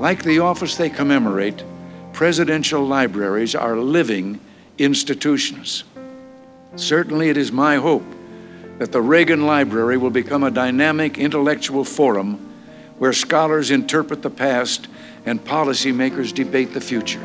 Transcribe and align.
Like 0.00 0.22
the 0.22 0.38
office 0.38 0.76
they 0.76 0.88
commemorate, 0.88 1.62
presidential 2.14 2.82
libraries 2.82 3.54
are 3.54 3.76
living 3.76 4.40
institutions. 4.78 5.84
Certainly, 6.74 7.28
it 7.28 7.36
is 7.36 7.52
my 7.52 7.76
hope 7.76 8.06
that 8.78 8.92
the 8.92 9.02
Reagan 9.02 9.44
Library 9.44 9.98
will 9.98 10.08
become 10.08 10.42
a 10.42 10.50
dynamic 10.50 11.18
intellectual 11.18 11.84
forum 11.84 12.38
where 12.96 13.12
scholars 13.12 13.70
interpret 13.70 14.22
the 14.22 14.30
past 14.30 14.88
and 15.26 15.44
policymakers 15.44 16.32
debate 16.32 16.72
the 16.72 16.80
future. 16.80 17.20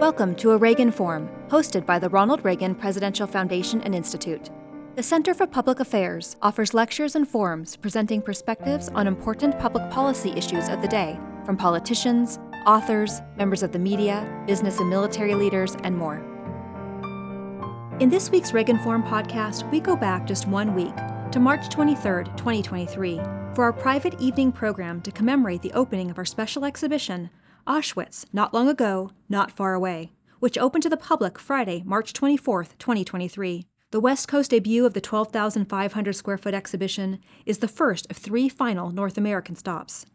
Welcome 0.00 0.34
to 0.36 0.52
a 0.52 0.56
Reagan 0.56 0.90
Forum, 0.90 1.28
hosted 1.48 1.84
by 1.84 1.98
the 1.98 2.08
Ronald 2.08 2.42
Reagan 2.46 2.74
Presidential 2.74 3.26
Foundation 3.26 3.82
and 3.82 3.94
Institute. 3.94 4.48
The 4.94 5.02
Center 5.02 5.34
for 5.34 5.46
Public 5.46 5.80
Affairs 5.80 6.34
offers 6.40 6.72
lectures 6.72 7.14
and 7.14 7.28
forums 7.28 7.76
presenting 7.76 8.22
perspectives 8.22 8.88
on 8.94 9.06
important 9.06 9.58
public 9.58 9.90
policy 9.90 10.30
issues 10.30 10.70
of 10.70 10.80
the 10.80 10.88
day 10.88 11.18
from 11.44 11.56
politicians, 11.56 12.38
authors, 12.66 13.20
members 13.36 13.62
of 13.62 13.72
the 13.72 13.78
media, 13.78 14.44
business 14.46 14.78
and 14.78 14.88
military 14.88 15.34
leaders, 15.34 15.76
and 15.82 15.96
more. 15.96 16.22
In 18.00 18.08
this 18.08 18.30
week's 18.30 18.52
Reagan 18.52 18.78
Forum 18.78 19.02
podcast, 19.02 19.70
we 19.70 19.78
go 19.78 19.94
back 19.94 20.26
just 20.26 20.48
one 20.48 20.74
week 20.74 20.94
to 21.30 21.40
March 21.40 21.68
23, 21.68 22.24
2023, 22.36 23.20
for 23.54 23.64
our 23.64 23.72
private 23.72 24.20
evening 24.20 24.50
program 24.50 25.00
to 25.02 25.12
commemorate 25.12 25.62
the 25.62 25.72
opening 25.72 26.10
of 26.10 26.18
our 26.18 26.24
special 26.24 26.64
exhibition, 26.64 27.30
Auschwitz 27.66 28.26
Not 28.32 28.52
Long 28.52 28.68
Ago, 28.68 29.10
Not 29.28 29.52
Far 29.52 29.74
Away, 29.74 30.10
which 30.40 30.58
opened 30.58 30.82
to 30.82 30.88
the 30.88 30.96
public 30.96 31.38
Friday, 31.38 31.82
March 31.86 32.12
24, 32.12 32.64
2023. 32.64 33.66
The 33.92 34.00
West 34.00 34.26
Coast 34.26 34.50
debut 34.50 34.86
of 34.86 34.94
the 34.94 35.00
12,500 35.00 36.12
square 36.14 36.38
foot 36.38 36.54
exhibition 36.54 37.20
is 37.44 37.58
the 37.58 37.68
first 37.68 38.10
of 38.10 38.16
three 38.16 38.48
final 38.48 38.90
North 38.90 39.18
American 39.18 39.54
stops. 39.54 40.06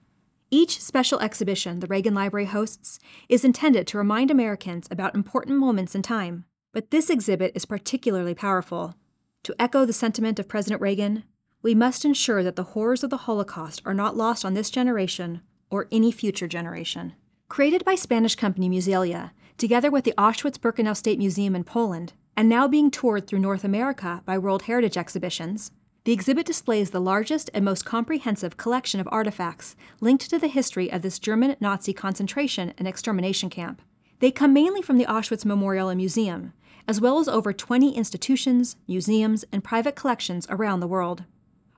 Each 0.50 0.82
special 0.82 1.20
exhibition 1.20 1.82
the 1.82 1.88
Reagan 1.88 2.14
Library 2.14 2.46
hosts 2.46 3.00
is 3.28 3.44
intended 3.44 3.86
to 3.88 3.98
remind 3.98 4.32
Americans 4.32 4.88
about 4.90 5.14
important 5.14 5.60
moments 5.60 5.94
in 5.94 6.02
time, 6.02 6.46
but 6.72 6.90
this 6.90 7.10
exhibit 7.10 7.52
is 7.54 7.66
particularly 7.66 8.34
powerful. 8.34 8.96
To 9.44 9.56
echo 9.60 9.84
the 9.84 9.92
sentiment 9.92 10.40
of 10.40 10.48
President 10.48 10.82
Reagan, 10.82 11.26
we 11.62 11.76
must 11.76 12.06
ensure 12.06 12.44
that 12.44 12.56
the 12.56 12.64
horrors 12.64 13.04
of 13.04 13.10
the 13.10 13.18
Holocaust 13.18 13.82
are 13.86 13.94
not 13.94 14.16
lost 14.16 14.46
on 14.46 14.54
this 14.54 14.70
generation 14.70 15.42
or 15.70 15.90
any 15.92 16.14
future 16.14 16.48
generation. 16.48 17.14
Created 17.50 17.84
by 17.84 17.96
Spanish 17.96 18.36
company 18.36 18.70
Musealia, 18.70 19.32
together 19.58 19.92
with 19.92 20.06
the 20.06 20.14
Auschwitz 20.18 20.58
Birkenau 20.58 20.96
State 20.96 21.20
Museum 21.20 21.58
in 21.58 21.66
Poland, 21.66 22.14
and 22.38 22.48
now 22.48 22.70
being 22.70 22.90
toured 22.90 23.28
through 23.28 23.40
North 23.40 23.66
America 23.66 24.22
by 24.26 24.38
World 24.38 24.62
Heritage 24.62 24.96
exhibitions, 24.96 25.72
the 26.08 26.14
exhibit 26.14 26.46
displays 26.46 26.92
the 26.92 27.02
largest 27.02 27.50
and 27.54 27.66
most 27.66 27.84
comprehensive 27.84 28.56
collection 28.56 29.02
of 29.02 29.10
artifacts 29.12 29.76
linked 30.00 30.30
to 30.30 30.40
the 30.40 30.48
history 30.48 30.90
of 30.90 31.02
this 31.02 31.20
German 31.20 31.58
Nazi 31.60 31.92
concentration 31.92 32.74
and 32.78 32.88
extermination 32.88 33.50
camp. 33.50 33.82
They 34.20 34.32
come 34.32 34.54
mainly 34.54 34.82
from 34.82 34.98
the 34.98 35.06
Auschwitz 35.06 35.44
Memorial 35.44 35.90
and 35.90 35.98
Museum, 35.98 36.54
as 36.88 37.02
well 37.02 37.20
as 37.20 37.28
over 37.28 37.52
20 37.52 37.94
institutions, 37.94 38.78
museums, 38.88 39.44
and 39.52 39.66
private 39.66 39.98
collections 39.98 40.48
around 40.50 40.80
the 40.80 40.88
world. 40.88 41.26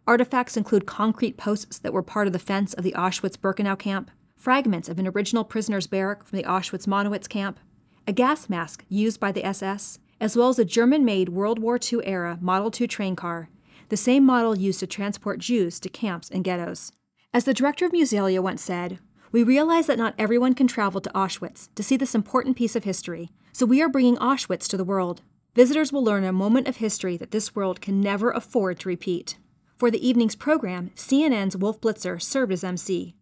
Artifacts 0.06 0.56
include 0.56 0.86
concrete 0.86 1.36
posts 1.36 1.80
that 1.80 1.92
were 1.92 2.04
part 2.04 2.28
of 2.28 2.34
the 2.34 2.38
fence 2.38 2.76
of 2.76 2.84
the 2.84 2.94
Auschwitz 2.96 3.36
Birkenau 3.36 3.80
camp, 3.80 4.12
fragments 4.38 4.88
of 4.88 5.00
an 5.00 5.08
original 5.08 5.44
prisoner's 5.44 5.88
barrack 5.88 6.24
from 6.24 6.38
the 6.38 6.46
Auschwitz 6.46 6.86
Monowitz 6.86 7.28
camp, 7.28 7.60
a 8.06 8.14
gas 8.14 8.48
mask 8.48 8.86
used 8.90 9.20
by 9.20 9.32
the 9.32 9.44
SS, 9.44 9.98
as 10.22 10.38
well 10.38 10.50
as 10.50 10.60
a 10.60 10.66
German 10.66 11.04
made 11.04 11.30
World 11.30 11.58
War 11.58 11.80
II 11.82 12.02
era 12.04 12.38
Model 12.40 12.70
2 12.70 12.86
train 12.86 13.16
car 13.16 13.50
the 13.90 13.98
same 13.98 14.26
model 14.26 14.58
used 14.58 14.80
to 14.80 14.88
transport 14.88 15.40
Jews 15.40 15.80
to 15.82 15.90
camps 15.90 16.30
and 16.30 16.44
ghettos. 16.44 16.92
As 17.34 17.44
the 17.44 17.54
director 17.54 17.86
of 17.86 17.92
Musealia 17.92 18.42
once 18.42 18.62
said, 18.62 19.00
we 19.32 19.44
realize 19.44 19.86
that 19.88 19.98
not 19.98 20.16
everyone 20.18 20.56
can 20.56 20.68
travel 20.68 21.02
to 21.02 21.12
Auschwitz 21.12 21.70
to 21.76 21.84
see 21.84 21.98
this 21.98 22.16
important 22.16 22.58
piece 22.58 22.76
of 22.76 22.84
history, 22.84 23.30
so 23.52 23.66
we 23.66 23.82
are 23.82 23.90
bringing 23.90 24.18
Auschwitz 24.18 24.68
to 24.68 24.78
the 24.78 24.84
world. 24.84 25.22
Visitors 25.56 25.92
will 25.92 26.04
learn 26.04 26.24
a 26.24 26.32
moment 26.32 26.68
of 26.68 26.78
history 26.78 27.18
that 27.18 27.32
this 27.32 27.56
world 27.56 27.82
can 27.82 28.02
never 28.02 28.32
afford 28.32 28.80
to 28.80 28.90
repeat. 28.90 29.38
For 29.78 29.92
the 29.92 30.08
evening's 30.08 30.36
program, 30.36 30.92
CNN's 30.96 31.58
Wolf 31.58 31.80
Blitzer 31.80 32.22
served 32.22 32.52
as 32.52 32.64
MC. 32.64 33.16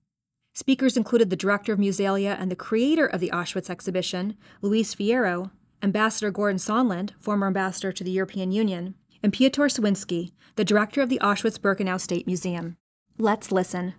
Speakers 0.54 0.98
included 0.98 1.30
the 1.30 1.36
director 1.36 1.74
of 1.74 1.80
Musealia 1.80 2.36
and 2.40 2.50
the 2.50 2.56
creator 2.56 3.06
of 3.06 3.20
the 3.20 3.30
Auschwitz 3.32 3.70
exhibition, 3.70 4.36
Luis 4.62 4.96
Ferreiro, 4.96 5.52
Ambassador 5.84 6.32
Gordon 6.32 6.58
Sondland, 6.58 7.12
former 7.20 7.48
ambassador 7.48 7.92
to 7.92 8.04
the 8.04 8.12
European 8.12 8.52
Union, 8.52 8.96
and 9.22 9.34
Piotr 9.34 9.66
Cywiński, 9.66 10.32
the 10.56 10.66
director 10.66 11.02
of 11.02 11.10
the 11.10 11.20
Auschwitz 11.22 11.60
Birkenau 11.60 12.00
State 12.00 12.28
Museum. 12.28 12.78
Let's 13.18 13.52
listen. 13.52 13.94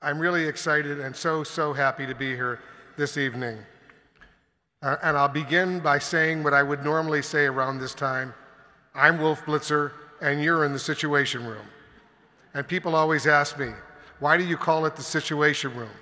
I'm 0.00 0.18
really 0.18 0.46
excited 0.46 0.98
and 1.00 1.14
so, 1.14 1.44
so 1.44 1.72
happy 1.72 2.06
to 2.06 2.14
be 2.14 2.34
here 2.34 2.60
this 2.96 3.16
evening. 3.16 3.58
Uh, 4.82 4.96
and 5.02 5.16
I'll 5.16 5.28
begin 5.28 5.78
by 5.78 5.98
saying 5.98 6.42
what 6.42 6.54
I 6.54 6.62
would 6.62 6.84
normally 6.84 7.22
say 7.22 7.46
around 7.46 7.78
this 7.78 7.94
time 7.94 8.34
I'm 8.94 9.18
Wolf 9.20 9.46
Blitzer, 9.46 9.92
and 10.20 10.42
you're 10.42 10.66
in 10.66 10.72
the 10.72 10.78
Situation 10.78 11.46
Room. 11.46 11.66
And 12.52 12.68
people 12.68 12.94
always 12.94 13.26
ask 13.26 13.58
me, 13.58 13.70
why 14.20 14.36
do 14.36 14.44
you 14.44 14.56
call 14.56 14.84
it 14.84 14.96
the 14.96 15.02
Situation 15.02 15.74
Room? 15.74 15.96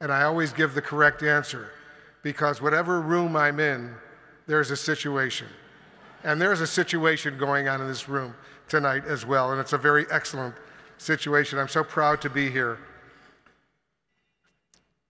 And 0.00 0.12
I 0.12 0.24
always 0.24 0.52
give 0.52 0.74
the 0.74 0.82
correct 0.82 1.22
answer 1.22 1.72
because 2.22 2.60
whatever 2.60 3.00
room 3.00 3.36
I'm 3.36 3.58
in, 3.58 3.94
there's 4.46 4.70
a 4.70 4.76
situation. 4.76 5.46
And 6.22 6.40
there's 6.40 6.60
a 6.60 6.66
situation 6.66 7.38
going 7.38 7.68
on 7.68 7.80
in 7.80 7.88
this 7.88 8.08
room 8.08 8.34
tonight 8.68 9.04
as 9.06 9.24
well, 9.24 9.52
and 9.52 9.60
it's 9.60 9.72
a 9.72 9.78
very 9.78 10.06
excellent 10.10 10.54
situation. 10.98 11.58
I'm 11.58 11.68
so 11.68 11.82
proud 11.82 12.20
to 12.22 12.30
be 12.30 12.50
here. 12.50 12.78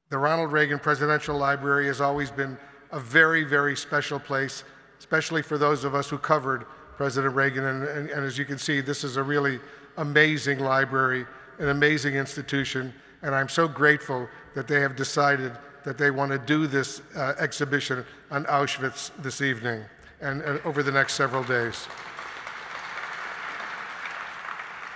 The 0.08 0.18
Ronald 0.18 0.52
Reagan 0.52 0.78
Presidential 0.78 1.36
Library 1.36 1.86
has 1.86 2.00
always 2.00 2.30
been 2.30 2.56
a 2.92 3.00
very, 3.00 3.44
very 3.44 3.76
special 3.76 4.18
place, 4.18 4.64
especially 4.98 5.42
for 5.42 5.58
those 5.58 5.84
of 5.84 5.94
us 5.94 6.08
who 6.08 6.18
covered 6.18 6.64
President 6.96 7.34
Reagan. 7.34 7.64
And, 7.64 7.84
and, 7.84 8.10
and 8.10 8.24
as 8.24 8.38
you 8.38 8.44
can 8.44 8.58
see, 8.58 8.80
this 8.80 9.04
is 9.04 9.16
a 9.16 9.22
really 9.22 9.60
amazing 9.96 10.60
library, 10.60 11.26
an 11.58 11.68
amazing 11.68 12.14
institution, 12.14 12.94
and 13.22 13.34
I'm 13.34 13.48
so 13.48 13.68
grateful 13.68 14.28
that 14.54 14.66
they 14.66 14.80
have 14.80 14.96
decided 14.96 15.52
that 15.84 15.98
they 15.98 16.10
want 16.10 16.30
to 16.32 16.38
do 16.38 16.66
this 16.66 17.02
uh, 17.16 17.34
exhibition 17.38 18.04
on 18.30 18.44
Auschwitz 18.44 19.10
this 19.22 19.40
evening 19.40 19.84
and, 20.20 20.42
over 20.64 20.82
the 20.82 20.92
next 20.92 21.14
several 21.14 21.42
days. 21.44 21.86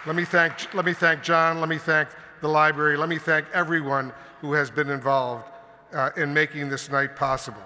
Let 0.06 0.16
me, 0.16 0.24
thank, 0.24 0.74
let 0.74 0.84
me 0.84 0.92
thank 0.92 1.22
John, 1.22 1.60
let 1.60 1.68
me 1.68 1.78
thank 1.78 2.08
the 2.42 2.48
library, 2.48 2.96
let 2.96 3.08
me 3.08 3.18
thank 3.18 3.46
everyone 3.54 4.12
who 4.40 4.52
has 4.52 4.70
been 4.70 4.90
involved 4.90 5.46
uh, 5.94 6.10
in 6.16 6.34
making 6.34 6.68
this 6.68 6.90
night 6.90 7.16
possible. 7.16 7.62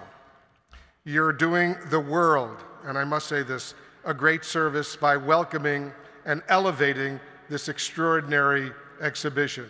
You're 1.03 1.33
doing 1.33 1.75
the 1.89 1.99
world, 1.99 2.57
and 2.85 2.97
I 2.97 3.03
must 3.03 3.27
say 3.27 3.43
this, 3.43 3.73
a 4.05 4.13
great 4.13 4.45
service 4.45 4.95
by 4.95 5.17
welcoming 5.17 5.91
and 6.25 6.41
elevating 6.47 7.19
this 7.49 7.67
extraordinary 7.67 8.71
exhibition. 9.01 9.65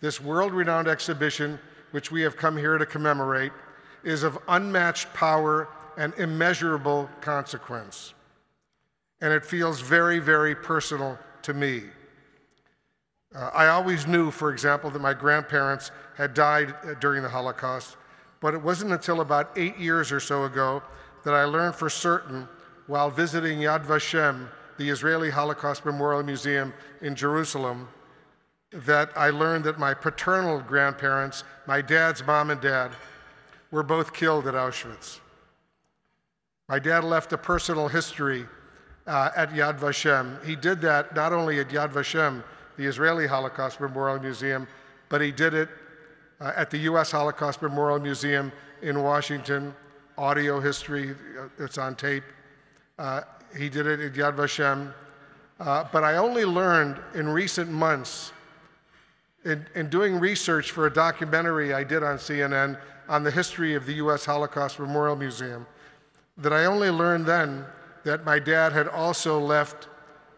This 0.00 0.20
world 0.20 0.52
renowned 0.52 0.88
exhibition, 0.88 1.58
which 1.90 2.10
we 2.10 2.22
have 2.22 2.36
come 2.36 2.56
here 2.56 2.78
to 2.78 2.86
commemorate, 2.86 3.52
is 4.04 4.22
of 4.22 4.38
unmatched 4.48 5.12
power 5.12 5.68
and 5.96 6.12
immeasurable 6.14 7.08
consequence. 7.20 8.14
And 9.20 9.32
it 9.32 9.44
feels 9.44 9.80
very, 9.80 10.18
very 10.18 10.54
personal 10.54 11.18
to 11.42 11.54
me. 11.54 11.82
Uh, 13.34 13.50
I 13.54 13.68
always 13.68 14.06
knew, 14.06 14.30
for 14.30 14.52
example, 14.52 14.90
that 14.90 15.00
my 15.00 15.14
grandparents 15.14 15.90
had 16.16 16.34
died 16.34 16.74
uh, 16.84 16.94
during 16.94 17.22
the 17.22 17.28
Holocaust, 17.28 17.96
but 18.40 18.54
it 18.54 18.62
wasn't 18.62 18.92
until 18.92 19.20
about 19.20 19.50
eight 19.56 19.78
years 19.78 20.12
or 20.12 20.20
so 20.20 20.44
ago 20.44 20.82
that 21.24 21.34
I 21.34 21.44
learned 21.44 21.74
for 21.74 21.90
certain 21.90 22.48
while 22.86 23.10
visiting 23.10 23.58
Yad 23.58 23.84
Vashem, 23.84 24.48
the 24.78 24.88
Israeli 24.88 25.30
Holocaust 25.30 25.84
Memorial 25.84 26.22
Museum 26.22 26.72
in 27.00 27.14
Jerusalem, 27.14 27.88
that 28.72 29.10
I 29.16 29.30
learned 29.30 29.64
that 29.64 29.78
my 29.78 29.94
paternal 29.94 30.60
grandparents, 30.60 31.44
my 31.66 31.80
dad's 31.80 32.24
mom 32.24 32.50
and 32.50 32.60
dad, 32.60 32.92
were 33.70 33.82
both 33.82 34.12
killed 34.12 34.46
at 34.46 34.54
Auschwitz. 34.54 35.20
My 36.68 36.80
dad 36.80 37.04
left 37.04 37.32
a 37.32 37.38
personal 37.38 37.86
history 37.86 38.44
uh, 39.06 39.30
at 39.36 39.50
Yad 39.52 39.78
Vashem. 39.78 40.44
He 40.44 40.56
did 40.56 40.80
that 40.80 41.14
not 41.14 41.32
only 41.32 41.60
at 41.60 41.68
Yad 41.68 41.92
Vashem, 41.92 42.42
the 42.76 42.84
Israeli 42.84 43.28
Holocaust 43.28 43.80
Memorial 43.80 44.18
Museum, 44.18 44.66
but 45.08 45.20
he 45.20 45.30
did 45.30 45.54
it 45.54 45.68
uh, 46.40 46.52
at 46.56 46.70
the 46.70 46.78
U.S. 46.78 47.12
Holocaust 47.12 47.62
Memorial 47.62 48.00
Museum 48.00 48.50
in 48.82 49.00
Washington, 49.00 49.74
audio 50.18 50.58
history, 50.58 51.12
uh, 51.12 51.48
it's 51.58 51.78
on 51.78 51.94
tape. 51.94 52.24
Uh, 52.98 53.20
he 53.56 53.68
did 53.68 53.86
it 53.86 54.00
at 54.00 54.14
Yad 54.14 54.34
Vashem. 54.34 54.92
Uh, 55.60 55.84
but 55.92 56.02
I 56.02 56.16
only 56.16 56.44
learned 56.44 56.98
in 57.14 57.28
recent 57.28 57.70
months, 57.70 58.32
in, 59.44 59.64
in 59.76 59.88
doing 59.88 60.18
research 60.18 60.72
for 60.72 60.86
a 60.86 60.92
documentary 60.92 61.72
I 61.72 61.84
did 61.84 62.02
on 62.02 62.16
CNN 62.16 62.76
on 63.08 63.22
the 63.22 63.30
history 63.30 63.74
of 63.74 63.86
the 63.86 63.94
U.S. 63.94 64.24
Holocaust 64.24 64.80
Memorial 64.80 65.14
Museum, 65.14 65.64
that 66.38 66.52
I 66.52 66.64
only 66.64 66.90
learned 66.90 67.26
then 67.26 67.64
that 68.04 68.24
my 68.24 68.38
dad 68.38 68.72
had 68.72 68.88
also 68.88 69.38
left 69.38 69.88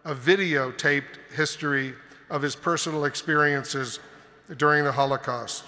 a 0.05 0.15
videotaped 0.15 1.19
history 1.35 1.95
of 2.31 2.43
his 2.43 2.57
personal 2.57 3.05
experiences 3.05 4.01
during 4.57 4.85
the 4.85 4.93
Holocaust. 4.93 5.65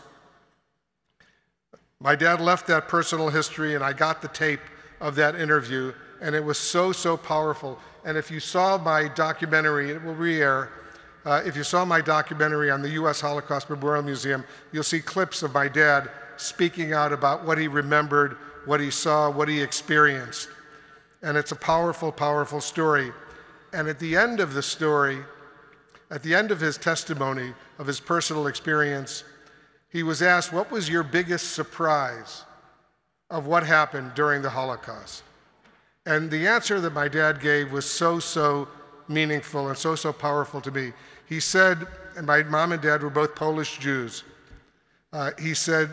My 2.00 2.16
dad 2.16 2.40
left 2.40 2.66
that 2.68 2.88
personal 2.88 3.28
history, 3.28 3.74
and 3.74 3.84
I 3.84 3.92
got 3.92 4.22
the 4.22 4.28
tape 4.28 4.60
of 5.00 5.16
that 5.16 5.34
interview, 5.34 5.92
and 6.22 6.34
it 6.34 6.42
was 6.42 6.58
so, 6.58 6.92
so 6.92 7.16
powerful. 7.16 7.78
And 8.04 8.16
if 8.16 8.30
you 8.30 8.40
saw 8.40 8.78
my 8.78 9.08
documentary, 9.08 9.90
it 9.90 10.02
will 10.02 10.14
re 10.14 10.40
air. 10.40 10.70
Uh, 11.26 11.42
if 11.44 11.54
you 11.56 11.62
saw 11.62 11.84
my 11.84 12.00
documentary 12.00 12.70
on 12.70 12.80
the 12.80 12.90
U.S. 12.90 13.20
Holocaust 13.20 13.68
Memorial 13.68 14.02
Museum, 14.02 14.44
you'll 14.72 14.82
see 14.82 15.00
clips 15.00 15.42
of 15.42 15.52
my 15.52 15.68
dad 15.68 16.10
speaking 16.38 16.94
out 16.94 17.12
about 17.12 17.44
what 17.44 17.58
he 17.58 17.68
remembered, 17.68 18.38
what 18.70 18.78
he 18.78 18.88
saw, 18.92 19.28
what 19.28 19.48
he 19.48 19.60
experienced. 19.60 20.48
And 21.22 21.36
it's 21.36 21.50
a 21.50 21.56
powerful, 21.56 22.12
powerful 22.12 22.60
story. 22.60 23.10
And 23.72 23.88
at 23.88 23.98
the 23.98 24.16
end 24.16 24.38
of 24.38 24.54
the 24.54 24.62
story, 24.62 25.18
at 26.08 26.22
the 26.22 26.36
end 26.36 26.52
of 26.52 26.60
his 26.60 26.78
testimony 26.78 27.52
of 27.80 27.88
his 27.88 27.98
personal 27.98 28.46
experience, 28.46 29.24
he 29.88 30.04
was 30.04 30.22
asked, 30.22 30.52
What 30.52 30.70
was 30.70 30.88
your 30.88 31.02
biggest 31.02 31.50
surprise 31.50 32.44
of 33.28 33.48
what 33.48 33.66
happened 33.66 34.12
during 34.14 34.40
the 34.40 34.50
Holocaust? 34.50 35.24
And 36.06 36.30
the 36.30 36.46
answer 36.46 36.80
that 36.80 36.92
my 36.92 37.08
dad 37.08 37.40
gave 37.40 37.72
was 37.72 37.90
so, 37.90 38.20
so 38.20 38.68
meaningful 39.08 39.66
and 39.66 39.76
so, 39.76 39.96
so 39.96 40.12
powerful 40.12 40.60
to 40.60 40.70
me. 40.70 40.92
He 41.28 41.40
said, 41.40 41.88
and 42.16 42.24
my 42.24 42.44
mom 42.44 42.70
and 42.70 42.80
dad 42.80 43.02
were 43.02 43.10
both 43.10 43.34
Polish 43.34 43.78
Jews. 43.78 44.22
Uh, 45.12 45.32
he 45.40 45.54
said, 45.54 45.90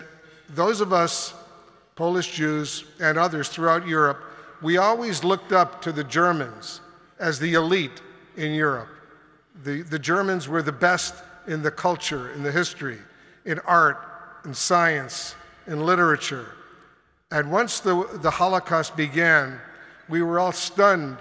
Those 0.47 0.79
of 0.79 0.93
us, 0.93 1.33
Polish 1.97 2.31
Jews 2.31 2.85
and 3.01 3.17
others 3.17 3.49
throughout 3.49 3.87
Europe, 3.87 4.23
we 4.61 4.77
always 4.77 5.23
looked 5.23 5.51
up 5.51 5.81
to 5.81 5.91
the 5.91 6.03
Germans 6.03 6.79
as 7.19 7.39
the 7.39 7.55
elite 7.55 8.01
in 8.37 8.53
Europe. 8.53 8.89
The, 9.63 9.81
the 9.81 9.99
Germans 9.99 10.47
were 10.47 10.61
the 10.61 10.71
best 10.71 11.15
in 11.47 11.63
the 11.63 11.71
culture, 11.71 12.31
in 12.33 12.43
the 12.43 12.51
history, 12.51 12.99
in 13.45 13.59
art, 13.59 13.97
in 14.45 14.53
science, 14.53 15.35
in 15.65 15.85
literature. 15.85 16.53
And 17.31 17.51
once 17.51 17.79
the, 17.79 18.07
the 18.21 18.31
Holocaust 18.31 18.95
began, 18.95 19.59
we 20.07 20.21
were 20.21 20.39
all 20.39 20.51
stunned 20.51 21.17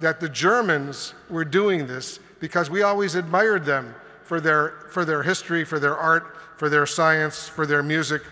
that 0.00 0.20
the 0.20 0.28
Germans 0.28 1.14
were 1.30 1.44
doing 1.44 1.86
this 1.86 2.20
because 2.38 2.70
we 2.70 2.82
always 2.82 3.14
admired 3.14 3.64
them 3.64 3.94
for 4.22 4.40
their, 4.40 4.86
for 4.90 5.04
their 5.04 5.22
history, 5.22 5.64
for 5.64 5.80
their 5.80 5.96
art, 5.96 6.36
for 6.58 6.68
their 6.68 6.86
science, 6.86 7.48
for 7.48 7.66
their 7.66 7.82
music. 7.82 8.22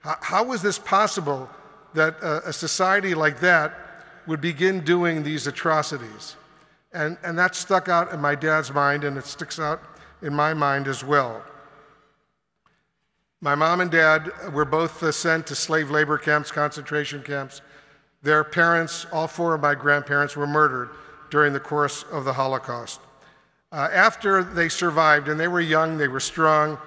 How, 0.00 0.44
was 0.44 0.62
this 0.62 0.78
possible 0.78 1.48
that 1.94 2.20
a, 2.22 2.48
a 2.48 2.52
society 2.52 3.14
like 3.14 3.40
that 3.40 3.74
would 4.26 4.40
begin 4.40 4.84
doing 4.84 5.22
these 5.22 5.46
atrocities? 5.46 6.36
And, 6.92 7.18
and 7.22 7.38
that 7.38 7.54
stuck 7.54 7.88
out 7.88 8.12
in 8.12 8.20
my 8.20 8.34
dad's 8.34 8.72
mind, 8.72 9.04
and 9.04 9.18
it 9.18 9.26
sticks 9.26 9.58
out 9.58 9.82
in 10.22 10.34
my 10.34 10.54
mind 10.54 10.88
as 10.88 11.04
well. 11.04 11.42
My 13.40 13.54
mom 13.54 13.80
and 13.80 13.90
dad 13.90 14.30
were 14.52 14.64
both 14.64 15.02
uh, 15.02 15.12
sent 15.12 15.46
to 15.46 15.54
slave 15.54 15.90
labor 15.90 16.18
camps, 16.18 16.50
concentration 16.50 17.22
camps. 17.22 17.60
Their 18.22 18.42
parents, 18.42 19.06
all 19.12 19.28
four 19.28 19.54
of 19.54 19.60
my 19.60 19.74
grandparents, 19.74 20.34
were 20.34 20.46
murdered 20.46 20.90
during 21.30 21.52
the 21.52 21.60
course 21.60 22.04
of 22.10 22.24
the 22.24 22.32
Holocaust. 22.32 23.00
Uh, 23.70 23.88
after 23.92 24.42
they 24.42 24.68
survived, 24.68 25.28
and 25.28 25.38
they 25.38 25.46
were 25.46 25.60
young, 25.60 25.98
they 25.98 26.08
were 26.08 26.20
strong, 26.20 26.78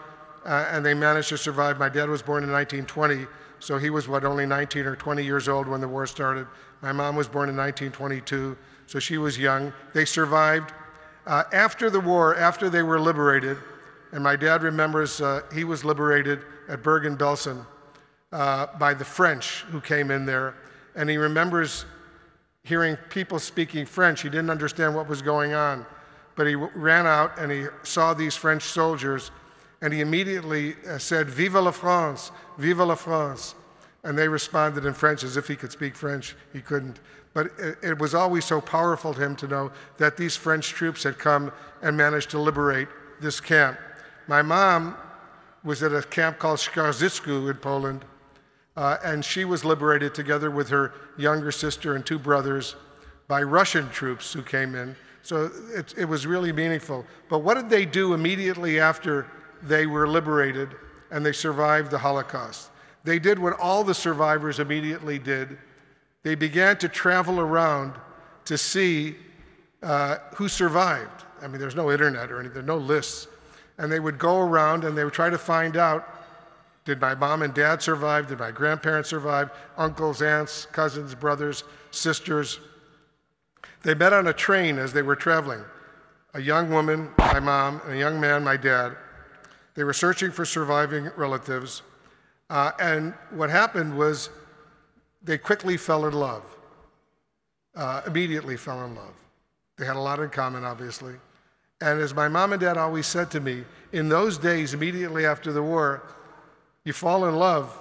uh, 0.45 0.67
and 0.71 0.85
they 0.85 0.93
managed 0.93 1.29
to 1.29 1.37
survive. 1.37 1.79
My 1.79 1.89
dad 1.89 2.09
was 2.09 2.21
born 2.21 2.43
in 2.43 2.51
1920, 2.51 3.27
so 3.59 3.77
he 3.77 3.89
was, 3.89 4.07
what, 4.07 4.25
only 4.25 4.45
19 4.45 4.85
or 4.85 4.95
20 4.95 5.23
years 5.23 5.47
old 5.47 5.67
when 5.67 5.81
the 5.81 5.87
war 5.87 6.07
started. 6.07 6.47
My 6.81 6.91
mom 6.91 7.15
was 7.15 7.27
born 7.27 7.49
in 7.49 7.55
1922, 7.55 8.57
so 8.87 8.99
she 8.99 9.17
was 9.17 9.37
young. 9.37 9.73
They 9.93 10.05
survived. 10.05 10.73
Uh, 11.27 11.43
after 11.53 11.89
the 11.89 11.99
war, 11.99 12.35
after 12.35 12.69
they 12.69 12.81
were 12.81 12.99
liberated, 12.99 13.57
and 14.11 14.23
my 14.23 14.35
dad 14.35 14.63
remembers 14.63 15.21
uh, 15.21 15.41
he 15.53 15.63
was 15.63 15.85
liberated 15.85 16.39
at 16.67 16.83
Bergen-Belsen 16.83 17.65
uh, 18.31 18.67
by 18.77 18.93
the 18.93 19.05
French 19.05 19.61
who 19.69 19.79
came 19.79 20.11
in 20.11 20.25
there. 20.25 20.55
And 20.95 21.09
he 21.09 21.17
remembers 21.17 21.85
hearing 22.63 22.97
people 23.09 23.39
speaking 23.39 23.85
French. 23.85 24.21
He 24.21 24.29
didn't 24.29 24.49
understand 24.49 24.95
what 24.95 25.07
was 25.07 25.21
going 25.21 25.53
on. 25.53 25.85
But 26.35 26.47
he 26.47 26.55
ran 26.55 27.05
out 27.05 27.37
and 27.37 27.51
he 27.51 27.65
saw 27.83 28.13
these 28.13 28.35
French 28.35 28.63
soldiers 28.63 29.31
and 29.81 29.93
he 29.93 30.01
immediately 30.01 30.75
uh, 30.87 30.97
said, 30.97 31.29
Vive 31.29 31.55
la 31.55 31.71
France, 31.71 32.31
Vive 32.57 32.79
la 32.79 32.95
France. 32.95 33.55
And 34.03 34.17
they 34.17 34.27
responded 34.27 34.85
in 34.85 34.93
French 34.93 35.23
as 35.23 35.37
if 35.37 35.47
he 35.47 35.55
could 35.55 35.71
speak 35.71 35.95
French. 35.95 36.35
He 36.53 36.61
couldn't. 36.61 36.99
But 37.33 37.51
it, 37.81 37.97
was 37.99 38.13
always 38.13 38.45
so 38.45 38.59
powerful 38.59 39.13
to 39.13 39.21
him 39.21 39.35
to 39.37 39.47
know 39.47 39.71
that 39.97 40.17
these 40.17 40.35
French 40.35 40.69
troops 40.69 41.03
had 41.03 41.17
come 41.17 41.51
and 41.81 41.95
managed 41.95 42.29
to 42.31 42.39
liberate 42.39 42.87
this 43.21 43.39
camp. 43.39 43.77
My 44.27 44.41
mom 44.41 44.97
was 45.63 45.81
at 45.83 45.93
a 45.93 46.01
camp 46.01 46.39
called 46.39 46.59
Skarżycku 46.59 47.49
in 47.49 47.57
Poland, 47.57 48.03
uh, 48.75 48.97
and 49.03 49.23
she 49.23 49.45
was 49.45 49.63
liberated 49.63 50.13
together 50.13 50.51
with 50.51 50.69
her 50.69 50.93
younger 51.17 51.51
sister 51.51 51.95
and 51.95 52.05
two 52.05 52.19
brothers 52.19 52.75
by 53.27 53.43
Russian 53.43 53.87
troops 53.89 54.33
who 54.33 54.41
came 54.41 54.75
in. 54.75 54.95
So 55.21 55.51
it, 55.73 55.93
it 55.97 56.05
was 56.05 56.25
really 56.25 56.51
meaningful. 56.51 57.05
But 57.29 57.39
what 57.39 57.53
did 57.53 57.69
they 57.69 57.85
do 57.85 58.13
immediately 58.13 58.79
after 58.79 59.27
they 59.63 59.85
were 59.85 60.07
liberated 60.07 60.75
and 61.11 61.25
they 61.25 61.31
survived 61.31 61.91
the 61.91 61.99
Holocaust? 61.99 62.69
They 63.03 63.19
did 63.19 63.39
what 63.39 63.59
all 63.59 63.83
the 63.83 63.93
survivors 63.93 64.59
immediately 64.59 65.19
did. 65.19 65.57
They 66.23 66.35
began 66.35 66.77
to 66.77 66.89
travel 66.89 67.39
around 67.39 67.93
to 68.45 68.57
see 68.57 69.15
uh, 69.81 70.17
who 70.35 70.47
survived. 70.47 71.25
I 71.41 71.47
mean, 71.47 71.59
there's 71.59 71.75
no 71.75 71.91
internet 71.91 72.31
or 72.31 72.39
anything, 72.39 72.65
no 72.65 72.77
lists. 72.77 73.27
And 73.77 73.91
they 73.91 73.99
would 73.99 74.19
go 74.19 74.39
around 74.39 74.83
and 74.83 74.95
they 74.95 75.03
would 75.03 75.13
try 75.13 75.29
to 75.29 75.37
find 75.37 75.75
out 75.75 76.07
did 76.83 76.99
my 76.99 77.13
mom 77.13 77.43
and 77.43 77.53
dad 77.53 77.81
survive? 77.81 78.27
Did 78.27 78.39
my 78.39 78.51
grandparents 78.51 79.09
survive? 79.09 79.51
Uncles, 79.77 80.21
aunts, 80.21 80.65
cousins, 80.65 81.13
brothers, 81.13 81.63
sisters. 81.91 82.59
They 83.83 83.93
met 83.93 84.13
on 84.13 84.27
a 84.27 84.33
train 84.33 84.79
as 84.79 84.93
they 84.93 85.01
were 85.01 85.15
traveling. 85.15 85.63
A 86.33 86.41
young 86.41 86.71
woman, 86.71 87.09
my 87.17 87.39
mom, 87.39 87.81
and 87.85 87.93
a 87.93 87.97
young 87.97 88.19
man, 88.19 88.43
my 88.43 88.57
dad. 88.57 88.95
They 89.75 89.83
were 89.83 89.93
searching 89.93 90.31
for 90.31 90.45
surviving 90.45 91.09
relatives. 91.15 91.81
Uh, 92.49 92.71
and 92.79 93.13
what 93.31 93.49
happened 93.49 93.97
was 93.97 94.29
they 95.23 95.37
quickly 95.37 95.77
fell 95.77 96.05
in 96.05 96.13
love, 96.13 96.43
uh, 97.75 98.01
immediately 98.05 98.57
fell 98.57 98.83
in 98.85 98.95
love. 98.95 99.13
They 99.77 99.85
had 99.85 99.95
a 99.95 100.01
lot 100.01 100.19
in 100.19 100.29
common, 100.29 100.63
obviously. 100.63 101.13
And 101.79 101.99
as 101.99 102.13
my 102.13 102.27
mom 102.27 102.53
and 102.53 102.61
dad 102.61 102.77
always 102.77 103.07
said 103.07 103.31
to 103.31 103.39
me, 103.39 103.63
in 103.91 104.09
those 104.09 104.37
days, 104.37 104.73
immediately 104.73 105.25
after 105.25 105.51
the 105.51 105.63
war, 105.63 106.03
you 106.83 106.93
fall 106.93 107.25
in 107.25 107.35
love, 107.35 107.75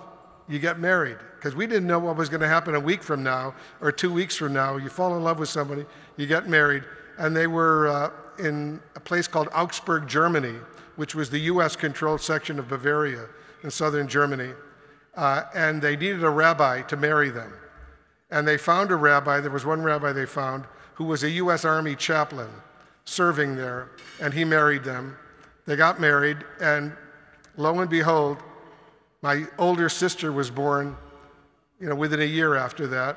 you 0.48 0.58
get 0.58 0.78
married. 0.78 1.18
Because 1.36 1.54
we 1.54 1.66
didn't 1.66 1.86
know 1.86 1.98
what 1.98 2.16
was 2.16 2.28
going 2.28 2.40
to 2.40 2.48
happen 2.48 2.74
a 2.74 2.80
week 2.80 3.02
from 3.02 3.22
now 3.22 3.54
or 3.80 3.90
two 3.90 4.12
weeks 4.12 4.36
from 4.36 4.52
now. 4.52 4.76
You 4.76 4.88
fall 4.88 5.16
in 5.16 5.22
love 5.22 5.38
with 5.38 5.48
somebody, 5.48 5.84
you 6.16 6.26
get 6.26 6.48
married. 6.48 6.84
And 7.18 7.36
they 7.36 7.46
were 7.46 7.88
uh, 7.88 8.10
in 8.38 8.80
a 8.96 9.00
place 9.00 9.26
called 9.26 9.48
Augsburg, 9.54 10.08
Germany, 10.08 10.54
which 11.00 11.14
was 11.14 11.30
the 11.30 11.38
US 11.38 11.76
controlled 11.76 12.20
section 12.20 12.58
of 12.58 12.68
Bavaria 12.68 13.24
in 13.62 13.70
southern 13.70 14.06
Germany. 14.06 14.52
Uh, 15.16 15.44
and 15.54 15.80
they 15.80 15.96
needed 15.96 16.22
a 16.22 16.28
rabbi 16.28 16.82
to 16.82 16.94
marry 16.94 17.30
them. 17.30 17.54
And 18.30 18.46
they 18.46 18.58
found 18.58 18.90
a 18.90 18.96
rabbi, 18.96 19.40
there 19.40 19.50
was 19.50 19.64
one 19.64 19.82
rabbi 19.82 20.12
they 20.12 20.26
found, 20.26 20.66
who 20.96 21.04
was 21.04 21.24
a 21.24 21.30
US 21.30 21.64
Army 21.64 21.96
chaplain 21.96 22.50
serving 23.06 23.56
there, 23.56 23.88
and 24.20 24.34
he 24.34 24.44
married 24.44 24.84
them. 24.84 25.16
They 25.64 25.74
got 25.74 26.02
married, 26.02 26.36
and 26.60 26.92
lo 27.56 27.80
and 27.80 27.88
behold, 27.88 28.36
my 29.22 29.46
older 29.56 29.88
sister 29.88 30.30
was 30.30 30.50
born, 30.50 30.98
you 31.80 31.88
know, 31.88 31.94
within 31.94 32.20
a 32.20 32.24
year 32.26 32.56
after 32.56 32.86
that, 32.88 33.16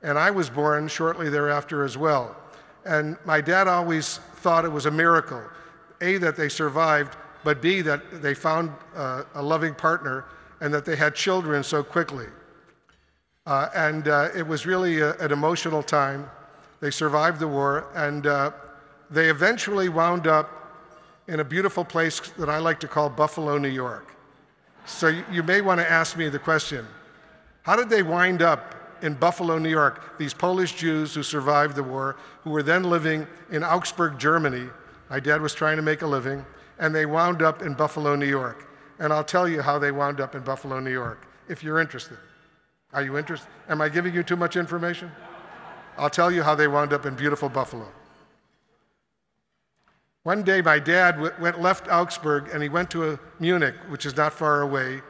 and 0.00 0.16
I 0.16 0.30
was 0.30 0.48
born 0.48 0.86
shortly 0.86 1.28
thereafter 1.28 1.82
as 1.82 1.98
well. 1.98 2.36
And 2.84 3.16
my 3.24 3.40
dad 3.40 3.66
always 3.66 4.18
thought 4.36 4.64
it 4.64 4.70
was 4.70 4.86
a 4.86 4.92
miracle, 4.92 5.42
A, 6.00 6.18
that 6.18 6.36
they 6.36 6.48
survived, 6.48 7.16
but 7.44 7.62
B, 7.62 7.80
that 7.82 8.22
they 8.22 8.34
found 8.34 8.72
uh, 8.94 9.24
a 9.34 9.42
loving 9.42 9.74
partner 9.74 10.24
and 10.60 10.72
that 10.72 10.84
they 10.84 10.96
had 10.96 11.14
children 11.14 11.62
so 11.62 11.82
quickly. 11.82 12.26
Uh, 13.46 13.68
and 13.74 14.08
uh, 14.08 14.28
it 14.36 14.46
was 14.46 14.66
really 14.66 15.00
a, 15.00 15.14
an 15.18 15.32
emotional 15.32 15.82
time. 15.82 16.28
They 16.80 16.90
survived 16.90 17.38
the 17.38 17.48
war, 17.48 17.86
and 17.94 18.26
uh, 18.26 18.50
they 19.10 19.28
eventually 19.28 19.88
wound 19.88 20.26
up 20.26 20.50
in 21.28 21.40
a 21.40 21.44
beautiful 21.44 21.84
place 21.84 22.20
that 22.38 22.48
I 22.48 22.58
like 22.58 22.80
to 22.80 22.88
call 22.88 23.08
Buffalo, 23.08 23.58
New 23.58 23.68
York. 23.68 24.14
So 24.86 25.08
you 25.30 25.42
may 25.42 25.60
want 25.60 25.80
to 25.80 25.90
ask 25.90 26.16
me 26.16 26.28
the 26.28 26.38
question 26.38 26.86
how 27.62 27.74
did 27.74 27.88
they 27.88 28.04
wind 28.04 28.42
up 28.42 28.76
in 29.02 29.14
Buffalo, 29.14 29.58
New 29.58 29.68
York? 29.68 30.16
These 30.18 30.34
Polish 30.34 30.76
Jews 30.76 31.14
who 31.14 31.24
survived 31.24 31.74
the 31.74 31.82
war, 31.82 32.14
who 32.42 32.50
were 32.50 32.62
then 32.62 32.84
living 32.84 33.26
in 33.50 33.64
Augsburg, 33.64 34.18
Germany. 34.20 34.68
My 35.08 35.20
dad 35.20 35.40
was 35.40 35.54
trying 35.54 35.76
to 35.76 35.82
make 35.82 36.02
a 36.02 36.06
living, 36.06 36.44
and 36.78 36.94
they 36.94 37.06
wound 37.06 37.42
up 37.42 37.62
in 37.62 37.74
Buffalo, 37.74 38.16
New 38.16 38.26
York. 38.26 38.68
And 38.98 39.12
I'll 39.12 39.24
tell 39.24 39.48
you 39.48 39.62
how 39.62 39.78
they 39.78 39.92
wound 39.92 40.20
up 40.20 40.34
in 40.34 40.42
Buffalo, 40.42 40.80
New 40.80 40.92
York, 40.92 41.26
if 41.48 41.62
you're 41.62 41.80
interested. 41.80 42.18
Are 42.92 43.02
you 43.02 43.18
interested? 43.18 43.48
Am 43.68 43.80
I 43.80 43.88
giving 43.88 44.14
you 44.14 44.22
too 44.22 44.36
much 44.36 44.56
information? 44.56 45.10
I'll 45.98 46.10
tell 46.10 46.30
you 46.30 46.42
how 46.42 46.54
they 46.54 46.68
wound 46.68 46.92
up 46.92 47.06
in 47.06 47.14
beautiful 47.14 47.48
Buffalo. 47.48 47.88
One 50.22 50.42
day, 50.42 50.60
my 50.60 50.78
dad 50.78 51.20
went 51.40 51.60
left 51.60 51.88
Augsburg 51.88 52.48
and 52.52 52.62
he 52.62 52.68
went 52.68 52.90
to 52.90 53.18
Munich, 53.38 53.76
which 53.88 54.04
is 54.06 54.16
not 54.16 54.32
far 54.32 54.62
away, 54.62 55.02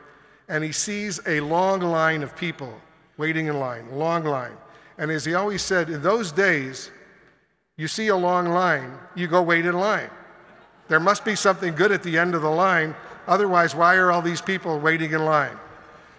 and 0.48 0.62
he 0.62 0.72
sees 0.72 1.20
a 1.26 1.40
long 1.40 1.80
line 1.80 2.22
of 2.22 2.36
people 2.36 2.78
waiting 3.16 3.46
in 3.46 3.58
line, 3.58 3.90
long 3.90 4.24
line. 4.24 4.56
And 4.98 5.10
as 5.10 5.24
he 5.24 5.34
always 5.34 5.62
said, 5.62 5.88
in 5.88 6.02
those 6.02 6.32
days, 6.32 6.90
you 7.76 7.88
see 7.88 8.08
a 8.08 8.16
long 8.16 8.48
line, 8.48 8.98
you 9.14 9.26
go 9.26 9.42
wait 9.42 9.66
in 9.66 9.78
line. 9.78 10.10
There 10.88 11.00
must 11.00 11.24
be 11.24 11.34
something 11.34 11.74
good 11.74 11.92
at 11.92 12.02
the 12.02 12.18
end 12.18 12.34
of 12.34 12.42
the 12.42 12.50
line, 12.50 12.94
otherwise, 13.26 13.74
why 13.74 13.96
are 13.96 14.10
all 14.10 14.22
these 14.22 14.40
people 14.40 14.78
waiting 14.78 15.12
in 15.12 15.24
line? 15.24 15.56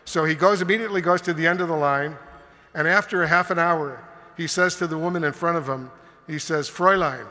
So 0.06 0.26
he 0.26 0.36
goes 0.36 0.62
immediately 0.62 1.02
goes 1.02 1.22
to 1.22 1.34
the 1.34 1.48
end 1.48 1.62
of 1.62 1.68
the 1.68 1.76
line, 1.76 2.18
and 2.74 2.88
after 2.88 3.24
a 3.24 3.28
half 3.28 3.50
an 3.50 3.60
hour, 3.60 4.04
he 4.36 4.48
says 4.48 4.76
to 4.76 4.88
the 4.88 4.98
woman 4.98 5.24
in 5.24 5.34
front 5.34 5.58
of 5.58 5.68
him, 5.68 5.90
he 6.28 6.38
says, 6.38 6.70
Fräulein, 6.70 7.26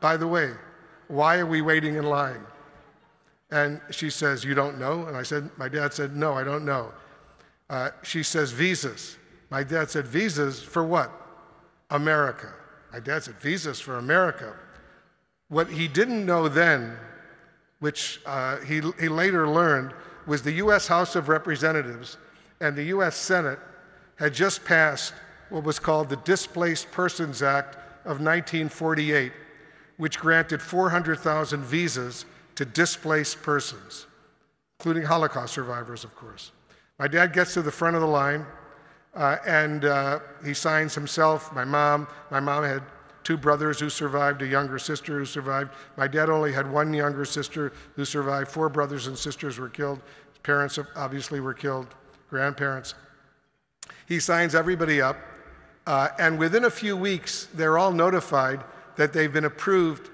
by 0.00 0.16
the 0.16 0.26
way, 0.26 0.52
why 1.06 1.38
are 1.38 1.46
we 1.46 1.62
waiting 1.62 1.96
in 1.96 2.04
line? 2.04 2.44
And 3.50 3.80
she 3.90 4.10
says, 4.10 4.44
You 4.44 4.54
don't 4.54 4.78
know? 4.78 5.06
And 5.06 5.16
I 5.16 5.22
said, 5.22 5.50
My 5.56 5.68
dad 5.68 5.94
said, 5.94 6.16
No, 6.16 6.34
I 6.34 6.44
don't 6.44 6.64
know. 6.64 6.92
Uh, 7.70 7.90
she 8.02 8.22
says, 8.22 8.52
Visas. 8.52 9.16
My 9.50 9.62
dad 9.62 9.90
said, 9.90 10.06
Visas 10.06 10.62
for 10.62 10.84
what? 10.84 11.10
America. 11.90 12.52
My 12.92 13.00
dad 13.00 13.24
said, 13.24 13.34
Visas 13.36 13.80
for 13.80 13.98
America. 13.98 14.54
What 15.48 15.68
he 15.68 15.88
didn't 15.88 16.24
know 16.24 16.48
then, 16.48 16.96
which 17.80 18.20
uh, 18.26 18.58
he, 18.58 18.80
he 18.98 19.08
later 19.08 19.48
learned, 19.48 19.94
was 20.26 20.42
the 20.42 20.52
US 20.52 20.88
House 20.88 21.16
of 21.16 21.28
Representatives 21.28 22.16
and 22.60 22.76
the 22.76 22.84
US 22.84 23.16
Senate 23.16 23.58
had 24.16 24.34
just 24.34 24.64
passed 24.64 25.14
what 25.48 25.64
was 25.64 25.78
called 25.78 26.08
the 26.08 26.16
Displaced 26.16 26.90
Persons 26.90 27.42
Act 27.42 27.76
of 28.04 28.20
1948, 28.20 29.32
which 29.96 30.18
granted 30.18 30.60
400,000 30.60 31.62
visas 31.62 32.24
to 32.56 32.64
displaced 32.64 33.42
persons, 33.42 34.06
including 34.78 35.04
Holocaust 35.04 35.54
survivors, 35.54 36.04
of 36.04 36.14
course. 36.14 36.50
My 36.98 37.08
dad 37.08 37.32
gets 37.32 37.54
to 37.54 37.62
the 37.62 37.70
front 37.70 37.96
of 37.96 38.02
the 38.02 38.08
line 38.08 38.44
uh, 39.18 39.36
and 39.44 39.84
uh, 39.84 40.20
he 40.44 40.54
signs 40.54 40.94
himself, 40.94 41.52
my 41.52 41.64
mom. 41.64 42.06
My 42.30 42.38
mom 42.38 42.62
had 42.62 42.84
two 43.24 43.36
brothers 43.36 43.80
who 43.80 43.90
survived, 43.90 44.40
a 44.42 44.46
younger 44.46 44.78
sister 44.78 45.18
who 45.18 45.24
survived. 45.24 45.72
My 45.96 46.06
dad 46.06 46.30
only 46.30 46.52
had 46.52 46.70
one 46.70 46.94
younger 46.94 47.24
sister 47.24 47.72
who 47.96 48.04
survived. 48.04 48.48
Four 48.48 48.68
brothers 48.68 49.08
and 49.08 49.18
sisters 49.18 49.58
were 49.58 49.68
killed. 49.68 50.00
His 50.30 50.38
parents 50.44 50.78
obviously 50.94 51.40
were 51.40 51.52
killed, 51.52 51.88
grandparents. 52.30 52.94
He 54.06 54.20
signs 54.20 54.54
everybody 54.54 55.02
up, 55.02 55.16
uh, 55.86 56.10
and 56.20 56.38
within 56.38 56.64
a 56.64 56.70
few 56.70 56.96
weeks, 56.96 57.48
they're 57.52 57.76
all 57.76 57.92
notified 57.92 58.62
that 58.96 59.12
they've 59.12 59.32
been 59.32 59.44
approved 59.44 60.10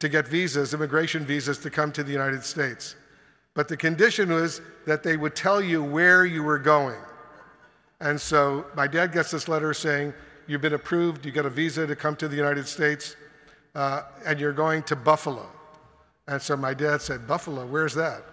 to 0.00 0.08
get 0.08 0.26
visas, 0.26 0.74
immigration 0.74 1.24
visas, 1.24 1.58
to 1.58 1.70
come 1.70 1.92
to 1.92 2.02
the 2.02 2.12
United 2.12 2.42
States. 2.42 2.96
But 3.54 3.68
the 3.68 3.76
condition 3.76 4.32
was 4.32 4.60
that 4.86 5.04
they 5.04 5.16
would 5.16 5.36
tell 5.36 5.60
you 5.60 5.84
where 5.84 6.24
you 6.24 6.42
were 6.42 6.58
going. 6.58 7.00
And 8.00 8.20
so 8.20 8.66
my 8.74 8.86
dad 8.86 9.12
gets 9.12 9.30
this 9.30 9.48
letter 9.48 9.74
saying, 9.74 10.14
You've 10.46 10.62
been 10.62 10.74
approved, 10.74 11.24
you 11.24 11.30
get 11.30 11.46
a 11.46 11.50
visa 11.50 11.86
to 11.86 11.94
come 11.94 12.16
to 12.16 12.26
the 12.26 12.34
United 12.34 12.66
States, 12.66 13.14
uh, 13.76 14.02
and 14.26 14.40
you're 14.40 14.52
going 14.52 14.82
to 14.84 14.96
Buffalo. 14.96 15.48
And 16.26 16.42
so 16.42 16.56
my 16.56 16.74
dad 16.74 17.02
said, 17.02 17.28
Buffalo, 17.28 17.64
where's 17.66 17.94
that? 17.94 18.24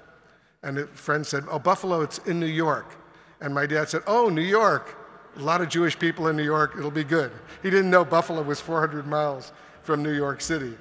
And 0.63 0.79
a 0.79 0.87
friend 0.87 1.25
said, 1.25 1.43
Oh, 1.49 1.59
Buffalo, 1.59 2.01
it's 2.01 2.17
in 2.19 2.39
New 2.39 2.47
York. 2.47 2.95
And 3.41 3.53
my 3.53 3.65
dad 3.65 3.89
said, 3.89 4.01
Oh, 4.07 4.29
New 4.29 4.41
York. 4.41 4.97
A 5.35 5.41
lot 5.41 5.61
of 5.61 5.69
Jewish 5.69 5.97
people 5.99 6.27
in 6.27 6.35
New 6.35 6.43
York, 6.43 6.73
it'll 6.77 6.89
be 6.89 7.03
good. 7.03 7.31
He 7.61 7.69
didn't 7.69 7.91
know 7.91 8.03
Buffalo 8.03 8.41
was 8.41 8.59
400 8.59 9.05
miles 9.05 9.51
from 9.83 10.01
New 10.01 10.13
York 10.13 10.41
City. 10.41 10.75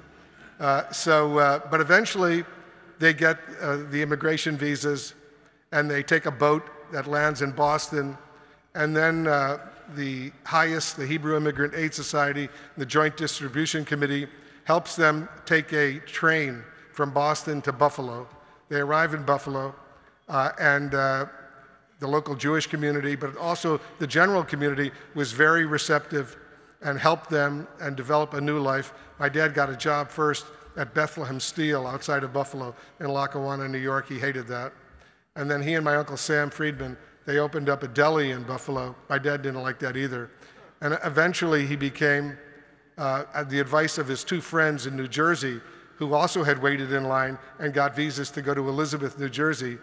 Uh, 0.59 0.89
so, 0.91 1.37
uh, 1.37 1.59
but 1.69 1.79
eventually 1.79 2.43
they 2.97 3.13
get 3.13 3.37
uh, 3.61 3.77
the 3.91 4.01
immigration 4.01 4.57
visas 4.57 5.13
and 5.71 5.89
they 5.89 6.01
take 6.01 6.25
a 6.25 6.31
boat 6.31 6.63
that 6.91 7.05
lands 7.05 7.43
in 7.43 7.51
Boston. 7.51 8.17
And 8.77 8.95
then 8.95 9.25
uh, 9.25 9.57
the 9.95 10.31
HIAS, 10.45 10.95
the 10.95 11.07
Hebrew 11.07 11.35
Immigrant 11.35 11.73
Aid 11.73 11.95
Society, 11.95 12.47
the 12.77 12.85
Joint 12.85 13.17
Distribution 13.17 13.83
Committee, 13.83 14.27
helps 14.65 14.95
them 14.95 15.27
take 15.47 15.73
a 15.73 15.97
train 16.01 16.63
from 16.93 17.11
Boston 17.11 17.59
to 17.63 17.73
Buffalo. 17.73 18.27
They 18.69 18.79
arrive 18.79 19.15
in 19.15 19.23
Buffalo, 19.23 19.73
uh, 20.29 20.51
and 20.59 20.93
uh, 20.93 21.25
the 21.99 22.07
local 22.07 22.35
Jewish 22.35 22.67
community, 22.67 23.15
but 23.15 23.35
also 23.37 23.81
the 23.97 24.05
general 24.05 24.43
community, 24.43 24.91
was 25.15 25.31
very 25.31 25.65
receptive 25.65 26.37
and 26.83 26.99
helped 26.99 27.31
them 27.31 27.67
and 27.81 27.97
develop 27.97 28.35
a 28.35 28.41
new 28.41 28.59
life. 28.59 28.93
My 29.17 29.27
dad 29.27 29.55
got 29.55 29.71
a 29.71 29.75
job 29.75 30.11
first 30.11 30.45
at 30.75 30.93
Bethlehem 30.93 31.39
Steel 31.39 31.87
outside 31.87 32.23
of 32.23 32.31
Buffalo 32.31 32.75
in 32.99 33.07
Lackawanna, 33.07 33.67
New 33.69 33.79
York. 33.79 34.07
He 34.07 34.19
hated 34.19 34.45
that. 34.49 34.71
And 35.35 35.49
then 35.49 35.63
he 35.63 35.73
and 35.73 35.83
my 35.83 35.95
uncle 35.95 36.17
Sam 36.17 36.51
Friedman 36.51 36.95
they 37.27 37.39
opened 37.39 37.67
up 37.67 37.83
a 37.83 37.89
deli 37.89 38.31
in 38.31 38.43
Buffalo. 38.43 38.95
My 39.09 39.19
dad 39.19 39.41
didn't 39.41 39.61
like 39.61 39.79
that 39.79 39.97
either. 39.97 40.31
And 40.79 40.97
eventually 41.03 41.67
he 41.67 41.75
became, 41.75 42.37
uh, 42.97 43.25
at 43.35 43.49
the 43.49 43.59
advice 43.59 43.97
of 43.97 44.07
his 44.07 44.23
two 44.23 44.39
friends 44.39 44.87
in 44.87 44.95
New 44.95 45.09
Jersey, 45.09 45.59
who 45.97 46.13
also 46.13 46.45
had 46.45 46.61
waited 46.61 46.93
in 46.93 47.03
line 47.03 47.37
and 47.59 47.73
got 47.73 47.97
visas 47.97 48.31
to 48.31 48.41
go 48.41 48.53
to 48.53 48.69
Elizabeth, 48.69 49.19
New 49.19 49.27
Jersey, 49.27 49.77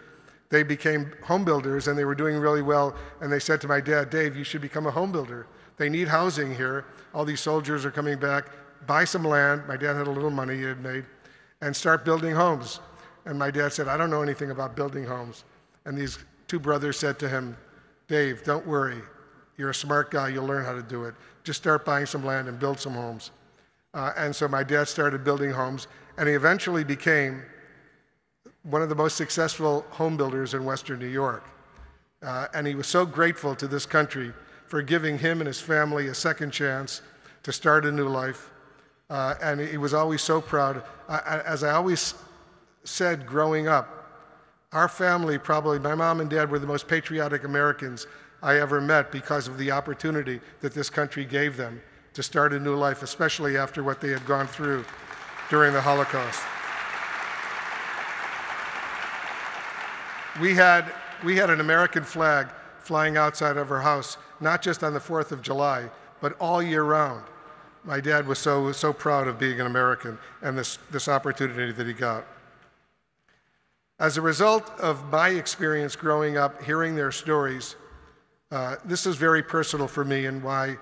they 0.49 0.63
became 0.63 1.13
home 1.25 1.45
builders 1.45 1.87
and 1.87 1.99
they 1.99 2.07
were 2.07 2.15
doing 2.15 2.39
really 2.39 2.63
well. 2.63 2.95
And 3.21 3.31
they 3.31 3.41
said 3.41 3.61
to 3.61 3.69
my 3.69 3.81
dad, 3.81 4.09
Dave, 4.09 4.37
you 4.37 4.45
should 4.45 4.63
become 4.63 4.87
a 4.87 4.91
home 4.91 5.13
builder. 5.13 5.47
They 5.77 5.91
need 5.91 6.09
housing 6.09 6.55
here. 6.55 6.87
All 7.13 7.27
these 7.27 7.41
soldiers 7.41 7.85
are 7.85 7.91
coming 7.91 8.19
back. 8.19 8.47
Buy 8.87 9.05
some 9.05 9.25
land. 9.25 9.69
My 9.69 9.77
dad 9.77 9.97
had 9.97 10.07
a 10.07 10.11
little 10.11 10.31
money 10.31 10.57
he 10.57 10.63
had 10.63 10.81
made 10.81 11.05
and 11.61 11.77
start 11.77 12.07
building 12.07 12.35
homes. 12.35 12.81
And 13.27 13.39
my 13.39 13.51
dad 13.51 13.75
said, 13.75 13.87
I 13.87 13.99
don't 13.99 14.11
know 14.11 14.23
anything 14.23 14.51
about 14.51 14.77
building 14.77 15.05
homes. 15.05 15.45
And 15.85 15.99
these 15.99 16.19
two 16.55 16.61
brothers 16.61 16.97
said 16.97 17.19
to 17.19 17.29
him, 17.29 17.57
Dave, 18.07 18.45
don't 18.45 18.65
worry. 18.65 19.03
You're 19.57 19.71
a 19.71 19.75
smart 19.75 20.13
guy. 20.13 20.29
You'll 20.29 20.47
learn 20.47 20.65
how 20.65 20.73
to 20.73 20.85
do 20.85 21.03
it. 21.03 21.17
Just 21.43 21.61
start 21.61 21.85
buying 21.85 22.07
some 22.07 22.25
land 22.25 22.47
and 22.47 22.61
build 22.61 22.79
some 22.79 22.93
homes. 22.93 23.33
Uh, 23.93 24.13
and 24.17 24.37
so 24.37 24.47
my 24.47 24.63
dad 24.63 24.87
started 24.87 25.25
building 25.25 25.51
homes, 25.51 25.89
and 26.17 26.29
he 26.29 26.35
eventually 26.37 26.85
became 26.85 27.43
one 28.63 28.83
of 28.83 28.89
the 28.89 28.95
most 28.95 29.17
successful 29.17 29.85
home 29.91 30.17
builders 30.17 30.55
in 30.55 30.65
Western 30.65 31.01
New 31.01 31.09
York. 31.09 31.45
Uh, 32.23 32.47
and 32.55 32.69
he 32.69 32.77
was 32.77 32.87
so 32.87 33.05
grateful 33.05 33.57
to 33.57 33.67
this 33.67 33.85
country 33.85 34.33
for 34.67 34.81
giving 34.81 35.19
him 35.19 35.41
and 35.41 35.49
his 35.49 35.61
family 35.61 36.07
a 36.07 36.15
second 36.15 36.53
chance 36.53 37.03
to 37.43 37.53
start 37.53 37.85
a 37.85 37.91
new 37.91 38.07
life. 38.07 38.53
Uh, 39.11 39.35
and 39.43 39.59
he 39.59 39.77
was 39.77 39.93
always 39.93 40.23
so 40.23 40.41
proud. 40.41 40.85
as 41.09 41.65
I 41.65 41.73
always 41.73 42.15
said 42.85 43.27
growing 43.27 43.67
up, 43.67 43.94
our 44.75 44.89
family, 44.89 45.39
probably, 45.39 45.79
my 45.79 45.95
mom 45.95 46.21
and 46.21 46.29
dad 46.29 46.51
were 46.51 46.59
the 46.59 46.67
most 46.67 46.89
patriotic 46.89 47.45
Americans 47.45 48.09
I 48.43 48.59
ever 48.59 48.81
met 48.81 49.13
because 49.13 49.47
of 49.47 49.57
the 49.57 49.71
opportunity 49.71 50.41
that 50.61 50.75
this 50.75 50.91
country 50.91 51.25
gave 51.25 51.57
them 51.57 51.81
to 52.13 52.23
start 52.25 52.53
a 52.53 52.59
new 52.59 52.75
life, 52.75 53.03
especially 53.03 53.57
after 53.57 53.85
what 53.85 54.01
they 54.01 54.11
had 54.11 54.27
gone 54.27 54.49
through 54.49 54.85
during 55.49 55.73
the 55.73 55.81
Holocaust. 55.81 56.43
We 60.41 60.55
had, 60.55 60.93
we 61.23 61.37
had 61.37 61.51
an 61.51 61.61
American 61.61 62.03
flag 62.03 62.49
flying 62.81 63.17
outside 63.17 63.57
of 63.57 63.71
our 63.71 63.81
house, 63.81 64.17
not 64.41 64.61
just 64.61 64.83
on 64.83 64.93
the 64.93 65.01
4th 65.01 65.31
of 65.31 65.41
July, 65.41 65.89
but 66.21 66.37
all 66.41 66.61
year 66.61 66.83
round. 66.83 67.23
My 67.85 68.01
dad 68.01 68.27
was 68.27 68.41
so, 68.41 68.73
so 68.73 68.93
proud 68.93 69.29
of 69.29 69.39
being 69.39 69.61
an 69.61 69.67
American 69.67 70.19
and 70.43 70.59
this, 70.59 70.79
this 70.91 71.07
opportunity 71.07 71.71
that 71.71 71.87
he 71.87 71.93
got. 71.93 72.27
As 74.01 74.17
a 74.17 74.21
result 74.21 74.69
of 74.81 75.13
my 75.13 75.29
experience 75.29 75.95
growing 75.95 76.37
up, 76.37 76.65
hearing 76.65 76.97
their 76.97 77.13
stories, 77.13 77.77
uh, 78.51 78.77
this 78.85 79.07
is 79.07 79.15
very 79.15 79.43
personal 79.43 79.87
for 79.87 80.05
me 80.05 80.27
and 80.27 80.43
why 80.43 80.77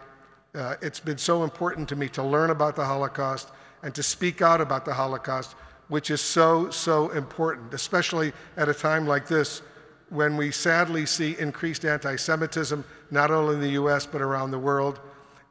uh, 0.54 0.76
it's 0.80 1.00
been 1.00 1.18
so 1.18 1.44
important 1.44 1.90
to 1.90 1.96
me 1.96 2.08
to 2.08 2.22
learn 2.22 2.48
about 2.48 2.74
the 2.74 2.84
Holocaust 2.84 3.50
and 3.82 3.94
to 3.94 4.02
speak 4.02 4.40
out 4.40 4.62
about 4.62 4.86
the 4.86 4.94
Holocaust, 4.94 5.54
which 5.88 6.10
is 6.10 6.22
so, 6.22 6.70
so 6.70 7.10
important, 7.10 7.74
especially 7.74 8.32
at 8.56 8.70
a 8.70 8.74
time 8.74 9.06
like 9.06 9.28
this 9.28 9.60
when 10.08 10.38
we 10.38 10.50
sadly 10.50 11.04
see 11.04 11.36
increased 11.38 11.84
anti 11.84 12.16
Semitism, 12.16 12.82
not 13.10 13.30
only 13.30 13.54
in 13.54 13.60
the 13.60 13.82
US, 13.82 14.06
but 14.06 14.22
around 14.22 14.52
the 14.52 14.58
world, 14.58 15.00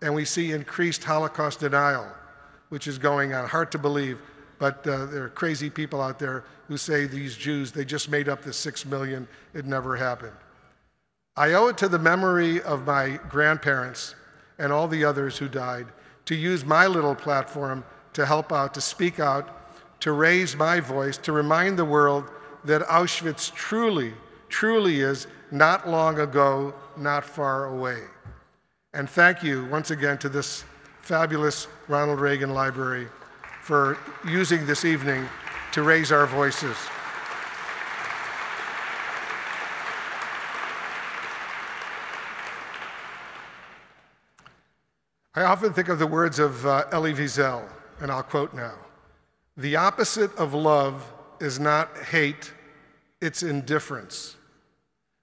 and 0.02 0.16
we 0.16 0.26
see 0.26 0.52
increased 0.52 1.04
Holocaust 1.04 1.60
denial, 1.60 2.08
which 2.70 2.88
is 2.88 2.98
going 2.98 3.34
on. 3.34 3.48
Hard 3.48 3.72
to 3.72 3.78
believe, 3.78 4.20
but 4.62 4.86
uh, 4.86 5.08
there 5.08 5.24
are 5.24 5.30
crazy 5.30 5.72
people 5.72 6.00
out 6.00 6.20
there 6.20 6.44
who 6.68 6.78
say 6.78 7.08
these 7.08 7.36
Jews, 7.36 7.72
they 7.72 7.84
just 7.84 8.12
made 8.12 8.30
up 8.30 8.44
the 8.44 8.54
six 8.54 8.86
million, 8.86 9.28
it 9.56 9.66
never 9.66 9.96
happened. 9.96 10.36
I 11.36 11.54
owe 11.54 11.70
it 11.70 11.80
to 11.80 11.88
the 11.88 11.98
memory 11.98 12.62
of 12.62 12.86
my 12.86 13.20
grandparents 13.28 14.14
and 14.60 14.72
all 14.72 14.88
the 14.88 15.04
others 15.04 15.40
who 15.40 15.50
died 15.50 15.88
to 16.26 16.36
use 16.36 16.64
my 16.64 16.86
little 16.86 17.16
platform 17.16 17.84
to 18.14 18.24
help 18.24 18.54
out, 18.54 18.76
to 18.76 18.82
speak 18.82 19.20
out, 19.20 20.00
to 20.02 20.12
raise 20.12 20.56
my 20.56 20.80
voice, 20.80 21.18
to 21.18 21.32
remind 21.32 21.80
the 21.80 21.84
world 21.84 22.30
that 22.64 22.84
Auschwitz 22.84 23.52
truly, 23.56 24.14
truly 24.48 25.00
is 25.00 25.26
not 25.50 25.90
long 25.90 26.20
ago, 26.20 26.72
not 26.96 27.26
far 27.26 27.66
away. 27.66 28.04
And 28.94 29.10
thank 29.10 29.42
you 29.42 29.66
once 29.72 29.90
again 29.90 30.20
to 30.20 30.30
this 30.30 30.66
fabulous 31.00 31.68
Ronald 31.88 32.20
Reagan 32.20 32.54
Library 32.54 33.08
for 33.62 33.98
using 34.28 34.66
this 34.66 34.86
evening 34.86 35.28
to 35.72 35.84
raise 35.84 36.12
our 36.12 36.26
voices. 36.26 36.76
I 45.34 45.44
often 45.44 45.74
think 45.74 45.90
of 45.90 46.00
the 46.00 46.08
words 46.08 46.40
of 46.40 46.66
uh, 46.66 46.86
Elie 46.92 47.14
Wiesel, 47.14 47.64
and 48.00 48.12
I'll 48.12 48.24
quote 48.24 48.54
now 48.54 48.74
The 49.56 49.76
opposite 49.76 50.36
of 50.36 50.54
love 50.54 51.14
is 51.40 51.60
not 51.60 51.96
hate, 51.98 52.52
it's 53.22 53.44
indifference. 53.44 54.36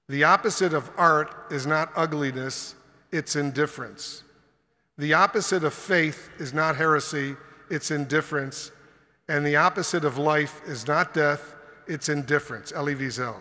The 0.09 0.25
opposite 0.25 0.73
of 0.73 0.91
art 0.97 1.35
is 1.51 1.67
not 1.67 1.91
ugliness, 1.95 2.77
it's 3.13 3.37
indifference. 3.37 4.23
The 4.97 5.13
opposite 5.13 5.65
of 5.65 5.75
faith 5.75 6.31
is 6.39 6.55
not 6.55 6.77
heresy, 6.77 7.37
it's 7.71 7.91
indifference. 7.91 8.73
And 9.29 9.47
the 9.47 9.57
opposite 9.57 10.05
of 10.05 10.19
life 10.19 10.61
is 10.67 10.87
not 10.87 11.13
death, 11.13 11.55
it's 11.87 12.09
indifference. 12.09 12.73
Wiesel. 12.73 13.37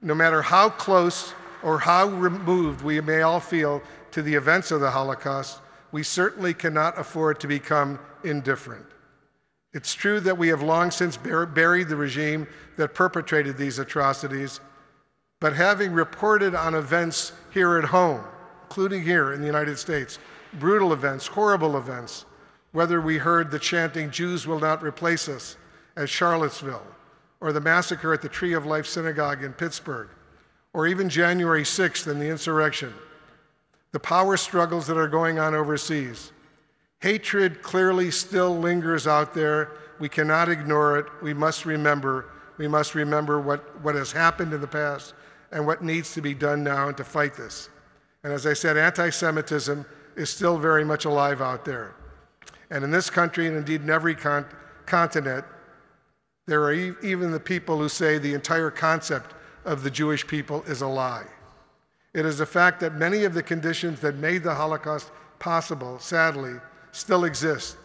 No 0.00 0.14
matter 0.14 0.42
how 0.42 0.68
close 0.68 1.34
or 1.62 1.78
how 1.78 2.08
removed 2.08 2.82
we 2.82 3.00
may 3.00 3.22
all 3.22 3.40
feel 3.40 3.82
to 4.10 4.22
the 4.22 4.34
events 4.34 4.70
of 4.70 4.80
the 4.80 4.90
Holocaust, 4.90 5.60
we 5.92 6.02
certainly 6.02 6.52
cannot 6.52 6.98
afford 6.98 7.40
to 7.40 7.46
become 7.46 7.98
indifferent. 8.22 8.86
It's 9.72 9.94
true 9.94 10.20
that 10.20 10.38
we 10.38 10.48
have 10.48 10.62
long 10.62 10.90
since 10.90 11.16
buried 11.16 11.88
the 11.88 11.96
regime 11.96 12.46
that 12.76 12.94
perpetrated 12.94 13.56
these 13.56 13.78
atrocities, 13.78 14.60
but 15.40 15.54
having 15.54 15.92
reported 15.92 16.54
on 16.54 16.74
events 16.74 17.32
here 17.52 17.76
at 17.78 17.86
home, 17.86 18.24
including 18.62 19.02
here 19.02 19.32
in 19.32 19.40
the 19.40 19.46
United 19.46 19.78
States, 19.78 20.18
brutal 20.54 20.92
events, 20.92 21.26
horrible 21.26 21.76
events, 21.76 22.24
whether 22.74 23.00
we 23.00 23.18
heard 23.18 23.52
the 23.52 23.58
chanting, 23.60 24.10
Jews 24.10 24.48
will 24.48 24.58
not 24.58 24.82
replace 24.82 25.28
us, 25.28 25.56
at 25.96 26.08
Charlottesville, 26.08 26.84
or 27.40 27.52
the 27.52 27.60
massacre 27.60 28.12
at 28.12 28.20
the 28.20 28.28
Tree 28.28 28.52
of 28.52 28.66
Life 28.66 28.84
Synagogue 28.84 29.44
in 29.44 29.52
Pittsburgh, 29.52 30.08
or 30.72 30.88
even 30.88 31.08
January 31.08 31.62
6th 31.62 32.08
and 32.08 32.20
the 32.20 32.28
insurrection, 32.28 32.92
the 33.92 34.00
power 34.00 34.36
struggles 34.36 34.88
that 34.88 34.96
are 34.96 35.06
going 35.06 35.38
on 35.38 35.54
overseas. 35.54 36.32
Hatred 36.98 37.62
clearly 37.62 38.10
still 38.10 38.58
lingers 38.58 39.06
out 39.06 39.34
there. 39.34 39.70
We 40.00 40.08
cannot 40.08 40.48
ignore 40.48 40.98
it. 40.98 41.06
We 41.22 41.32
must 41.32 41.64
remember. 41.66 42.28
We 42.58 42.66
must 42.66 42.96
remember 42.96 43.40
what, 43.40 43.80
what 43.82 43.94
has 43.94 44.10
happened 44.10 44.52
in 44.52 44.60
the 44.60 44.66
past 44.66 45.14
and 45.52 45.64
what 45.64 45.84
needs 45.84 46.12
to 46.14 46.20
be 46.20 46.34
done 46.34 46.64
now 46.64 46.90
to 46.90 47.04
fight 47.04 47.34
this. 47.34 47.68
And 48.24 48.32
as 48.32 48.48
I 48.48 48.52
said, 48.54 48.76
anti 48.76 49.10
Semitism 49.10 49.86
is 50.16 50.28
still 50.28 50.58
very 50.58 50.84
much 50.84 51.04
alive 51.04 51.40
out 51.40 51.64
there. 51.64 51.94
And 52.70 52.84
in 52.84 52.90
this 52.90 53.10
country, 53.10 53.46
and 53.46 53.56
indeed 53.56 53.82
in 53.82 53.90
every 53.90 54.14
con- 54.14 54.46
continent, 54.86 55.44
there 56.46 56.62
are 56.62 56.72
e- 56.72 56.94
even 57.02 57.30
the 57.30 57.40
people 57.40 57.78
who 57.78 57.88
say 57.88 58.18
the 58.18 58.34
entire 58.34 58.70
concept 58.70 59.34
of 59.64 59.82
the 59.82 59.90
Jewish 59.90 60.26
people 60.26 60.62
is 60.66 60.82
a 60.82 60.86
lie. 60.86 61.26
It 62.12 62.26
is 62.26 62.40
a 62.40 62.46
fact 62.46 62.80
that 62.80 62.94
many 62.94 63.24
of 63.24 63.34
the 63.34 63.42
conditions 63.42 64.00
that 64.00 64.16
made 64.16 64.42
the 64.42 64.54
Holocaust 64.54 65.10
possible, 65.38 65.98
sadly, 65.98 66.54
still 66.92 67.24
exist. 67.24 67.76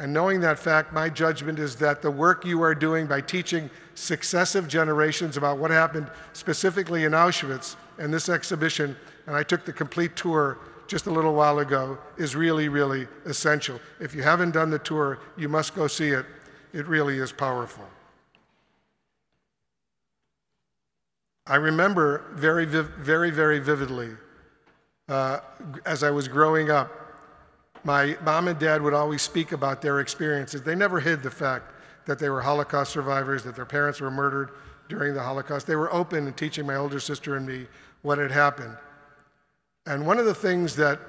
And 0.00 0.12
knowing 0.12 0.40
that 0.40 0.58
fact, 0.58 0.92
my 0.92 1.08
judgment 1.08 1.60
is 1.60 1.76
that 1.76 2.02
the 2.02 2.10
work 2.10 2.44
you 2.44 2.62
are 2.62 2.74
doing 2.74 3.06
by 3.06 3.20
teaching 3.20 3.70
successive 3.94 4.66
generations 4.66 5.36
about 5.36 5.58
what 5.58 5.70
happened 5.70 6.10
specifically 6.32 7.04
in 7.04 7.12
Auschwitz 7.12 7.76
and 7.98 8.12
this 8.12 8.28
exhibition, 8.28 8.96
and 9.26 9.36
I 9.36 9.44
took 9.44 9.64
the 9.64 9.72
complete 9.72 10.16
tour 10.16 10.58
just 10.86 11.06
a 11.06 11.10
little 11.10 11.34
while 11.34 11.58
ago, 11.58 11.98
is 12.16 12.36
really, 12.36 12.68
really 12.68 13.06
essential. 13.24 13.80
If 14.00 14.14
you 14.14 14.22
haven't 14.22 14.52
done 14.52 14.70
the 14.70 14.78
tour, 14.78 15.18
you 15.36 15.48
must 15.48 15.74
go 15.74 15.86
see 15.86 16.08
it. 16.08 16.26
It 16.72 16.86
really 16.86 17.18
is 17.18 17.32
powerful. 17.32 17.84
I 21.46 21.56
remember 21.56 22.24
very, 22.32 22.64
very, 22.64 23.30
very 23.30 23.58
vividly 23.58 24.10
uh, 25.08 25.40
as 25.84 26.02
I 26.02 26.10
was 26.10 26.28
growing 26.28 26.70
up, 26.70 26.90
my 27.84 28.16
mom 28.22 28.48
and 28.48 28.58
dad 28.58 28.80
would 28.80 28.94
always 28.94 29.20
speak 29.20 29.52
about 29.52 29.82
their 29.82 30.00
experiences. 30.00 30.62
They 30.62 30.74
never 30.74 31.00
hid 31.00 31.22
the 31.22 31.30
fact 31.30 31.70
that 32.06 32.18
they 32.18 32.30
were 32.30 32.40
Holocaust 32.40 32.92
survivors, 32.92 33.42
that 33.44 33.56
their 33.56 33.66
parents 33.66 34.00
were 34.00 34.10
murdered 34.10 34.50
during 34.88 35.14
the 35.14 35.22
Holocaust. 35.22 35.66
They 35.66 35.76
were 35.76 35.92
open 35.92 36.26
in 36.26 36.32
teaching 36.32 36.66
my 36.66 36.76
older 36.76 37.00
sister 37.00 37.36
and 37.36 37.46
me 37.46 37.66
what 38.02 38.18
had 38.18 38.30
happened. 38.30 38.76
And 39.86 40.06
one 40.06 40.18
of 40.18 40.24
the 40.24 40.34
things 40.34 40.76
that 40.76 41.00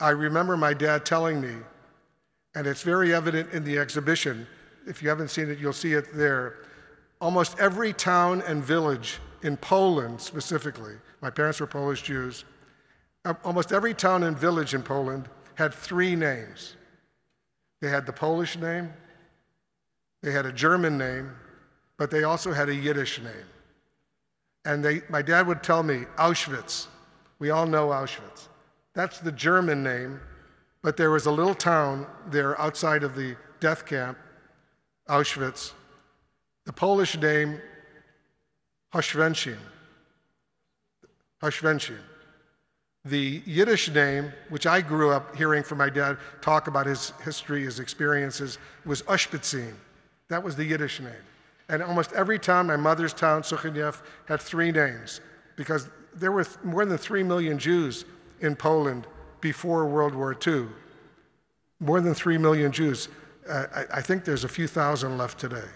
I 0.00 0.10
remember 0.10 0.56
my 0.56 0.74
dad 0.74 1.04
telling 1.04 1.40
me, 1.40 1.54
and 2.54 2.66
it's 2.66 2.82
very 2.82 3.14
evident 3.14 3.52
in 3.52 3.64
the 3.64 3.78
exhibition, 3.78 4.46
if 4.86 5.02
you 5.02 5.08
haven't 5.08 5.28
seen 5.28 5.50
it, 5.50 5.58
you'll 5.58 5.72
see 5.72 5.92
it 5.92 6.12
there. 6.14 6.66
Almost 7.20 7.58
every 7.58 7.92
town 7.92 8.42
and 8.42 8.62
village 8.62 9.18
in 9.42 9.56
Poland 9.56 10.20
specifically, 10.20 10.94
my 11.20 11.30
parents 11.30 11.60
were 11.60 11.66
Polish 11.66 12.02
Jews, 12.02 12.44
um, 13.24 13.36
almost 13.44 13.72
every 13.72 13.94
town 13.94 14.24
and 14.24 14.36
village 14.36 14.74
in 14.74 14.82
Poland 14.82 15.28
had 15.54 15.72
three 15.72 16.16
names. 16.16 16.74
They 17.80 17.88
had 17.88 18.06
the 18.06 18.12
Polish 18.12 18.56
name, 18.56 18.92
they 20.22 20.32
had 20.32 20.46
a 20.46 20.52
German 20.52 20.96
name, 20.98 21.32
but 21.96 22.10
they 22.10 22.24
also 22.24 22.52
had 22.52 22.68
a 22.68 22.74
Yiddish 22.74 23.20
name. 23.20 23.46
And 24.64 24.84
they, 24.84 25.02
my 25.08 25.22
dad 25.22 25.46
would 25.46 25.62
tell 25.62 25.82
me, 25.82 26.04
Auschwitz. 26.16 26.86
We 27.42 27.50
all 27.50 27.66
know 27.66 27.88
Auschwitz. 27.88 28.46
That's 28.94 29.18
the 29.18 29.32
German 29.32 29.82
name, 29.82 30.20
but 30.80 30.96
there 30.96 31.10
was 31.10 31.26
a 31.26 31.30
little 31.32 31.56
town 31.56 32.06
there 32.28 32.58
outside 32.60 33.02
of 33.02 33.16
the 33.16 33.34
death 33.58 33.84
camp, 33.84 34.16
Auschwitz. 35.08 35.72
The 36.66 36.72
Polish 36.72 37.18
name, 37.18 37.60
Oświęcim. 38.94 39.56
Oświęcim. 41.42 41.98
The 43.04 43.42
Yiddish 43.44 43.90
name, 43.90 44.32
which 44.48 44.68
I 44.68 44.80
grew 44.80 45.10
up 45.10 45.34
hearing 45.34 45.64
from 45.64 45.78
my 45.78 45.90
dad 45.90 46.18
talk 46.42 46.68
about 46.68 46.86
his 46.86 47.12
history, 47.24 47.64
his 47.64 47.80
experiences, 47.80 48.58
was 48.84 49.02
Ushpitzin. 49.02 49.74
That 50.28 50.44
was 50.44 50.54
the 50.54 50.64
Yiddish 50.64 51.00
name. 51.00 51.24
And 51.68 51.82
almost 51.82 52.12
every 52.12 52.38
town, 52.38 52.68
my 52.68 52.76
mother's 52.76 53.12
town, 53.12 53.42
Sukhaniev, 53.42 54.00
had 54.26 54.40
three 54.40 54.70
names 54.70 55.20
because 55.56 55.88
there 56.14 56.32
were 56.32 56.46
more 56.62 56.84
than 56.84 56.98
three 56.98 57.22
million 57.22 57.58
Jews 57.58 58.04
in 58.40 58.56
Poland 58.56 59.06
before 59.40 59.86
World 59.86 60.14
War 60.14 60.36
II. 60.46 60.66
More 61.80 62.00
than 62.00 62.14
three 62.14 62.38
million 62.38 62.72
Jews. 62.72 63.08
Uh, 63.48 63.66
I, 63.74 63.98
I 63.98 64.00
think 64.00 64.24
there's 64.24 64.44
a 64.44 64.48
few 64.48 64.66
thousand 64.66 65.18
left 65.18 65.38
today 65.38 65.68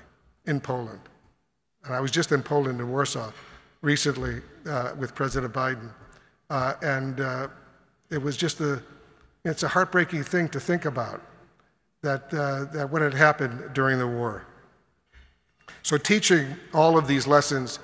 in 0.47 0.61
Poland. 0.61 1.01
And 1.85 1.95
I 1.95 2.01
was 2.01 2.11
just 2.11 2.33
in 2.33 2.43
Poland 2.43 2.81
in 2.81 2.91
Warsaw 2.91 3.31
recently 3.83 4.41
uh, 4.69 4.93
with 4.99 5.15
President 5.15 5.53
Biden. 5.53 5.91
Uh, 6.51 6.75
and 6.83 7.21
uh, 7.21 7.49
it 8.11 8.19
was 8.23 8.37
just 8.37 8.61
a, 8.61 8.83
it's 9.45 9.63
a 9.63 9.69
heartbreaking 9.69 10.23
thing 10.23 10.49
to 10.51 10.61
think 10.61 10.85
about 10.85 11.21
that, 12.03 12.33
uh, 12.33 12.65
that 12.73 12.91
what 12.91 13.03
had 13.03 13.15
happened 13.15 13.73
during 13.75 13.99
the 13.99 14.07
war. 14.07 14.45
So 15.83 15.97
teaching 15.97 16.57
all 16.73 16.97
of 16.97 17.07
these 17.07 17.27
lessons 17.27 17.79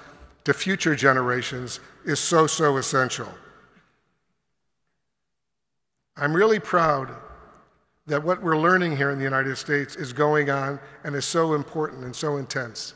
to 0.44 0.54
future 0.54 0.94
generations 0.94 1.80
is 2.04 2.20
so, 2.20 2.46
so 2.46 2.76
essential. 2.76 3.28
I'm 6.16 6.34
really 6.34 6.60
proud 6.60 7.14
that 8.06 8.22
what 8.22 8.42
we're 8.42 8.58
learning 8.58 8.96
here 8.96 9.10
in 9.10 9.18
the 9.18 9.24
United 9.24 9.56
States 9.56 9.96
is 9.96 10.12
going 10.12 10.50
on 10.50 10.80
and 11.04 11.14
is 11.14 11.24
so 11.24 11.54
important 11.54 12.04
and 12.04 12.14
so 12.14 12.36
intense. 12.36 12.94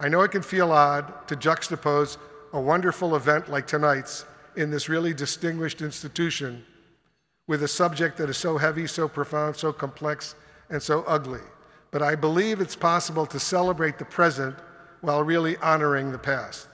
I 0.00 0.08
know 0.08 0.22
it 0.22 0.30
can 0.30 0.42
feel 0.42 0.70
odd 0.70 1.26
to 1.28 1.36
juxtapose 1.36 2.18
a 2.52 2.60
wonderful 2.60 3.16
event 3.16 3.50
like 3.50 3.66
tonight's 3.66 4.24
in 4.56 4.70
this 4.70 4.88
really 4.88 5.12
distinguished 5.12 5.82
institution 5.82 6.64
with 7.46 7.62
a 7.62 7.68
subject 7.68 8.16
that 8.18 8.30
is 8.30 8.36
so 8.36 8.58
heavy, 8.58 8.86
so 8.86 9.08
profound, 9.08 9.56
so 9.56 9.72
complex, 9.72 10.34
and 10.70 10.82
so 10.82 11.02
ugly. 11.04 11.40
But 11.90 12.02
I 12.02 12.14
believe 12.14 12.60
it's 12.60 12.76
possible 12.76 13.26
to 13.26 13.40
celebrate 13.40 13.98
the 13.98 14.04
present 14.04 14.56
while 15.00 15.22
really 15.22 15.56
honoring 15.58 16.12
the 16.12 16.18
past. 16.18 16.68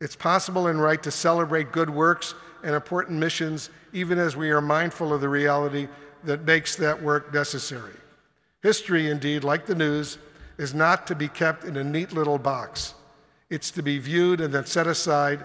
It's 0.00 0.16
possible 0.16 0.66
and 0.66 0.80
right 0.80 1.02
to 1.02 1.10
celebrate 1.10 1.72
good 1.72 1.90
works 1.90 2.34
and 2.62 2.74
important 2.74 3.18
missions, 3.18 3.70
even 3.92 4.18
as 4.18 4.36
we 4.36 4.50
are 4.50 4.60
mindful 4.60 5.12
of 5.12 5.20
the 5.20 5.28
reality 5.28 5.88
that 6.24 6.44
makes 6.44 6.76
that 6.76 7.02
work 7.02 7.32
necessary. 7.32 7.94
History, 8.62 9.08
indeed, 9.08 9.44
like 9.44 9.66
the 9.66 9.74
news, 9.74 10.18
is 10.58 10.74
not 10.74 11.06
to 11.06 11.14
be 11.14 11.28
kept 11.28 11.64
in 11.64 11.76
a 11.76 11.84
neat 11.84 12.12
little 12.12 12.38
box. 12.38 12.94
It's 13.48 13.70
to 13.72 13.82
be 13.82 13.98
viewed 13.98 14.40
and 14.40 14.52
then 14.52 14.66
set 14.66 14.86
aside 14.86 15.44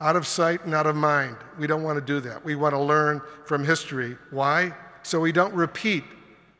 out 0.00 0.16
of 0.16 0.26
sight 0.26 0.64
and 0.64 0.74
out 0.74 0.86
of 0.86 0.96
mind. 0.96 1.36
We 1.58 1.66
don't 1.66 1.82
want 1.82 1.98
to 1.98 2.04
do 2.04 2.20
that. 2.20 2.44
We 2.44 2.54
want 2.54 2.74
to 2.74 2.80
learn 2.80 3.20
from 3.44 3.64
history. 3.64 4.16
Why? 4.30 4.72
So 5.02 5.20
we 5.20 5.32
don't 5.32 5.54
repeat 5.54 6.04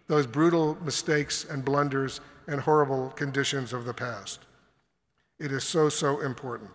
those 0.09 0.27
brutal 0.27 0.77
mistakes 0.83 1.45
and 1.45 1.65
blunders 1.65 2.21
and 2.47 2.61
horrible 2.61 3.11
conditions 3.11 3.73
of 3.73 3.85
the 3.85 3.95
past. 3.95 4.41
It 5.39 5.53
is 5.53 5.65
so, 5.65 5.89
so 5.89 6.21
important. 6.21 6.71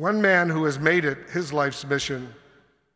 One 0.00 0.22
man 0.22 0.48
who 0.48 0.64
has 0.64 0.78
made 0.78 1.04
it 1.04 1.28
his 1.30 1.52
life's 1.52 1.84
mission 1.84 2.32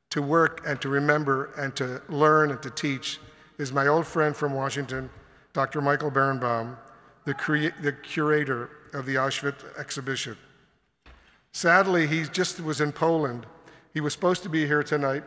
to 0.08 0.22
work 0.22 0.62
and 0.66 0.80
to 0.80 0.88
remember 0.88 1.52
and 1.58 1.76
to 1.76 2.00
learn 2.08 2.50
and 2.50 2.62
to 2.62 2.70
teach 2.70 3.20
is 3.58 3.72
my 3.72 3.88
old 3.88 4.06
friend 4.06 4.34
from 4.34 4.54
Washington, 4.54 5.10
Dr. 5.52 5.82
Michael 5.82 6.10
Berenbaum, 6.10 6.78
the, 7.26 7.34
crea- 7.34 7.74
the 7.82 7.92
curator 7.92 8.70
of 8.94 9.04
the 9.04 9.16
Auschwitz 9.16 9.62
exhibition. 9.78 10.38
Sadly, 11.52 12.06
he 12.06 12.22
just 12.22 12.58
was 12.58 12.80
in 12.80 12.90
Poland. 12.90 13.44
He 13.92 14.00
was 14.00 14.14
supposed 14.14 14.42
to 14.44 14.48
be 14.48 14.66
here 14.66 14.82
tonight. 14.82 15.24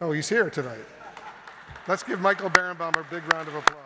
Oh, 0.00 0.10
he's 0.10 0.28
here 0.28 0.50
tonight. 0.50 0.84
Let's 1.86 2.02
give 2.02 2.20
Michael 2.20 2.50
Berenbaum 2.50 2.96
a 2.96 3.04
big 3.08 3.22
round 3.32 3.46
of 3.46 3.54
applause. 3.54 3.76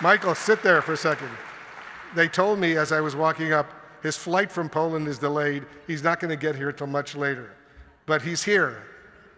Michael, 0.00 0.34
sit 0.34 0.62
there 0.62 0.80
for 0.80 0.94
a 0.94 0.96
second. 0.96 1.28
They 2.14 2.28
told 2.28 2.58
me 2.58 2.76
as 2.76 2.92
I 2.92 3.00
was 3.00 3.16
walking 3.16 3.52
up, 3.52 3.72
his 4.02 4.16
flight 4.16 4.50
from 4.50 4.68
Poland 4.68 5.08
is 5.08 5.18
delayed. 5.18 5.64
He's 5.86 6.02
not 6.02 6.20
going 6.20 6.30
to 6.30 6.36
get 6.36 6.56
here 6.56 6.70
until 6.70 6.88
much 6.88 7.14
later. 7.14 7.52
But 8.04 8.22
he's 8.22 8.42
here, 8.42 8.84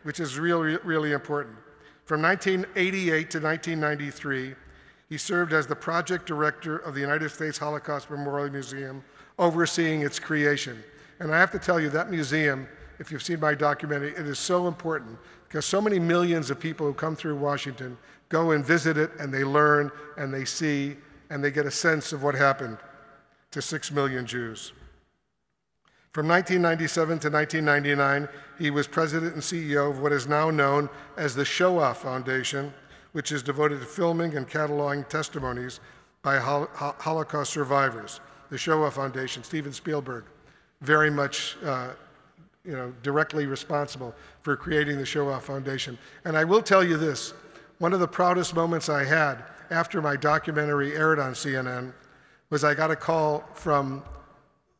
which 0.02 0.20
is 0.20 0.38
really, 0.38 0.78
really 0.84 1.12
important. 1.12 1.56
From 2.04 2.22
1988 2.22 3.30
to 3.30 3.40
1993, 3.40 4.54
he 5.08 5.18
served 5.18 5.52
as 5.52 5.66
the 5.66 5.76
project 5.76 6.26
director 6.26 6.78
of 6.78 6.94
the 6.94 7.00
United 7.00 7.30
States 7.30 7.58
Holocaust 7.58 8.10
Memorial 8.10 8.50
Museum, 8.50 9.04
overseeing 9.38 10.02
its 10.02 10.18
creation. 10.18 10.82
And 11.20 11.34
I 11.34 11.38
have 11.38 11.50
to 11.52 11.58
tell 11.58 11.78
you, 11.78 11.90
that 11.90 12.10
museum, 12.10 12.66
if 12.98 13.12
you've 13.12 13.22
seen 13.22 13.40
my 13.40 13.54
documentary, 13.54 14.10
it 14.10 14.26
is 14.26 14.38
so 14.38 14.66
important 14.66 15.18
because 15.46 15.66
so 15.66 15.80
many 15.80 15.98
millions 15.98 16.50
of 16.50 16.58
people 16.58 16.86
who 16.86 16.94
come 16.94 17.14
through 17.14 17.36
Washington 17.36 17.96
go 18.28 18.52
and 18.52 18.64
visit 18.64 18.96
it 18.96 19.12
and 19.20 19.32
they 19.32 19.44
learn 19.44 19.90
and 20.16 20.32
they 20.32 20.44
see 20.44 20.96
and 21.34 21.42
they 21.42 21.50
get 21.50 21.66
a 21.66 21.70
sense 21.70 22.12
of 22.12 22.22
what 22.22 22.36
happened 22.36 22.78
to 23.50 23.60
six 23.60 23.90
million 23.90 24.24
Jews. 24.24 24.72
From 26.12 26.28
1997 26.28 27.18
to 27.18 27.28
1999, 27.28 28.28
he 28.56 28.70
was 28.70 28.86
president 28.86 29.34
and 29.34 29.42
CEO 29.42 29.90
of 29.90 29.98
what 29.98 30.12
is 30.12 30.28
now 30.28 30.48
known 30.50 30.88
as 31.16 31.34
the 31.34 31.44
Shoah 31.44 31.92
Foundation, 31.92 32.72
which 33.10 33.32
is 33.32 33.42
devoted 33.42 33.80
to 33.80 33.84
filming 33.84 34.36
and 34.36 34.48
cataloging 34.48 35.08
testimonies 35.08 35.80
by 36.22 36.38
Holocaust 36.38 37.52
survivors. 37.52 38.20
The 38.50 38.56
Shoah 38.56 38.92
Foundation, 38.92 39.42
Steven 39.42 39.72
Spielberg, 39.72 40.26
very 40.82 41.10
much 41.10 41.56
uh, 41.64 41.94
you 42.64 42.74
know, 42.74 42.94
directly 43.02 43.46
responsible 43.46 44.14
for 44.42 44.56
creating 44.56 44.98
the 44.98 45.06
Shoah 45.06 45.40
Foundation. 45.40 45.98
And 46.24 46.36
I 46.36 46.44
will 46.44 46.62
tell 46.62 46.84
you 46.84 46.96
this 46.96 47.34
one 47.78 47.92
of 47.92 47.98
the 47.98 48.06
proudest 48.06 48.54
moments 48.54 48.88
I 48.88 49.02
had 49.02 49.42
after 49.70 50.00
my 50.02 50.16
documentary 50.16 50.94
aired 50.94 51.18
on 51.18 51.32
CNN 51.32 51.92
was 52.50 52.64
I 52.64 52.74
got 52.74 52.90
a 52.90 52.96
call 52.96 53.44
from 53.54 54.02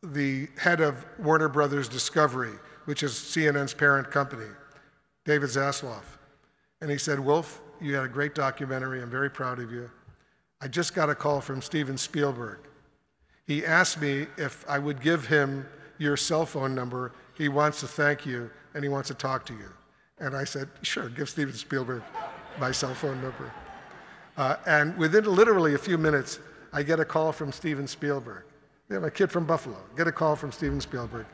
the 0.01 0.47
head 0.57 0.81
of 0.81 1.05
Warner 1.19 1.49
Brothers 1.49 1.87
Discovery, 1.87 2.53
which 2.85 3.03
is 3.03 3.13
CNN's 3.13 3.73
parent 3.73 4.11
company, 4.11 4.47
David 5.25 5.49
Zaslav. 5.49 6.03
And 6.81 6.91
he 6.91 6.97
said, 6.97 7.19
Wolf, 7.19 7.61
you 7.81 7.95
had 7.95 8.05
a 8.05 8.09
great 8.09 8.35
documentary. 8.35 9.01
I'm 9.01 9.09
very 9.09 9.29
proud 9.29 9.59
of 9.59 9.71
you. 9.71 9.89
I 10.61 10.67
just 10.67 10.93
got 10.93 11.09
a 11.09 11.15
call 11.15 11.41
from 11.41 11.61
Steven 11.61 11.97
Spielberg. 11.97 12.59
He 13.45 13.65
asked 13.65 14.01
me 14.01 14.27
if 14.37 14.65
I 14.67 14.79
would 14.79 15.01
give 15.01 15.27
him 15.27 15.67
your 15.97 16.17
cell 16.17 16.45
phone 16.45 16.73
number. 16.73 17.13
He 17.35 17.49
wants 17.49 17.79
to 17.81 17.87
thank 17.87 18.25
you 18.25 18.49
and 18.73 18.83
he 18.83 18.89
wants 18.89 19.07
to 19.09 19.13
talk 19.13 19.45
to 19.47 19.53
you. 19.53 19.69
And 20.19 20.35
I 20.35 20.43
said, 20.43 20.69
sure, 20.81 21.09
give 21.09 21.29
Steven 21.29 21.53
Spielberg 21.53 22.03
my 22.59 22.71
cell 22.71 22.93
phone 22.93 23.21
number. 23.21 23.51
Uh, 24.37 24.57
and 24.65 24.97
within 24.97 25.23
literally 25.25 25.75
a 25.75 25.77
few 25.77 25.97
minutes, 25.97 26.39
I 26.73 26.83
get 26.83 26.99
a 26.99 27.05
call 27.05 27.31
from 27.31 27.51
Steven 27.51 27.87
Spielberg. 27.87 28.43
We 28.89 28.95
have 28.95 29.03
a 29.03 29.11
kid 29.11 29.31
from 29.31 29.45
Buffalo, 29.45 29.77
get 29.95 30.07
a 30.07 30.11
call 30.11 30.35
from 30.35 30.51
Steven 30.51 30.81
Spielberg. 30.81 31.25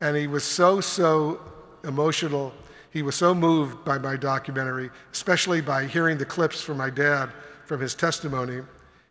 And 0.00 0.16
he 0.16 0.26
was 0.26 0.44
so, 0.44 0.80
so 0.80 1.40
emotional. 1.84 2.52
He 2.90 3.02
was 3.02 3.14
so 3.14 3.34
moved 3.34 3.84
by 3.84 3.98
my 3.98 4.16
documentary, 4.16 4.90
especially 5.12 5.60
by 5.60 5.86
hearing 5.86 6.18
the 6.18 6.24
clips 6.24 6.60
from 6.60 6.78
my 6.78 6.90
dad 6.90 7.30
from 7.64 7.80
his 7.80 7.94
testimony. 7.94 8.62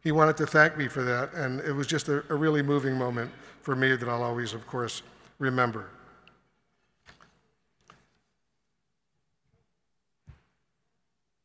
He 0.03 0.11
wanted 0.11 0.37
to 0.37 0.45
thank 0.45 0.77
me 0.77 0.87
for 0.87 1.03
that, 1.03 1.33
and 1.33 1.61
it 1.61 1.71
was 1.71 1.87
just 1.87 2.09
a, 2.09 2.23
a 2.29 2.35
really 2.35 2.61
moving 2.61 2.97
moment 2.97 3.31
for 3.61 3.75
me 3.75 3.95
that 3.95 4.09
I'll 4.09 4.23
always, 4.23 4.53
of 4.53 4.67
course, 4.67 5.03
remember. 5.39 5.89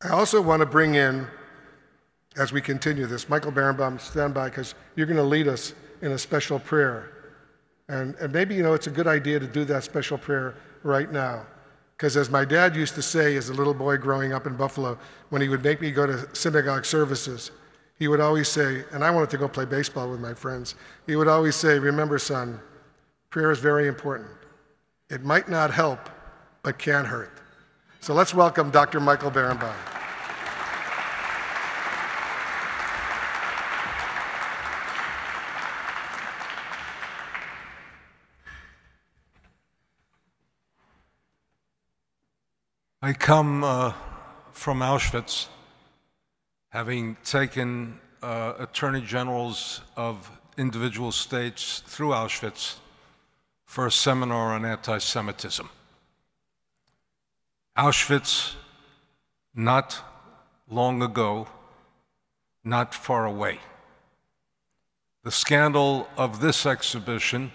I 0.02 0.10
also 0.10 0.40
want 0.40 0.60
to 0.60 0.66
bring 0.66 0.94
in, 0.94 1.26
as 2.36 2.52
we 2.52 2.60
continue 2.60 3.06
this, 3.06 3.28
Michael 3.28 3.52
Berenbaum, 3.52 4.00
stand 4.00 4.34
by 4.34 4.48
because 4.48 4.74
you're 4.94 5.06
going 5.06 5.16
to 5.16 5.22
lead 5.22 5.48
us 5.48 5.74
in 6.02 6.12
a 6.12 6.18
special 6.18 6.58
prayer. 6.58 7.12
And, 7.88 8.14
and 8.16 8.32
maybe, 8.32 8.54
you 8.54 8.62
know, 8.62 8.74
it's 8.74 8.86
a 8.86 8.90
good 8.90 9.06
idea 9.06 9.38
to 9.40 9.46
do 9.46 9.64
that 9.66 9.84
special 9.84 10.18
prayer 10.18 10.54
right 10.82 11.10
now. 11.10 11.46
Because 11.96 12.16
as 12.16 12.28
my 12.28 12.44
dad 12.44 12.76
used 12.76 12.94
to 12.96 13.02
say 13.02 13.36
as 13.36 13.48
a 13.48 13.54
little 13.54 13.72
boy 13.72 13.96
growing 13.96 14.32
up 14.34 14.46
in 14.46 14.54
Buffalo, 14.54 14.98
when 15.30 15.40
he 15.40 15.48
would 15.48 15.64
make 15.64 15.80
me 15.80 15.90
go 15.90 16.06
to 16.06 16.28
synagogue 16.34 16.84
services, 16.84 17.50
he 17.98 18.08
would 18.08 18.20
always 18.20 18.48
say, 18.48 18.84
and 18.92 19.02
I 19.02 19.10
wanted 19.10 19.30
to 19.30 19.38
go 19.38 19.48
play 19.48 19.64
baseball 19.64 20.10
with 20.10 20.20
my 20.20 20.34
friends, 20.34 20.74
he 21.06 21.16
would 21.16 21.28
always 21.28 21.56
say, 21.56 21.78
Remember, 21.78 22.18
son, 22.18 22.60
prayer 23.30 23.50
is 23.50 23.60
very 23.60 23.88
important. 23.88 24.28
It 25.08 25.24
might 25.24 25.48
not 25.48 25.72
help, 25.72 26.10
but 26.62 26.78
can 26.78 27.06
hurt. 27.06 27.32
So 28.00 28.12
let's 28.12 28.34
welcome 28.34 28.70
Dr. 28.70 29.00
Michael 29.00 29.30
Berenbaum. 29.30 29.95
I 43.02 43.12
come 43.12 43.62
uh, 43.62 43.92
from 44.52 44.80
Auschwitz, 44.80 45.48
having 46.70 47.18
taken 47.24 48.00
uh, 48.22 48.54
attorney 48.58 49.02
generals 49.02 49.82
of 49.96 50.30
individual 50.56 51.12
states 51.12 51.82
through 51.86 52.08
Auschwitz 52.08 52.76
for 53.66 53.86
a 53.86 53.92
seminar 53.92 54.54
on 54.54 54.64
anti 54.64 54.96
Semitism. 54.96 55.68
Auschwitz, 57.76 58.54
not 59.54 60.00
long 60.66 61.02
ago, 61.02 61.48
not 62.64 62.94
far 62.94 63.26
away. 63.26 63.60
The 65.22 65.30
scandal 65.30 66.08
of 66.16 66.40
this 66.40 66.64
exhibition 66.64 67.52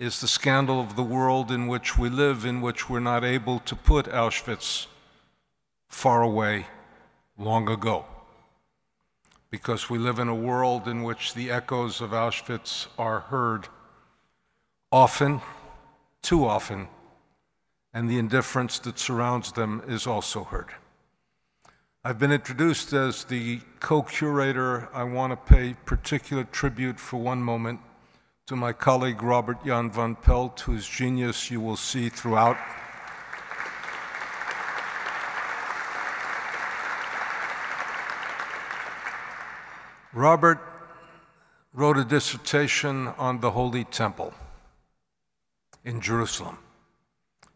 is 0.00 0.20
the 0.20 0.26
scandal 0.26 0.80
of 0.80 0.96
the 0.96 1.02
world 1.02 1.52
in 1.52 1.68
which 1.68 1.98
we 1.98 2.08
live, 2.08 2.46
in 2.46 2.62
which 2.62 2.88
we're 2.88 2.98
not 2.98 3.22
able 3.22 3.58
to 3.60 3.76
put 3.76 4.06
Auschwitz 4.06 4.86
far 5.88 6.22
away 6.22 6.66
long 7.38 7.68
ago. 7.68 8.06
Because 9.50 9.90
we 9.90 9.98
live 9.98 10.18
in 10.18 10.28
a 10.28 10.34
world 10.34 10.88
in 10.88 11.02
which 11.02 11.34
the 11.34 11.50
echoes 11.50 12.00
of 12.00 12.10
Auschwitz 12.10 12.86
are 12.98 13.20
heard 13.20 13.68
often, 14.90 15.42
too 16.22 16.46
often 16.46 16.88
and 17.92 18.08
the 18.08 18.18
indifference 18.18 18.78
that 18.78 18.98
surrounds 18.98 19.52
them 19.52 19.82
is 19.86 20.06
also 20.06 20.44
heard. 20.44 20.68
I've 22.04 22.18
been 22.18 22.32
introduced 22.32 22.92
as 22.92 23.24
the 23.24 23.60
co 23.80 24.02
curator. 24.02 24.88
I 24.94 25.04
want 25.04 25.32
to 25.32 25.54
pay 25.54 25.74
particular 25.84 26.44
tribute 26.44 26.98
for 26.98 27.20
one 27.20 27.42
moment 27.42 27.80
to 28.50 28.56
my 28.56 28.72
colleague 28.72 29.22
Robert 29.22 29.64
Jan 29.64 29.92
van 29.92 30.16
Pelt, 30.16 30.58
whose 30.62 30.84
genius 30.84 31.52
you 31.52 31.60
will 31.60 31.76
see 31.76 32.08
throughout. 32.08 32.56
Robert 40.12 40.58
wrote 41.72 41.96
a 41.96 42.04
dissertation 42.04 43.06
on 43.16 43.38
the 43.38 43.52
Holy 43.52 43.84
Temple 43.84 44.34
in 45.84 46.00
Jerusalem 46.00 46.58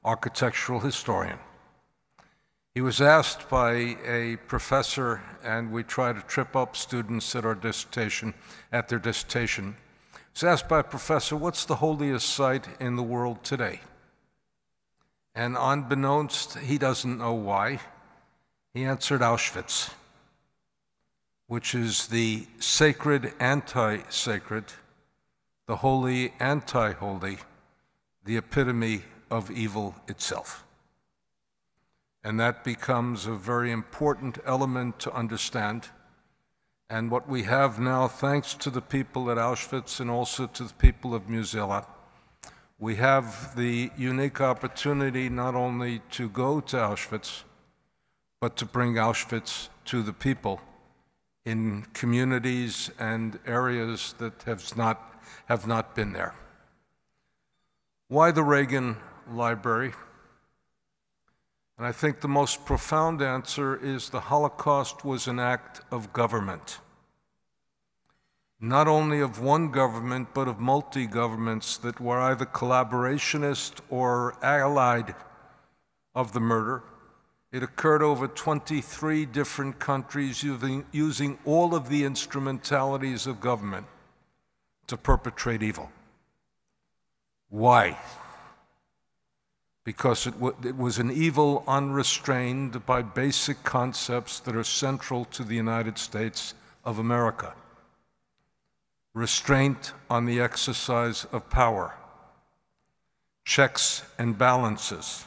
architectural 0.04 0.78
historian. 0.78 1.40
He 2.72 2.80
was 2.80 3.00
asked 3.00 3.48
by 3.48 3.96
a 4.06 4.36
professor, 4.46 5.20
and 5.42 5.72
we 5.72 5.82
try 5.82 6.12
to 6.12 6.20
trip 6.20 6.54
up 6.54 6.76
students 6.76 7.34
at 7.34 7.44
our 7.44 7.56
dissertation, 7.56 8.32
at 8.70 8.86
their 8.86 9.00
dissertation. 9.00 9.74
Was 10.34 10.42
asked 10.42 10.68
by 10.68 10.80
a 10.80 10.84
professor, 10.84 11.36
what's 11.36 11.64
the 11.64 11.76
holiest 11.76 12.28
site 12.28 12.66
in 12.80 12.96
the 12.96 13.04
world 13.04 13.44
today? 13.44 13.80
And 15.32 15.56
unbeknownst, 15.56 16.58
he 16.58 16.76
doesn't 16.76 17.18
know 17.18 17.34
why, 17.34 17.78
he 18.72 18.84
answered 18.84 19.20
Auschwitz, 19.20 19.92
which 21.46 21.72
is 21.72 22.08
the 22.08 22.48
sacred 22.58 23.32
anti-sacred, 23.38 24.64
the 25.66 25.76
holy 25.76 26.34
anti-holy, 26.40 27.38
the 28.24 28.36
epitome 28.36 29.02
of 29.30 29.52
evil 29.52 29.94
itself. 30.08 30.64
And 32.24 32.40
that 32.40 32.64
becomes 32.64 33.26
a 33.26 33.34
very 33.34 33.70
important 33.70 34.38
element 34.44 34.98
to 35.00 35.14
understand. 35.14 35.90
And 36.94 37.10
what 37.10 37.28
we 37.28 37.42
have 37.42 37.80
now, 37.80 38.06
thanks 38.06 38.54
to 38.54 38.70
the 38.70 38.80
people 38.80 39.28
at 39.28 39.36
Auschwitz 39.36 39.98
and 39.98 40.08
also 40.08 40.46
to 40.46 40.62
the 40.62 40.74
people 40.74 41.12
of 41.12 41.26
Musealia, 41.26 41.84
we 42.78 42.94
have 42.94 43.56
the 43.56 43.90
unique 43.98 44.40
opportunity 44.40 45.28
not 45.28 45.56
only 45.56 46.02
to 46.12 46.28
go 46.28 46.60
to 46.60 46.76
Auschwitz, 46.76 47.42
but 48.40 48.56
to 48.58 48.64
bring 48.64 48.94
Auschwitz 48.94 49.70
to 49.86 50.04
the 50.04 50.12
people 50.12 50.60
in 51.44 51.84
communities 51.94 52.92
and 52.96 53.40
areas 53.44 54.14
that 54.18 54.44
have 54.44 54.76
not, 54.76 55.20
have 55.46 55.66
not 55.66 55.96
been 55.96 56.12
there. 56.12 56.36
Why 58.06 58.30
the 58.30 58.44
Reagan 58.44 58.98
Library? 59.28 59.94
And 61.76 61.88
I 61.88 61.90
think 61.90 62.20
the 62.20 62.28
most 62.28 62.64
profound 62.64 63.20
answer 63.20 63.74
is 63.74 64.10
the 64.10 64.20
Holocaust 64.20 65.04
was 65.04 65.26
an 65.26 65.40
act 65.40 65.80
of 65.90 66.12
government. 66.12 66.78
Not 68.64 68.88
only 68.88 69.20
of 69.20 69.42
one 69.42 69.70
government, 69.70 70.28
but 70.32 70.48
of 70.48 70.58
multi 70.58 71.06
governments 71.06 71.76
that 71.76 72.00
were 72.00 72.18
either 72.18 72.46
collaborationist 72.46 73.80
or 73.90 74.38
allied 74.42 75.14
of 76.14 76.32
the 76.32 76.40
murder. 76.40 76.82
It 77.52 77.62
occurred 77.62 78.02
over 78.02 78.26
23 78.26 79.26
different 79.26 79.78
countries 79.78 80.42
using, 80.42 80.86
using 80.92 81.38
all 81.44 81.74
of 81.74 81.90
the 81.90 82.04
instrumentalities 82.04 83.26
of 83.26 83.38
government 83.38 83.86
to 84.86 84.96
perpetrate 84.96 85.62
evil. 85.62 85.92
Why? 87.50 87.98
Because 89.84 90.26
it, 90.26 90.32
it, 90.64 90.78
was 90.78 90.96
an 90.96 91.10
evil 91.10 91.64
unrestrained 91.68 92.86
by 92.86 93.02
basic 93.02 93.62
concepts 93.62 94.40
that 94.40 94.56
are 94.56 94.64
central 94.64 95.26
to 95.26 95.44
the 95.44 95.54
United 95.54 95.98
States 95.98 96.54
of 96.82 96.98
America 96.98 97.52
restraint 99.14 99.92
on 100.10 100.26
the 100.26 100.40
exercise 100.40 101.24
of 101.32 101.48
power, 101.48 101.94
checks 103.44 104.02
and 104.18 104.36
balances, 104.36 105.26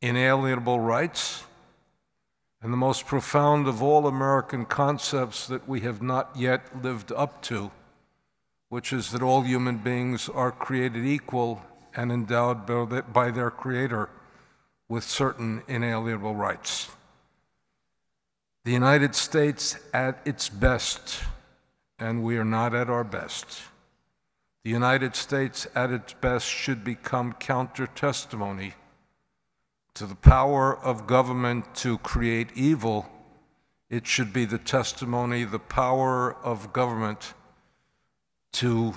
inalienable 0.00 0.80
rights, 0.80 1.44
and 2.62 2.72
the 2.72 2.76
most 2.78 3.06
profound 3.06 3.68
of 3.68 3.82
all 3.82 4.06
American 4.06 4.64
concepts 4.64 5.46
that 5.46 5.68
we 5.68 5.80
have 5.80 6.00
not 6.00 6.30
yet 6.34 6.82
lived 6.82 7.12
up 7.12 7.42
to 7.42 7.70
which 8.68 8.92
is 8.92 9.10
that 9.12 9.22
all 9.22 9.42
human 9.42 9.78
beings 9.78 10.28
are 10.28 10.50
created 10.50 11.04
equal 11.04 11.62
and 11.94 12.10
endowed 12.10 12.66
by 13.12 13.30
their 13.30 13.50
Creator 13.50 14.10
with 14.88 15.04
certain 15.04 15.62
inalienable 15.68 16.34
rights. 16.34 16.90
The 18.64 18.72
United 18.72 19.14
States 19.14 19.78
at 19.94 20.20
its 20.24 20.48
best, 20.48 21.20
and 21.98 22.22
we 22.22 22.36
are 22.36 22.44
not 22.44 22.74
at 22.74 22.90
our 22.90 23.04
best. 23.04 23.62
The 24.64 24.70
United 24.70 25.14
States 25.14 25.66
at 25.74 25.90
its 25.90 26.12
best 26.12 26.46
should 26.46 26.84
become 26.84 27.32
counter 27.34 27.86
testimony 27.86 28.74
to 29.94 30.06
the 30.06 30.14
power 30.14 30.76
of 30.76 31.06
government 31.06 31.74
to 31.76 31.98
create 31.98 32.50
evil. 32.54 33.08
It 33.88 34.06
should 34.06 34.32
be 34.32 34.44
the 34.44 34.58
testimony, 34.58 35.44
the 35.44 35.58
power 35.58 36.36
of 36.42 36.72
government 36.72 37.34
to 38.54 38.94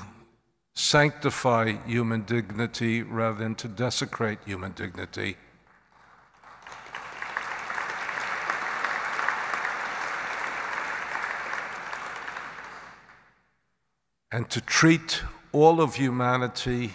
sanctify 0.73 1.73
human 1.85 2.23
dignity 2.23 3.03
rather 3.03 3.37
than 3.37 3.55
to 3.55 3.67
desecrate 3.67 4.39
human 4.45 4.71
dignity. 4.71 5.37
And 14.31 14.49
to 14.49 14.61
treat 14.61 15.23
all 15.51 15.81
of 15.81 15.95
humanity 15.95 16.93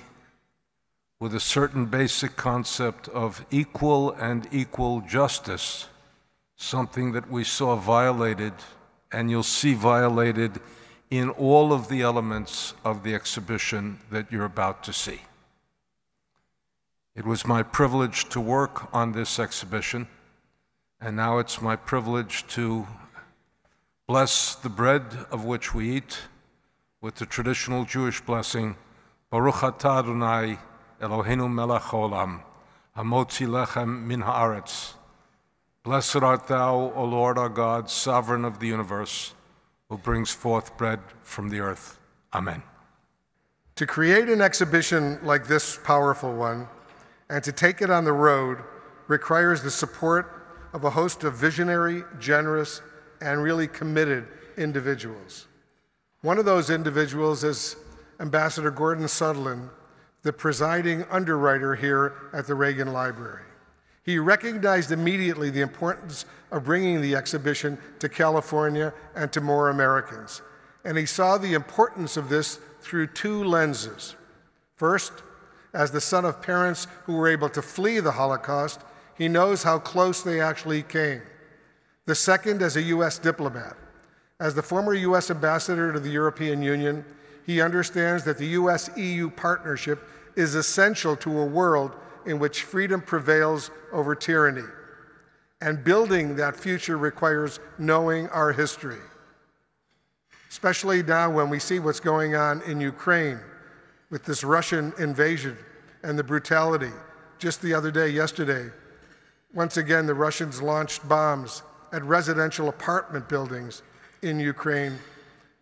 with 1.19 1.35
a 1.35 1.41
certain 1.41 1.87
basic 1.87 2.37
concept 2.37 3.09
of 3.09 3.45
equal 3.51 4.13
and 4.13 4.47
equal 4.53 5.01
justice, 5.01 5.89
something 6.57 7.13
that 7.13 7.31
we 7.31 7.45
saw 7.45 7.77
violated 7.77 8.53
and 9.11 9.31
you'll 9.31 9.43
see 9.43 9.75
violated 9.75 10.61
in 11.11 11.31
all 11.31 11.73
of 11.73 11.89
the 11.89 12.03
elements 12.03 12.75
of 12.85 13.05
the 13.05 13.15
exhibition 13.15 14.01
that 14.11 14.31
you're 14.31 14.45
about 14.45 14.83
to 14.85 14.93
see. 14.93 15.21
It 17.15 17.25
was 17.25 17.47
my 17.47 17.63
privilege 17.63 18.29
to 18.31 18.41
work 18.41 18.93
on 18.93 19.13
this 19.13 19.39
exhibition, 19.39 20.09
and 21.01 21.17
now 21.17 21.39
it's 21.39 21.63
my 21.63 21.77
privilege 21.77 22.45
to 22.49 22.87
bless 24.09 24.57
the 24.57 24.69
bread 24.69 25.05
of 25.31 25.45
which 25.45 25.73
we 25.73 25.97
eat 25.97 26.19
with 27.05 27.17
the 27.17 27.27
traditional 27.27 27.85
Jewish 27.85 28.23
blessing, 28.23 28.75
Baruch 29.29 29.57
atah 29.57 29.99
Adonai 29.99 30.57
Eloheinu 31.03 31.53
melech 31.53 31.83
haolam, 31.83 32.41
hamotzi 32.97 33.47
lechem 33.47 34.07
min 34.07 34.23
haaretz. 34.23 34.95
Blessed 35.83 36.23
art 36.23 36.47
thou, 36.47 36.93
O 36.95 37.05
Lord 37.05 37.37
our 37.37 37.51
God, 37.51 37.91
sovereign 37.91 38.43
of 38.43 38.59
the 38.59 38.69
universe, 38.69 39.35
who 39.91 39.99
brings 39.99 40.31
forth 40.31 40.79
bread 40.79 40.99
from 41.23 41.51
the 41.51 41.61
earth. 41.61 41.99
Amen. 42.33 42.63
To 43.77 43.87
create 43.87 44.31
an 44.31 44.41
exhibition 44.41 45.19
like 45.23 45.47
this 45.47 45.79
powerful 45.85 46.35
one 46.35 46.69
and 47.29 47.45
to 47.45 47.53
take 47.53 47.83
it 47.83 47.91
on 47.91 48.05
the 48.05 48.15
road 48.15 48.61
requires 49.09 49.63
the 49.63 49.71
support 49.71 50.47
of 50.73 50.85
a 50.85 50.91
host 50.91 51.23
of 51.23 51.35
visionary, 51.35 52.03
generous, 52.19 52.81
and 53.21 53.43
really 53.43 53.69
committed 53.69 54.27
individuals. 54.57 55.49
One 56.25 56.39
of 56.39 56.47
those 56.47 56.71
individuals 56.71 57.45
is 57.45 57.77
Ambassador 58.19 58.71
Gordon 58.71 59.05
Sondland, 59.05 59.69
the 60.23 60.33
presiding 60.33 61.05
underwriter 61.11 61.75
here 61.75 62.15
at 62.33 62.47
the 62.47 62.55
Reagan 62.55 62.95
Library. 62.95 63.43
He 64.05 64.19
recognized 64.19 64.91
immediately 64.91 65.51
the 65.51 65.61
importance 65.61 66.25
of 66.51 66.65
bringing 66.65 67.03
the 67.03 67.15
exhibition 67.15 67.77
to 67.99 68.09
California 68.09 68.95
and 69.15 69.31
to 69.35 69.43
more 69.43 69.69
Americans. 69.69 70.41
And 70.83 70.97
he 70.97 71.05
saw 71.05 71.37
the 71.37 71.53
importance 71.53 72.17
of 72.17 72.31
this 72.31 72.59
through 72.81 73.09
two 73.09 73.45
lenses. 73.45 74.17
First, 74.77 75.13
as 75.75 75.91
the 75.91 76.01
son 76.01 76.25
of 76.25 76.41
parents 76.41 76.87
who 77.05 77.17
were 77.17 77.29
able 77.29 77.51
to 77.51 77.61
flee 77.61 78.01
the 78.01 78.13
Holocaust, 78.13 78.81
he 79.15 79.29
knows 79.29 79.63
how 79.63 79.79
close 79.79 80.23
they 80.23 80.41
actually 80.41 80.85
came. 80.85 81.21
The 82.07 82.15
second, 82.15 82.63
as 82.63 82.77
a 82.77 82.83
U.S. 82.83 83.19
diplomat. 83.19 83.77
As 84.41 84.55
the 84.55 84.63
former 84.63 84.95
U.S. 84.95 85.31
ambassador 85.31 85.93
to 85.93 86.01
the 86.01 86.11
European 86.11 86.63
Union, 86.63 87.05
he 87.47 87.61
understands 87.61 88.25
that 88.25 88.39
the 88.39 88.49
U.S. 88.49 88.91
EU 88.97 89.31
partnership 89.31 90.09
is 90.35 90.55
essential 90.55 91.15
to 91.17 91.39
a 91.39 91.47
world 91.47 91.95
in 92.27 92.39
which 92.39 92.63
freedom 92.63 93.01
prevails 93.01 93.71
over 93.93 94.15
tyranny. 94.15 94.69
And 95.61 95.85
building 95.85 96.37
that 96.37 96.57
future 96.57 96.99
requires 96.99 97.61
knowing 97.79 98.29
our 98.29 98.53
history. 98.53 99.01
Especially 100.51 101.03
now 101.03 101.31
when 101.31 101.49
we 101.49 101.59
see 101.59 101.79
what's 101.79 102.01
going 102.01 102.35
on 102.35 102.63
in 102.63 102.81
Ukraine 102.81 103.39
with 104.11 104.25
this 104.25 104.45
Russian 104.45 104.93
invasion 104.99 105.57
and 106.03 106.19
the 106.19 106.25
brutality. 106.25 106.93
Just 107.39 107.63
the 107.63 107.75
other 107.75 107.91
day, 107.91 108.09
yesterday, 108.09 108.71
once 109.53 109.77
again, 109.77 110.07
the 110.07 110.15
Russians 110.15 110.61
launched 110.61 111.09
bombs 111.09 111.63
at 111.93 112.03
residential 112.03 112.69
apartment 112.69 113.29
buildings 113.29 113.83
in 114.25 114.41
Ukraine. 114.41 114.99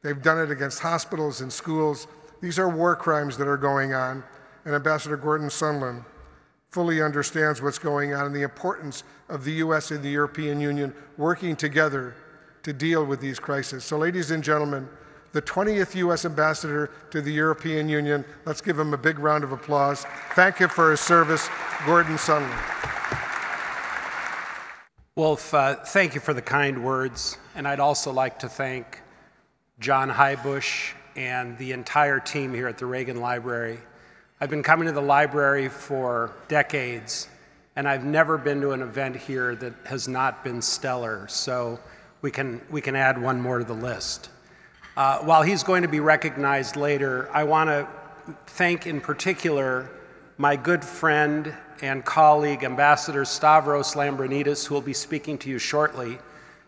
They've 0.02 0.22
done 0.22 0.38
it 0.38 0.50
against 0.50 0.80
hospitals 0.80 1.40
and 1.40 1.52
schools. 1.52 2.06
These 2.40 2.58
are 2.58 2.68
war 2.68 2.96
crimes 2.96 3.36
that 3.38 3.48
are 3.48 3.56
going 3.56 3.92
on. 3.92 4.24
And 4.64 4.74
Ambassador 4.74 5.16
Gordon 5.16 5.48
Sondland 5.48 6.04
fully 6.70 7.02
understands 7.02 7.60
what's 7.60 7.78
going 7.78 8.14
on 8.14 8.26
and 8.26 8.34
the 8.34 8.42
importance 8.42 9.04
of 9.28 9.44
the 9.44 9.52
US 9.54 9.90
and 9.90 10.02
the 10.02 10.10
European 10.10 10.60
Union 10.60 10.94
working 11.18 11.54
together 11.54 12.14
to 12.62 12.72
deal 12.72 13.04
with 13.04 13.20
these 13.20 13.38
crises. 13.38 13.84
So, 13.84 13.98
ladies 13.98 14.30
and 14.30 14.42
gentlemen, 14.42 14.88
the 15.32 15.42
20th 15.42 15.94
US 15.96 16.24
ambassador 16.24 16.90
to 17.10 17.20
the 17.20 17.32
European 17.32 17.88
Union, 17.88 18.24
let's 18.44 18.60
give 18.60 18.78
him 18.78 18.94
a 18.94 18.98
big 18.98 19.18
round 19.18 19.44
of 19.44 19.52
applause. 19.52 20.06
Thank 20.34 20.58
him 20.58 20.68
for 20.68 20.90
his 20.90 21.00
service, 21.00 21.48
Gordon 21.84 22.16
Sondland. 22.16 22.82
Wolf, 25.16 25.52
uh, 25.52 25.74
thank 25.74 26.14
you 26.14 26.20
for 26.20 26.32
the 26.32 26.42
kind 26.42 26.82
words. 26.82 27.36
And 27.54 27.68
I'd 27.68 27.80
also 27.80 28.12
like 28.12 28.38
to 28.40 28.48
thank 28.48 29.00
John 29.78 30.08
Heubusch 30.10 30.94
and 31.16 31.58
the 31.58 31.72
entire 31.72 32.20
team 32.20 32.54
here 32.54 32.68
at 32.68 32.78
the 32.78 32.86
Reagan 32.86 33.20
Library 33.20 33.78
I've 34.42 34.50
been 34.50 34.64
coming 34.64 34.88
to 34.88 34.92
the 34.92 35.00
library 35.00 35.68
for 35.68 36.32
decades, 36.48 37.28
and 37.76 37.86
I've 37.86 38.04
never 38.04 38.36
been 38.36 38.60
to 38.62 38.72
an 38.72 38.82
event 38.82 39.14
here 39.14 39.54
that 39.54 39.72
has 39.84 40.08
not 40.08 40.42
been 40.42 40.60
stellar. 40.60 41.28
So 41.28 41.78
we 42.22 42.32
can, 42.32 42.60
we 42.68 42.80
can 42.80 42.96
add 42.96 43.22
one 43.22 43.40
more 43.40 43.60
to 43.60 43.64
the 43.64 43.72
list. 43.72 44.30
Uh, 44.96 45.18
while 45.18 45.44
he's 45.44 45.62
going 45.62 45.82
to 45.82 45.88
be 45.88 46.00
recognized 46.00 46.74
later, 46.74 47.30
I 47.32 47.44
want 47.44 47.70
to 47.70 47.86
thank 48.46 48.88
in 48.88 49.00
particular 49.00 49.88
my 50.38 50.56
good 50.56 50.84
friend 50.84 51.54
and 51.80 52.04
colleague, 52.04 52.64
Ambassador 52.64 53.24
Stavros 53.24 53.94
Lambrinidis, 53.94 54.66
who 54.66 54.74
will 54.74 54.80
be 54.80 54.92
speaking 54.92 55.38
to 55.38 55.48
you 55.48 55.60
shortly. 55.60 56.18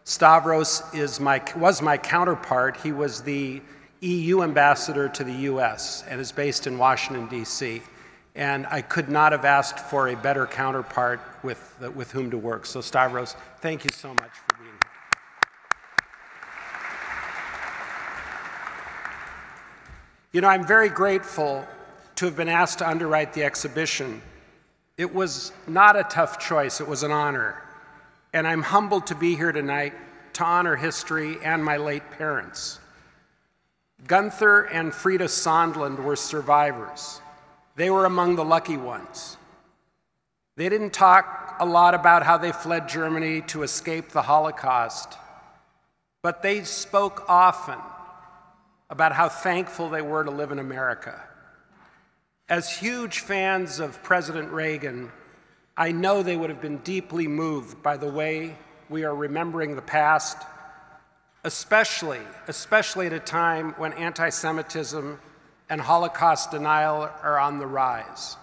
Stavros 0.04 0.82
is 0.92 1.18
my, 1.18 1.42
was 1.56 1.80
my 1.80 1.96
counterpart. 1.96 2.76
He 2.76 2.92
was 2.92 3.22
the 3.22 3.62
EU 4.00 4.42
ambassador 4.42 5.08
to 5.08 5.24
the 5.24 5.32
US 5.32 6.04
and 6.08 6.20
is 6.20 6.30
based 6.30 6.66
in 6.66 6.76
Washington, 6.76 7.26
D.C. 7.26 7.80
And 8.34 8.66
I 8.66 8.82
could 8.82 9.08
not 9.08 9.32
have 9.32 9.46
asked 9.46 9.78
for 9.78 10.08
a 10.08 10.16
better 10.16 10.46
counterpart 10.46 11.20
with, 11.42 11.82
with 11.94 12.12
whom 12.12 12.30
to 12.32 12.38
work. 12.38 12.66
So, 12.66 12.82
Stavros, 12.82 13.34
thank 13.60 13.84
you 13.84 13.90
so 13.94 14.12
much 14.12 14.30
for 14.46 14.56
being 14.58 14.70
here. 14.70 14.90
You 20.32 20.42
know, 20.42 20.48
I'm 20.48 20.66
very 20.66 20.90
grateful 20.90 21.66
to 22.16 22.26
have 22.26 22.36
been 22.36 22.50
asked 22.50 22.80
to 22.80 22.88
underwrite 22.88 23.32
the 23.32 23.44
exhibition. 23.44 24.20
It 24.98 25.14
was 25.14 25.52
not 25.66 25.96
a 25.96 26.04
tough 26.04 26.38
choice, 26.38 26.82
it 26.82 26.88
was 26.88 27.04
an 27.04 27.10
honor. 27.10 27.63
And 28.34 28.48
I'm 28.48 28.62
humbled 28.62 29.06
to 29.06 29.14
be 29.14 29.36
here 29.36 29.52
tonight 29.52 29.94
to 30.32 30.44
honor 30.44 30.74
history 30.74 31.38
and 31.44 31.64
my 31.64 31.76
late 31.76 32.02
parents. 32.18 32.80
Gunther 34.08 34.62
and 34.62 34.92
Frida 34.92 35.26
Sondland 35.26 36.02
were 36.02 36.16
survivors. 36.16 37.20
They 37.76 37.90
were 37.90 38.06
among 38.06 38.34
the 38.34 38.44
lucky 38.44 38.76
ones. 38.76 39.36
They 40.56 40.68
didn't 40.68 40.92
talk 40.92 41.54
a 41.60 41.64
lot 41.64 41.94
about 41.94 42.24
how 42.24 42.36
they 42.36 42.50
fled 42.50 42.88
Germany 42.88 43.40
to 43.42 43.62
escape 43.62 44.08
the 44.08 44.22
Holocaust, 44.22 45.16
but 46.20 46.42
they 46.42 46.64
spoke 46.64 47.24
often 47.28 47.78
about 48.90 49.12
how 49.12 49.28
thankful 49.28 49.88
they 49.88 50.02
were 50.02 50.24
to 50.24 50.32
live 50.32 50.50
in 50.50 50.58
America. 50.58 51.22
As 52.48 52.78
huge 52.78 53.20
fans 53.20 53.78
of 53.78 54.02
President 54.02 54.50
Reagan, 54.50 55.12
I 55.76 55.90
know 55.90 56.22
they 56.22 56.36
would 56.36 56.50
have 56.50 56.60
been 56.60 56.78
deeply 56.78 57.26
moved 57.26 57.82
by 57.82 57.96
the 57.96 58.08
way 58.08 58.56
we 58.88 59.04
are 59.04 59.14
remembering 59.14 59.74
the 59.74 59.82
past, 59.82 60.38
especially, 61.42 62.20
especially 62.46 63.06
at 63.06 63.12
a 63.12 63.18
time 63.18 63.72
when 63.72 63.92
anti 63.94 64.28
Semitism 64.28 65.18
and 65.68 65.80
Holocaust 65.80 66.52
denial 66.52 67.10
are 67.22 67.38
on 67.38 67.58
the 67.58 67.66
rise. 67.66 68.36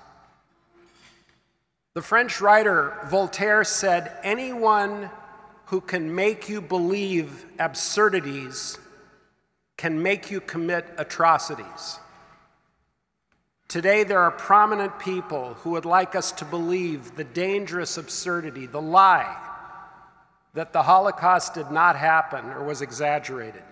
The 1.93 2.01
French 2.01 2.41
writer 2.41 2.97
Voltaire 3.05 3.63
said, 3.63 4.11
Anyone 4.23 5.09
who 5.67 5.79
can 5.79 6.13
make 6.13 6.49
you 6.49 6.61
believe 6.61 7.45
absurdities 7.59 8.77
can 9.77 10.03
make 10.03 10.29
you 10.29 10.41
commit 10.41 10.85
atrocities. 10.97 11.99
Today, 13.71 14.03
there 14.03 14.19
are 14.19 14.31
prominent 14.31 14.99
people 14.99 15.53
who 15.61 15.69
would 15.69 15.85
like 15.85 16.13
us 16.13 16.33
to 16.33 16.43
believe 16.43 17.15
the 17.15 17.23
dangerous 17.23 17.97
absurdity, 17.97 18.65
the 18.65 18.81
lie, 18.81 19.33
that 20.53 20.73
the 20.73 20.83
Holocaust 20.83 21.53
did 21.53 21.71
not 21.71 21.95
happen 21.95 22.43
or 22.47 22.65
was 22.65 22.81
exaggerated. 22.81 23.63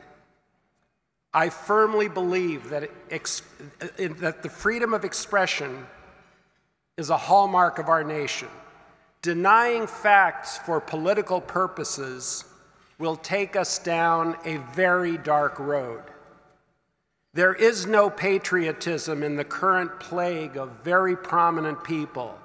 I 1.33 1.49
firmly 1.49 2.07
believe 2.07 2.69
that, 2.69 2.89
that 3.09 4.41
the 4.41 4.49
freedom 4.49 4.93
of 4.93 5.03
expression 5.03 5.85
is 6.95 7.09
a 7.09 7.17
hallmark 7.17 7.77
of 7.77 7.89
our 7.89 8.05
nation. 8.05 8.47
Denying 9.21 9.85
facts 9.85 10.59
for 10.59 10.79
political 10.79 11.41
purposes 11.41 12.45
will 12.99 13.17
take 13.17 13.57
us 13.57 13.79
down 13.79 14.37
a 14.45 14.59
very 14.73 15.17
dark 15.17 15.59
road. 15.59 16.03
There 17.33 17.53
is 17.53 17.85
no 17.85 18.09
patriotism 18.09 19.21
in 19.21 19.35
the 19.35 19.43
current 19.43 19.99
plague 19.99 20.57
of 20.57 20.83
very 20.83 21.15
prominent 21.15 21.83
people, 21.83 22.37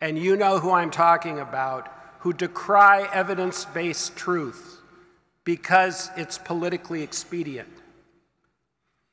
and 0.00 0.18
you 0.18 0.36
know 0.36 0.58
who 0.58 0.70
I'm 0.70 0.90
talking 0.90 1.38
about, 1.38 1.92
who 2.20 2.32
decry 2.32 3.06
evidence 3.12 3.66
based 3.66 4.16
truth 4.16 4.80
because 5.44 6.10
it's 6.16 6.38
politically 6.38 7.02
expedient. 7.02 7.68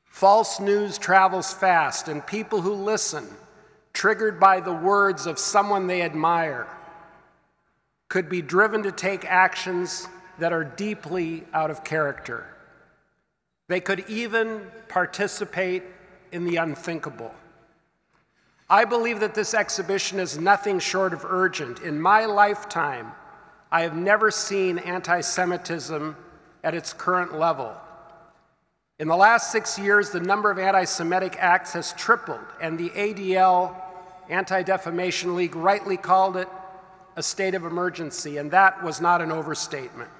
False 0.06 0.60
news 0.60 0.96
travels 0.96 1.52
fast, 1.52 2.08
and 2.08 2.26
people 2.26 2.62
who 2.62 2.72
listen, 2.72 3.26
triggered 3.92 4.40
by 4.40 4.60
the 4.60 4.72
words 4.72 5.26
of 5.26 5.38
someone 5.38 5.86
they 5.86 6.00
admire, 6.00 6.66
could 8.08 8.28
be 8.28 8.40
driven 8.40 8.82
to 8.82 8.92
take 8.92 9.24
actions 9.26 10.08
that 10.38 10.52
are 10.52 10.64
deeply 10.64 11.44
out 11.52 11.70
of 11.70 11.84
character. 11.84 12.51
They 13.72 13.80
could 13.80 14.04
even 14.06 14.70
participate 14.88 15.82
in 16.30 16.44
the 16.44 16.56
unthinkable. 16.56 17.32
I 18.68 18.84
believe 18.84 19.20
that 19.20 19.34
this 19.34 19.54
exhibition 19.54 20.20
is 20.20 20.38
nothing 20.38 20.78
short 20.78 21.14
of 21.14 21.24
urgent. 21.24 21.80
In 21.80 21.98
my 21.98 22.26
lifetime, 22.26 23.12
I 23.70 23.80
have 23.80 23.96
never 23.96 24.30
seen 24.30 24.76
anti 24.76 25.22
Semitism 25.22 26.14
at 26.62 26.74
its 26.74 26.92
current 26.92 27.38
level. 27.38 27.74
In 28.98 29.08
the 29.08 29.16
last 29.16 29.50
six 29.50 29.78
years, 29.78 30.10
the 30.10 30.20
number 30.20 30.50
of 30.50 30.58
anti 30.58 30.84
Semitic 30.84 31.36
acts 31.38 31.72
has 31.72 31.94
tripled, 31.94 32.44
and 32.60 32.78
the 32.78 32.90
ADL, 32.90 33.74
Anti 34.28 34.64
Defamation 34.64 35.34
League, 35.34 35.56
rightly 35.56 35.96
called 35.96 36.36
it 36.36 36.48
a 37.16 37.22
state 37.22 37.54
of 37.54 37.64
emergency, 37.64 38.36
and 38.36 38.50
that 38.50 38.84
was 38.84 39.00
not 39.00 39.22
an 39.22 39.32
overstatement. 39.32 40.10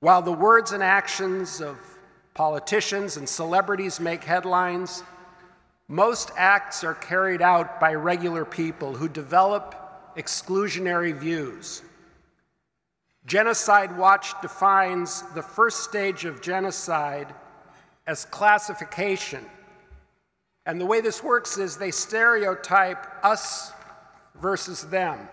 While 0.00 0.20
the 0.20 0.30
words 0.30 0.72
and 0.72 0.82
actions 0.82 1.62
of 1.62 1.78
politicians 2.34 3.16
and 3.16 3.28
celebrities 3.28 4.00
make 4.00 4.24
headlines, 4.24 5.02
most 5.88 6.30
acts 6.36 6.84
are 6.84 6.94
carried 6.94 7.42
out 7.42 7.80
by 7.80 7.94
regular 7.94 8.44
people 8.44 8.94
who 8.94 9.08
develop 9.08 10.14
exclusionary 10.16 11.14
views. 11.14 11.82
Genocide 13.26 13.96
Watch 13.96 14.40
defines 14.40 15.22
the 15.34 15.42
first 15.42 15.84
stage 15.84 16.24
of 16.24 16.40
genocide 16.40 17.34
as 18.06 18.24
classification. 18.24 19.44
And 20.64 20.80
the 20.80 20.86
way 20.86 21.00
this 21.00 21.22
works 21.22 21.58
is 21.58 21.76
they 21.76 21.90
stereotype 21.90 23.06
us 23.24 23.72
versus 24.40 24.84
them. 24.84 25.28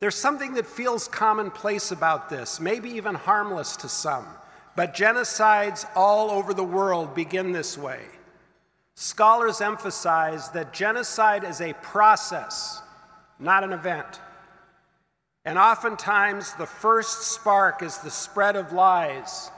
There's 0.00 0.14
something 0.14 0.54
that 0.54 0.66
feels 0.66 1.08
commonplace 1.08 1.90
about 1.90 2.28
this, 2.28 2.60
maybe 2.60 2.90
even 2.90 3.14
harmless 3.14 3.76
to 3.78 3.88
some, 3.88 4.26
but 4.76 4.94
genocides 4.94 5.86
all 5.94 6.30
over 6.30 6.54
the 6.54 6.64
world 6.64 7.14
begin 7.14 7.52
this 7.52 7.76
way. 7.76 8.00
Scholars 8.94 9.60
emphasize 9.60 10.50
that 10.50 10.72
genocide 10.72 11.44
is 11.44 11.60
a 11.60 11.72
process, 11.74 12.82
not 13.38 13.62
an 13.62 13.72
event. 13.72 14.20
And 15.44 15.58
oftentimes, 15.58 16.52
the 16.54 16.66
first 16.66 17.22
spark 17.32 17.82
is 17.82 17.98
the 17.98 18.10
spread 18.10 18.56
of 18.56 18.72
lies 18.72 19.50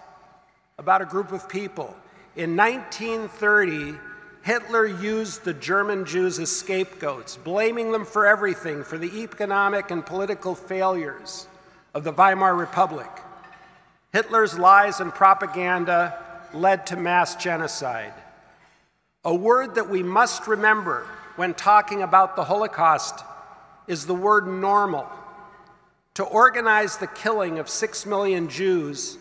about 0.78 1.02
a 1.02 1.06
group 1.06 1.32
of 1.32 1.48
people. 1.48 1.96
In 2.36 2.56
1930, 2.56 3.98
Hitler 4.42 4.86
used 4.86 5.44
the 5.44 5.54
German 5.54 6.04
Jews 6.04 6.38
as 6.38 6.54
scapegoats, 6.54 7.36
blaming 7.36 7.92
them 7.92 8.04
for 8.04 8.26
everything, 8.26 8.84
for 8.84 8.98
the 8.98 9.22
economic 9.22 9.90
and 9.90 10.04
political 10.04 10.54
failures 10.54 11.46
of 11.94 12.04
the 12.04 12.12
Weimar 12.12 12.54
Republic. 12.54 13.10
Hitler's 14.12 14.58
lies 14.58 15.00
and 15.00 15.14
propaganda 15.14 16.18
led 16.52 16.86
to 16.86 16.96
mass 16.96 17.36
genocide. 17.36 18.12
A 19.24 19.34
word 19.34 19.74
that 19.76 19.88
we 19.88 20.02
must 20.02 20.46
remember 20.46 21.06
when 21.36 21.54
talking 21.54 22.02
about 22.02 22.36
the 22.36 22.44
Holocaust 22.44 23.24
is 23.86 24.06
the 24.06 24.14
word 24.14 24.46
normal. 24.46 25.08
To 26.14 26.24
organize 26.24 26.96
the 26.96 27.06
killing 27.06 27.58
of 27.58 27.68
six 27.68 28.04
million 28.04 28.48
Jews 28.48 29.16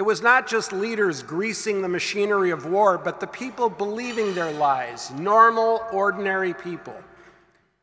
it 0.00 0.06
was 0.06 0.22
not 0.22 0.46
just 0.46 0.72
leaders 0.72 1.22
greasing 1.22 1.82
the 1.82 1.88
machinery 1.88 2.52
of 2.52 2.64
war, 2.64 2.96
but 2.96 3.20
the 3.20 3.26
people 3.26 3.68
believing 3.68 4.34
their 4.34 4.50
lies, 4.50 5.10
normal, 5.10 5.82
ordinary 5.92 6.54
people. 6.54 6.96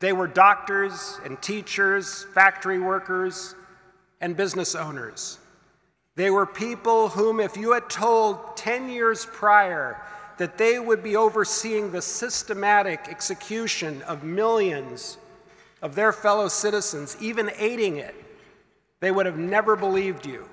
They 0.00 0.12
were 0.12 0.26
doctors 0.26 1.20
and 1.24 1.40
teachers, 1.40 2.26
factory 2.34 2.80
workers, 2.80 3.54
and 4.20 4.36
business 4.36 4.74
owners. 4.74 5.38
They 6.18 6.32
were 6.32 6.46
people 6.46 7.10
whom, 7.10 7.38
if 7.38 7.56
you 7.56 7.74
had 7.74 7.88
told 7.88 8.56
10 8.56 8.88
years 8.88 9.24
prior 9.24 10.02
that 10.38 10.58
they 10.58 10.80
would 10.80 11.00
be 11.00 11.14
overseeing 11.14 11.92
the 11.92 12.02
systematic 12.02 13.06
execution 13.08 14.02
of 14.02 14.24
millions 14.24 15.16
of 15.80 15.94
their 15.94 16.10
fellow 16.10 16.48
citizens, 16.48 17.16
even 17.20 17.52
aiding 17.56 17.98
it, 17.98 18.16
they 18.98 19.12
would 19.12 19.26
have 19.26 19.38
never 19.38 19.76
believed 19.76 20.26
you. 20.26 20.48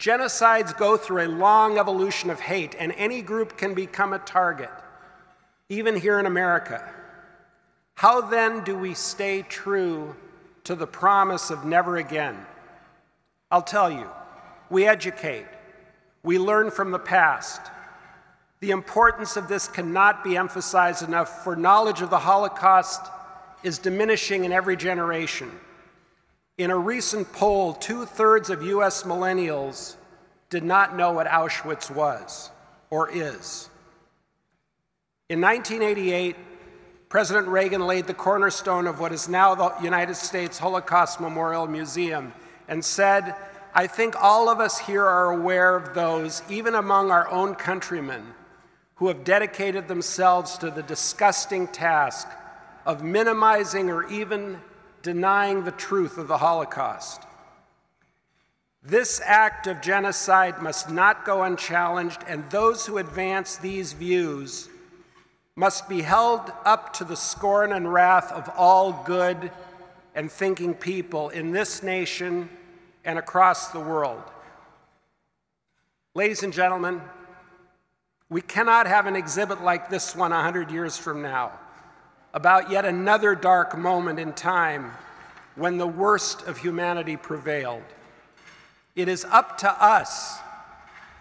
Genocides 0.00 0.76
go 0.76 0.96
through 0.96 1.22
a 1.22 1.28
long 1.28 1.78
evolution 1.78 2.28
of 2.28 2.40
hate, 2.40 2.74
and 2.80 2.90
any 2.96 3.22
group 3.22 3.56
can 3.56 3.74
become 3.74 4.12
a 4.12 4.18
target, 4.18 4.72
even 5.68 5.94
here 5.94 6.18
in 6.18 6.26
America. 6.26 6.92
How 7.94 8.20
then 8.20 8.64
do 8.64 8.76
we 8.76 8.94
stay 8.94 9.42
true 9.42 10.16
to 10.64 10.74
the 10.74 10.88
promise 10.88 11.52
of 11.52 11.64
never 11.64 11.96
again? 11.96 12.44
I'll 13.48 13.62
tell 13.62 13.88
you, 13.88 14.08
we 14.72 14.86
educate, 14.86 15.44
we 16.22 16.38
learn 16.38 16.70
from 16.70 16.92
the 16.92 16.98
past. 16.98 17.60
The 18.60 18.70
importance 18.70 19.36
of 19.36 19.46
this 19.46 19.68
cannot 19.68 20.24
be 20.24 20.34
emphasized 20.34 21.02
enough, 21.06 21.44
for 21.44 21.54
knowledge 21.54 22.00
of 22.00 22.08
the 22.08 22.18
Holocaust 22.18 23.02
is 23.62 23.78
diminishing 23.78 24.44
in 24.44 24.50
every 24.50 24.76
generation. 24.76 25.50
In 26.56 26.70
a 26.70 26.76
recent 26.76 27.30
poll, 27.34 27.74
two 27.74 28.06
thirds 28.06 28.48
of 28.48 28.62
US 28.62 29.02
millennials 29.02 29.96
did 30.48 30.64
not 30.64 30.96
know 30.96 31.12
what 31.12 31.26
Auschwitz 31.26 31.90
was 31.90 32.50
or 32.88 33.10
is. 33.10 33.68
In 35.28 35.40
1988, 35.42 36.34
President 37.10 37.46
Reagan 37.46 37.86
laid 37.86 38.06
the 38.06 38.14
cornerstone 38.14 38.86
of 38.86 39.00
what 39.00 39.12
is 39.12 39.28
now 39.28 39.54
the 39.54 39.74
United 39.82 40.14
States 40.14 40.58
Holocaust 40.58 41.20
Memorial 41.20 41.66
Museum 41.66 42.32
and 42.68 42.82
said, 42.82 43.34
I 43.74 43.86
think 43.86 44.14
all 44.22 44.50
of 44.50 44.60
us 44.60 44.78
here 44.78 45.04
are 45.04 45.30
aware 45.30 45.74
of 45.74 45.94
those, 45.94 46.42
even 46.50 46.74
among 46.74 47.10
our 47.10 47.28
own 47.30 47.54
countrymen, 47.54 48.34
who 48.96 49.08
have 49.08 49.24
dedicated 49.24 49.88
themselves 49.88 50.58
to 50.58 50.70
the 50.70 50.82
disgusting 50.82 51.66
task 51.68 52.28
of 52.84 53.02
minimizing 53.02 53.88
or 53.88 54.06
even 54.10 54.60
denying 55.00 55.64
the 55.64 55.72
truth 55.72 56.18
of 56.18 56.28
the 56.28 56.38
Holocaust. 56.38 57.22
This 58.82 59.22
act 59.24 59.66
of 59.66 59.80
genocide 59.80 60.60
must 60.60 60.90
not 60.90 61.24
go 61.24 61.42
unchallenged, 61.42 62.20
and 62.26 62.50
those 62.50 62.84
who 62.84 62.98
advance 62.98 63.56
these 63.56 63.94
views 63.94 64.68
must 65.56 65.88
be 65.88 66.02
held 66.02 66.52
up 66.64 66.92
to 66.94 67.04
the 67.04 67.16
scorn 67.16 67.72
and 67.72 67.92
wrath 67.92 68.30
of 68.32 68.50
all 68.56 69.02
good 69.06 69.50
and 70.14 70.30
thinking 70.30 70.74
people 70.74 71.30
in 71.30 71.52
this 71.52 71.82
nation 71.82 72.50
and 73.04 73.18
across 73.18 73.68
the 73.68 73.80
world. 73.80 74.22
Ladies 76.14 76.42
and 76.42 76.52
gentlemen, 76.52 77.00
we 78.28 78.40
cannot 78.40 78.86
have 78.86 79.06
an 79.06 79.16
exhibit 79.16 79.62
like 79.62 79.90
this 79.90 80.16
one 80.16 80.30
100 80.30 80.70
years 80.70 80.96
from 80.96 81.22
now 81.22 81.52
about 82.34 82.70
yet 82.70 82.84
another 82.84 83.34
dark 83.34 83.76
moment 83.76 84.18
in 84.18 84.32
time 84.32 84.90
when 85.54 85.76
the 85.76 85.86
worst 85.86 86.42
of 86.46 86.58
humanity 86.58 87.16
prevailed. 87.16 87.82
It 88.96 89.08
is 89.08 89.24
up 89.26 89.58
to 89.58 89.70
us 89.70 90.38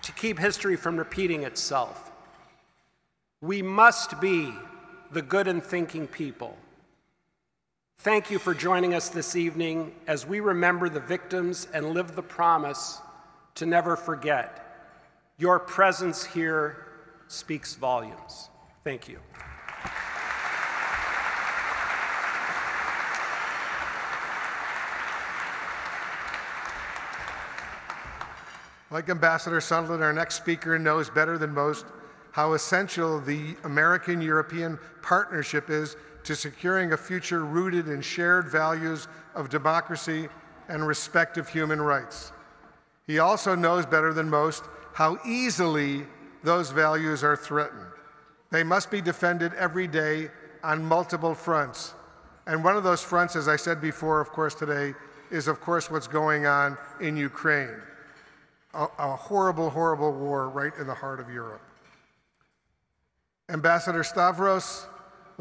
to 0.03 0.11
keep 0.13 0.39
history 0.39 0.75
from 0.75 0.97
repeating 0.97 1.43
itself. 1.43 2.11
We 3.41 3.61
must 3.61 4.21
be 4.21 4.53
the 5.11 5.21
good 5.21 5.47
and 5.47 5.61
thinking 5.61 6.07
people. 6.07 6.57
Thank 8.03 8.31
you 8.31 8.39
for 8.39 8.55
joining 8.55 8.95
us 8.95 9.09
this 9.09 9.35
evening 9.35 9.93
as 10.07 10.25
we 10.25 10.39
remember 10.39 10.89
the 10.89 10.99
victims 10.99 11.67
and 11.71 11.91
live 11.91 12.15
the 12.15 12.23
promise 12.23 12.99
to 13.53 13.67
never 13.67 13.95
forget. 13.95 14.97
Your 15.37 15.59
presence 15.59 16.25
here 16.25 16.87
speaks 17.27 17.75
volumes. 17.75 18.49
Thank 18.83 19.07
you. 19.07 19.19
Like 28.89 29.09
Ambassador 29.09 29.59
Sondland, 29.59 30.01
our 30.01 30.11
next 30.11 30.37
speaker 30.37 30.79
knows 30.79 31.11
better 31.11 31.37
than 31.37 31.53
most 31.53 31.85
how 32.31 32.53
essential 32.53 33.19
the 33.19 33.55
American 33.63 34.23
European 34.23 34.79
partnership 35.03 35.69
is 35.69 35.95
to 36.23 36.35
securing 36.35 36.93
a 36.93 36.97
future 36.97 37.45
rooted 37.45 37.87
in 37.87 38.01
shared 38.01 38.49
values 38.49 39.07
of 39.35 39.49
democracy 39.49 40.27
and 40.67 40.85
respect 40.85 41.37
of 41.37 41.49
human 41.49 41.81
rights. 41.81 42.31
He 43.07 43.19
also 43.19 43.55
knows 43.55 43.85
better 43.85 44.13
than 44.13 44.29
most 44.29 44.63
how 44.93 45.17
easily 45.25 46.05
those 46.43 46.71
values 46.71 47.23
are 47.23 47.35
threatened. 47.35 47.87
They 48.51 48.63
must 48.63 48.91
be 48.91 49.01
defended 49.01 49.53
every 49.55 49.87
day 49.87 50.29
on 50.63 50.83
multiple 50.83 51.33
fronts. 51.33 51.93
And 52.45 52.63
one 52.63 52.75
of 52.75 52.83
those 52.83 53.01
fronts, 53.01 53.35
as 53.35 53.47
I 53.47 53.55
said 53.55 53.81
before, 53.81 54.19
of 54.19 54.29
course, 54.29 54.55
today, 54.55 54.93
is 55.29 55.47
of 55.47 55.61
course 55.61 55.89
what's 55.89 56.07
going 56.07 56.45
on 56.45 56.77
in 56.99 57.15
Ukraine 57.15 57.81
a, 58.73 58.87
a 58.97 59.15
horrible, 59.15 59.69
horrible 59.69 60.13
war 60.13 60.49
right 60.49 60.71
in 60.79 60.87
the 60.87 60.93
heart 60.93 61.19
of 61.19 61.29
Europe. 61.29 61.61
Ambassador 63.49 64.03
Stavros 64.03 64.87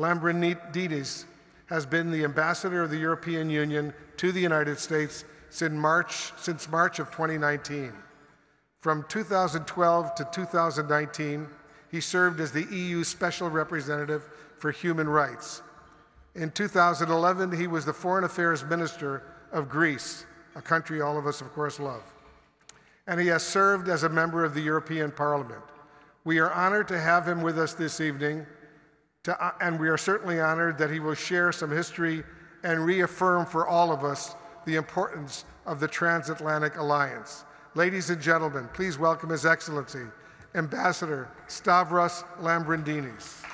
Lambrinidis 0.00 1.24
has 1.66 1.86
been 1.86 2.10
the 2.10 2.24
ambassador 2.24 2.82
of 2.82 2.90
the 2.90 2.96
European 2.96 3.50
Union 3.50 3.92
to 4.16 4.32
the 4.32 4.40
United 4.40 4.78
States 4.78 5.24
since 5.50 5.72
March, 5.72 6.32
since 6.38 6.68
March 6.68 6.98
of 6.98 7.10
2019. 7.10 7.92
From 8.78 9.04
2012 9.08 10.14
to 10.14 10.28
2019, 10.32 11.46
he 11.90 12.00
served 12.00 12.40
as 12.40 12.52
the 12.52 12.64
EU 12.64 13.04
Special 13.04 13.50
Representative 13.50 14.28
for 14.58 14.70
Human 14.70 15.08
Rights. 15.08 15.62
In 16.34 16.50
2011, 16.50 17.52
he 17.52 17.66
was 17.66 17.84
the 17.84 17.92
Foreign 17.92 18.24
Affairs 18.24 18.64
Minister 18.64 19.22
of 19.52 19.68
Greece, 19.68 20.24
a 20.56 20.62
country 20.62 21.00
all 21.00 21.18
of 21.18 21.26
us, 21.26 21.40
of 21.40 21.52
course, 21.52 21.78
love 21.78 22.02
and 23.10 23.18
he 23.18 23.26
has 23.26 23.42
served 23.42 23.88
as 23.88 24.04
a 24.04 24.08
member 24.08 24.44
of 24.44 24.54
the 24.54 24.60
European 24.60 25.10
Parliament. 25.10 25.62
We 26.22 26.38
are 26.38 26.52
honored 26.52 26.86
to 26.88 27.00
have 27.00 27.26
him 27.26 27.42
with 27.42 27.58
us 27.58 27.74
this 27.74 28.00
evening, 28.00 28.46
to, 29.24 29.44
uh, 29.44 29.52
and 29.60 29.78
we 29.78 29.88
are 29.88 29.98
certainly 29.98 30.40
honored 30.40 30.78
that 30.78 30.90
he 30.90 30.98
will 30.98 31.14
share 31.14 31.52
some 31.52 31.70
history 31.70 32.24
and 32.62 32.84
reaffirm 32.84 33.44
for 33.44 33.66
all 33.66 33.92
of 33.92 34.02
us 34.04 34.34
the 34.64 34.76
importance 34.76 35.44
of 35.66 35.78
the 35.78 35.88
transatlantic 35.88 36.76
alliance. 36.78 37.44
Ladies 37.74 38.08
and 38.10 38.20
gentlemen, 38.20 38.68
please 38.72 38.98
welcome 38.98 39.30
His 39.30 39.44
Excellency, 39.44 40.04
Ambassador 40.54 41.28
Stavros 41.48 42.24
Lambrinidis. 42.40 43.44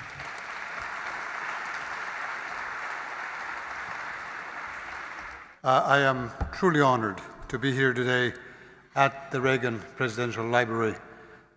Uh, 5.63 5.83
I 5.85 5.99
am 5.99 6.31
truly 6.53 6.79
honored 6.79 7.19
to 7.49 7.59
be 7.59 7.73
here 7.73 7.93
today 7.93 8.33
at 8.95 9.31
the 9.31 9.41
Reagan 9.41 9.79
Presidential 9.97 10.45
Library 10.45 10.95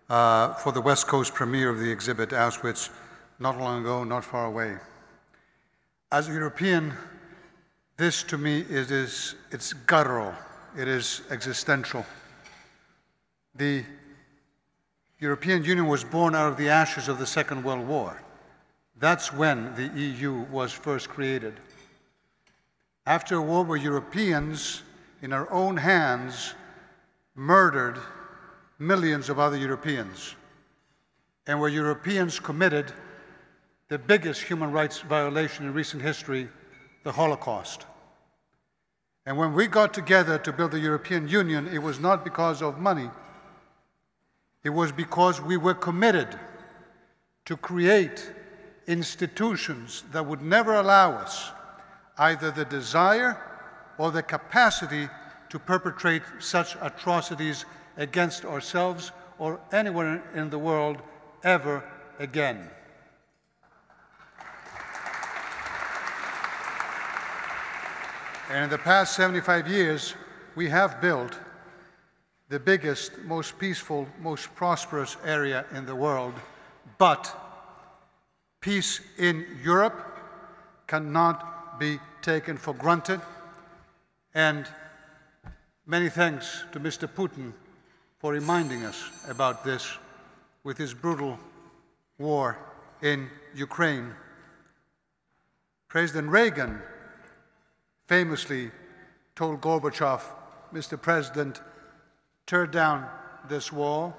uh, 0.09 0.53
for 0.55 0.73
the 0.73 0.81
West 0.81 1.07
Coast 1.07 1.33
premiere 1.33 1.69
of 1.69 1.79
the 1.79 1.89
exhibit 1.89 2.31
Auschwitz 2.31 2.89
not 3.41 3.57
long 3.57 3.81
ago, 3.81 4.03
not 4.03 4.23
far 4.23 4.45
away. 4.45 4.77
As 6.11 6.29
a 6.29 6.31
European, 6.31 6.93
this 7.97 8.21
to 8.23 8.37
me 8.37 8.59
is, 8.69 8.91
is 8.91 9.35
it's 9.49 9.73
guttural, 9.73 10.33
it 10.77 10.87
is 10.87 11.23
existential. 11.31 12.05
The 13.55 13.83
European 15.19 15.63
Union 15.63 15.87
was 15.87 16.03
born 16.03 16.35
out 16.35 16.49
of 16.49 16.57
the 16.57 16.69
ashes 16.69 17.07
of 17.07 17.17
the 17.17 17.25
Second 17.25 17.63
World 17.63 17.87
War. 17.87 18.21
That's 18.99 19.33
when 19.33 19.73
the 19.75 19.87
EU 19.99 20.45
was 20.51 20.71
first 20.71 21.09
created. 21.09 21.55
After 23.07 23.37
a 23.37 23.41
war 23.41 23.63
where 23.63 23.77
Europeans, 23.77 24.83
in 25.23 25.33
our 25.33 25.51
own 25.51 25.77
hands, 25.77 26.53
murdered 27.33 27.97
millions 28.77 29.29
of 29.29 29.39
other 29.39 29.57
Europeans, 29.57 30.35
and 31.47 31.59
where 31.59 31.69
Europeans 31.69 32.39
committed 32.39 32.93
the 33.91 33.99
biggest 33.99 34.43
human 34.43 34.71
rights 34.71 35.01
violation 35.01 35.65
in 35.65 35.73
recent 35.73 36.01
history, 36.01 36.47
the 37.03 37.11
Holocaust. 37.11 37.85
And 39.25 39.37
when 39.37 39.53
we 39.53 39.67
got 39.67 39.93
together 39.93 40.37
to 40.37 40.53
build 40.53 40.71
the 40.71 40.79
European 40.79 41.27
Union, 41.27 41.67
it 41.67 41.79
was 41.79 41.99
not 41.99 42.23
because 42.23 42.61
of 42.61 42.79
money. 42.79 43.09
It 44.63 44.69
was 44.69 44.93
because 44.93 45.41
we 45.41 45.57
were 45.57 45.73
committed 45.73 46.39
to 47.43 47.57
create 47.57 48.31
institutions 48.87 50.05
that 50.13 50.25
would 50.25 50.41
never 50.41 50.75
allow 50.75 51.11
us 51.11 51.51
either 52.17 52.49
the 52.49 52.63
desire 52.63 53.37
or 53.97 54.09
the 54.09 54.23
capacity 54.23 55.09
to 55.49 55.59
perpetrate 55.59 56.23
such 56.39 56.77
atrocities 56.81 57.65
against 57.97 58.45
ourselves 58.45 59.11
or 59.37 59.59
anyone 59.73 60.23
in 60.33 60.49
the 60.49 60.59
world 60.59 61.01
ever 61.43 61.83
again. 62.19 62.69
And 68.51 68.65
in 68.65 68.69
the 68.69 68.77
past 68.77 69.15
75 69.15 69.67
years, 69.67 70.13
we 70.55 70.69
have 70.69 71.01
built 71.01 71.37
the 72.49 72.59
biggest, 72.59 73.17
most 73.19 73.57
peaceful, 73.57 74.07
most 74.21 74.53
prosperous 74.55 75.17
area 75.25 75.65
in 75.73 75.85
the 75.85 75.95
world. 75.95 76.33
But 76.97 77.35
peace 78.59 79.01
in 79.17 79.45
Europe 79.63 80.19
cannot 80.87 81.79
be 81.79 81.99
taken 82.21 82.57
for 82.57 82.73
granted. 82.73 83.21
And 84.33 84.67
Many 85.91 86.07
thanks 86.09 86.63
to 86.71 86.79
Mr. 86.79 87.05
Putin 87.05 87.51
for 88.19 88.31
reminding 88.31 88.85
us 88.85 89.27
about 89.27 89.65
this 89.65 89.97
with 90.63 90.77
his 90.77 90.93
brutal 90.93 91.37
war 92.17 92.57
in 93.01 93.27
Ukraine. 93.53 94.13
President 95.89 96.29
Reagan 96.29 96.81
famously 98.11 98.69
told 99.37 99.61
Gorbachev, 99.61 100.21
Mr. 100.73 101.01
President, 101.01 101.61
tear 102.45 102.67
down 102.67 103.07
this 103.47 103.71
wall. 103.71 104.13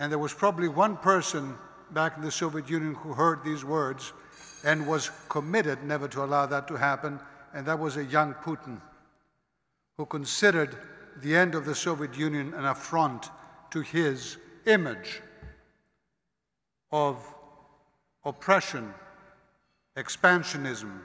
And 0.00 0.10
there 0.10 0.18
was 0.18 0.34
probably 0.34 0.66
one 0.66 0.96
person 0.96 1.54
back 1.92 2.16
in 2.16 2.24
the 2.24 2.32
Soviet 2.32 2.68
Union 2.68 2.94
who 2.94 3.12
heard 3.12 3.44
these 3.44 3.64
words 3.64 4.12
and 4.64 4.84
was 4.84 5.12
committed 5.28 5.84
never 5.84 6.08
to 6.08 6.24
allow 6.24 6.44
that 6.44 6.66
to 6.66 6.74
happen, 6.74 7.20
and 7.54 7.64
that 7.66 7.78
was 7.78 7.96
a 7.96 8.04
young 8.04 8.34
Putin 8.34 8.80
who 9.96 10.04
considered 10.04 10.76
the 11.18 11.36
end 11.36 11.54
of 11.54 11.64
the 11.64 11.74
Soviet 11.76 12.18
Union 12.18 12.52
an 12.54 12.64
affront 12.64 13.30
to 13.70 13.80
his 13.80 14.38
image 14.66 15.22
of 16.90 17.32
oppression, 18.24 18.92
expansionism, 19.96 21.02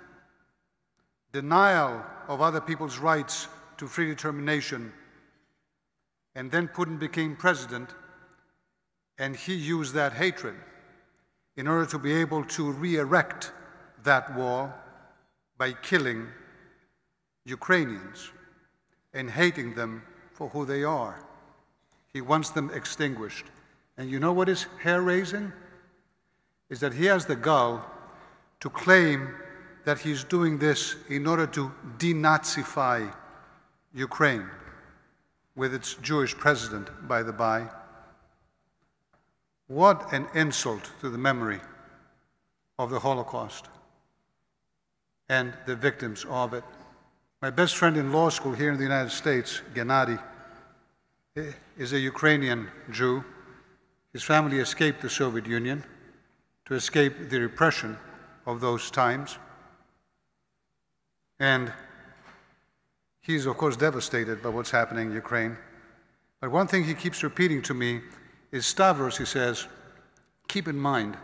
denial 1.32 2.04
of 2.28 2.42
other 2.42 2.62
people's 2.62 2.98
rights 2.98 3.48
to 3.78 3.88
free 3.88 4.08
determination. 4.08 4.92
And 6.36 6.52
then 6.52 6.68
Putin 6.68 7.00
became 7.00 7.36
president, 7.36 7.90
And 9.20 9.36
he 9.36 9.56
used 9.56 9.96
that 9.96 10.14
hatred 10.14 10.56
in 11.56 11.68
order 11.68 11.88
to 11.88 11.98
be 11.98 12.14
able 12.14 12.44
to 12.46 12.72
re 12.72 12.98
erect 12.98 13.52
that 14.04 14.36
wall 14.36 14.72
by 15.58 15.74
killing 15.74 16.28
Ukrainians 17.46 18.32
and 19.14 19.30
hating 19.30 19.74
them 19.74 20.04
for 20.34 20.50
who 20.50 20.66
they 20.66 20.84
are. 20.84 21.26
He 22.14 22.22
wants 22.22 22.52
them 22.52 22.70
extinguished. 22.74 23.46
And 23.98 24.10
you 24.12 24.20
know 24.20 24.34
what 24.34 24.50
is 24.50 24.68
hair 24.84 25.02
raising? 25.02 25.52
Is 26.70 26.80
that 26.82 26.94
he 26.94 27.06
has 27.06 27.26
the 27.26 27.36
gall 27.36 27.84
to 28.60 28.70
claim 28.70 29.34
that 29.88 30.00
he's 30.00 30.26
doing 30.26 30.58
this 30.58 30.98
in 31.08 31.26
order 31.26 31.48
to 31.48 31.72
denazify 31.98 33.10
Ukraine 33.94 34.46
with 35.56 35.74
its 35.74 35.94
Jewish 36.02 36.36
president, 36.36 36.90
by 37.08 37.24
the 37.24 37.32
by. 37.32 37.70
What 39.68 40.12
an 40.12 40.28
insult 40.34 40.92
to 41.00 41.10
the 41.10 41.18
memory 41.18 41.62
of 42.78 42.90
the 42.90 43.00
Holocaust 43.00 43.70
and 45.30 45.54
the 45.66 45.78
victims 45.78 46.26
of 46.30 46.54
it. 46.54 46.66
My 47.42 47.50
best 47.50 47.78
friend 47.78 47.96
in 47.96 48.12
law 48.12 48.28
school 48.28 48.52
here 48.52 48.74
in 48.74 48.78
the 48.78 48.84
United 48.84 49.12
States, 49.12 49.62
Gennady, 49.74 50.22
eh, 51.38 51.54
is 51.78 51.94
a 51.94 52.00
Ukrainian 52.00 52.68
Jew. 52.92 53.24
His 54.12 54.24
family 54.24 54.60
escaped 54.60 55.02
the 55.02 55.10
Soviet 55.10 55.48
Union 55.48 55.82
to 56.66 56.74
escape 56.74 57.30
the 57.30 57.40
repression 57.40 57.98
of 58.46 58.60
those 58.60 58.92
times. 58.92 59.38
And 61.40 61.72
he's, 63.22 63.46
of 63.46 63.58
course, 63.58 63.78
devastated 63.78 64.42
by 64.42 64.50
what's 64.50 64.72
happening 64.72 65.08
in 65.08 65.14
Ukraine. 65.14 65.58
But 66.42 66.52
one 66.52 66.68
thing 66.68 66.84
he 66.84 66.94
keeps 66.94 67.24
repeating 67.24 67.62
to 67.64 67.74
me 67.74 68.02
is 68.52 68.66
Stavros, 68.66 69.18
he 69.18 69.26
says, 69.26 69.68
keep 70.48 70.68
in 70.68 70.78
mind, 70.78 71.18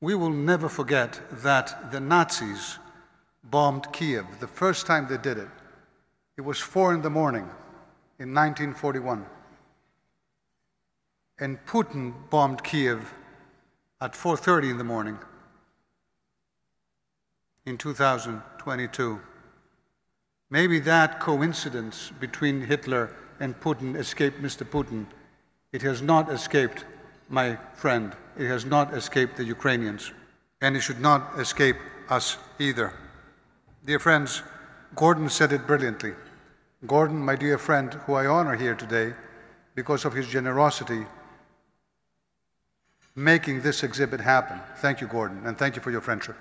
we 0.00 0.14
will 0.14 0.30
never 0.30 0.68
forget 0.68 1.20
that 1.42 1.92
the 1.92 2.00
Nazis 2.00 2.78
bombed 3.44 3.92
Kiev 3.92 4.26
the 4.40 4.46
first 4.48 4.86
time 4.86 5.06
they 5.08 5.18
did 5.18 5.38
it. 5.38 5.48
It 6.36 6.42
was 6.42 6.58
four 6.58 6.94
in 6.94 7.02
the 7.02 7.10
morning 7.10 7.44
in 8.18 8.34
1941. 8.34 9.26
And 11.38 11.64
Putin 11.66 12.14
bombed 12.30 12.64
Kiev 12.64 13.14
at 14.00 14.14
4:30 14.14 14.70
in 14.70 14.78
the 14.78 14.84
morning 14.84 15.18
in 17.66 17.78
2022. 17.78 19.20
Maybe 20.50 20.78
that 20.80 21.20
coincidence 21.20 22.12
between 22.20 22.62
Hitler 22.62 23.14
and 23.40 23.58
Putin 23.60 23.96
escaped 23.96 24.42
Mr. 24.42 24.64
Putin 24.68 25.06
it 25.72 25.80
has 25.82 26.02
not 26.02 26.30
escaped 26.30 26.84
my 27.30 27.56
friend. 27.74 28.12
It 28.38 28.46
has 28.46 28.66
not 28.66 28.92
escaped 28.92 29.36
the 29.36 29.44
Ukrainians. 29.44 30.12
And 30.60 30.76
it 30.76 30.80
should 30.80 31.00
not 31.00 31.38
escape 31.38 31.76
us 32.10 32.36
either. 32.58 32.92
Dear 33.84 33.98
friends, 33.98 34.42
Gordon 34.94 35.30
said 35.30 35.52
it 35.52 35.66
brilliantly. 35.66 36.12
Gordon, 36.86 37.18
my 37.24 37.36
dear 37.36 37.56
friend, 37.56 37.94
who 38.04 38.14
I 38.14 38.26
honor 38.26 38.54
here 38.54 38.74
today 38.74 39.14
because 39.74 40.04
of 40.04 40.12
his 40.12 40.28
generosity 40.28 41.06
making 43.14 43.62
this 43.62 43.82
exhibit 43.82 44.20
happen. 44.20 44.60
Thank 44.76 45.00
you, 45.00 45.06
Gordon, 45.06 45.46
and 45.46 45.56
thank 45.56 45.76
you 45.76 45.82
for 45.82 45.90
your 45.90 46.00
friendship. 46.00 46.36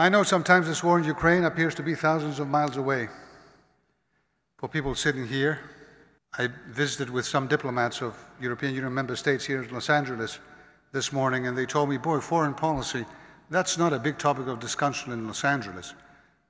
I 0.00 0.08
know 0.08 0.22
sometimes 0.22 0.68
this 0.68 0.84
war 0.84 0.96
in 0.96 1.04
Ukraine 1.04 1.42
appears 1.42 1.74
to 1.74 1.82
be 1.82 1.96
thousands 1.96 2.38
of 2.38 2.46
miles 2.46 2.76
away. 2.76 3.08
For 4.56 4.68
people 4.68 4.94
sitting 4.94 5.26
here, 5.26 5.58
I 6.38 6.50
visited 6.68 7.10
with 7.10 7.26
some 7.26 7.48
diplomats 7.48 8.00
of 8.00 8.16
European 8.40 8.76
Union 8.76 8.94
member 8.94 9.16
states 9.16 9.44
here 9.44 9.60
in 9.60 9.74
Los 9.74 9.90
Angeles 9.90 10.38
this 10.92 11.12
morning, 11.12 11.48
and 11.48 11.58
they 11.58 11.66
told 11.66 11.88
me, 11.88 11.96
boy, 11.96 12.20
foreign 12.20 12.54
policy, 12.54 13.04
that's 13.50 13.76
not 13.76 13.92
a 13.92 13.98
big 13.98 14.18
topic 14.18 14.46
of 14.46 14.60
discussion 14.60 15.12
in 15.12 15.26
Los 15.26 15.42
Angeles. 15.42 15.94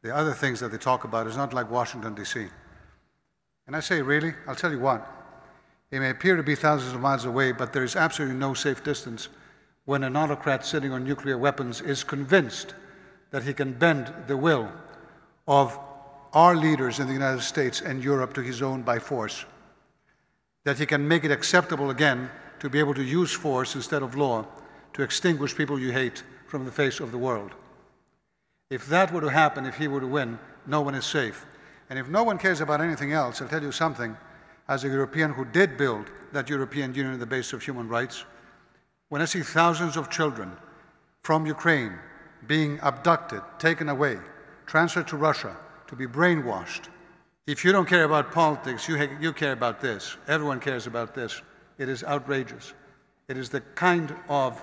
The 0.02 0.14
other 0.14 0.34
things 0.34 0.60
that 0.60 0.70
they 0.70 0.76
talk 0.76 1.04
about 1.04 1.26
is 1.26 1.38
not 1.38 1.54
like 1.54 1.70
Washington, 1.70 2.14
D.C. 2.14 2.48
And 3.66 3.74
I 3.74 3.80
say, 3.80 4.02
really? 4.02 4.34
I'll 4.46 4.56
tell 4.56 4.72
you 4.72 4.80
what. 4.80 5.10
It 5.90 6.00
may 6.00 6.10
appear 6.10 6.36
to 6.36 6.42
be 6.42 6.54
thousands 6.54 6.92
of 6.92 7.00
miles 7.00 7.24
away, 7.24 7.52
but 7.52 7.72
there 7.72 7.84
is 7.84 7.96
absolutely 7.96 8.36
no 8.36 8.52
safe 8.52 8.84
distance 8.84 9.30
when 9.86 10.04
an 10.04 10.16
autocrat 10.16 10.66
sitting 10.66 10.92
on 10.92 11.02
nuclear 11.02 11.38
weapons 11.38 11.80
is 11.80 12.04
convinced 12.04 12.74
that 13.30 13.42
he 13.42 13.52
can 13.52 13.72
bend 13.72 14.12
the 14.26 14.36
will 14.36 14.70
of 15.46 15.78
our 16.32 16.56
leaders 16.56 16.98
in 16.98 17.06
the 17.06 17.12
United 17.12 17.42
States 17.42 17.80
and 17.80 18.02
Europe 18.02 18.34
to 18.34 18.42
his 18.42 18.62
own 18.62 18.82
by 18.82 18.98
force, 18.98 19.44
that 20.64 20.78
he 20.78 20.86
can 20.86 21.06
make 21.06 21.24
it 21.24 21.30
acceptable 21.30 21.90
again 21.90 22.30
to 22.60 22.68
be 22.68 22.78
able 22.78 22.94
to 22.94 23.02
use 23.02 23.32
force 23.32 23.74
instead 23.74 24.02
of 24.02 24.16
law 24.16 24.46
to 24.92 25.02
extinguish 25.02 25.56
people 25.56 25.78
you 25.78 25.92
hate 25.92 26.22
from 26.46 26.64
the 26.64 26.72
face 26.72 27.00
of 27.00 27.12
the 27.12 27.18
world. 27.18 27.52
If 28.70 28.86
that 28.86 29.12
were 29.12 29.20
to 29.22 29.30
happen, 29.30 29.64
if 29.64 29.76
he 29.76 29.88
were 29.88 30.00
to 30.00 30.06
win, 30.06 30.38
no 30.66 30.82
one 30.82 30.94
is 30.94 31.06
safe. 31.06 31.46
And 31.88 31.98
if 31.98 32.08
no 32.08 32.22
one 32.22 32.38
cares 32.38 32.60
about 32.60 32.80
anything 32.80 33.12
else, 33.12 33.40
I'll 33.40 33.48
tell 33.48 33.62
you 33.62 33.72
something. 33.72 34.16
As 34.68 34.84
a 34.84 34.88
European 34.88 35.32
who 35.32 35.46
did 35.46 35.78
build 35.78 36.10
that 36.32 36.50
European 36.50 36.94
Union 36.94 37.14
on 37.14 37.20
the 37.20 37.26
basis 37.26 37.54
of 37.54 37.62
human 37.62 37.88
rights, 37.88 38.24
when 39.08 39.22
I 39.22 39.24
see 39.24 39.40
thousands 39.40 39.96
of 39.96 40.10
children 40.10 40.52
from 41.22 41.46
Ukraine 41.46 41.98
being 42.46 42.78
abducted, 42.82 43.42
taken 43.58 43.88
away, 43.88 44.18
transferred 44.66 45.08
to 45.08 45.16
Russia 45.16 45.56
to 45.88 45.96
be 45.96 46.06
brainwashed. 46.06 46.88
If 47.46 47.64
you 47.64 47.72
don't 47.72 47.88
care 47.88 48.04
about 48.04 48.32
politics, 48.32 48.88
you, 48.88 49.08
you 49.20 49.32
care 49.32 49.52
about 49.52 49.80
this. 49.80 50.16
Everyone 50.28 50.60
cares 50.60 50.86
about 50.86 51.14
this. 51.14 51.40
It 51.78 51.88
is 51.88 52.04
outrageous. 52.04 52.74
It 53.28 53.36
is 53.36 53.48
the 53.48 53.62
kind 53.74 54.14
of 54.28 54.62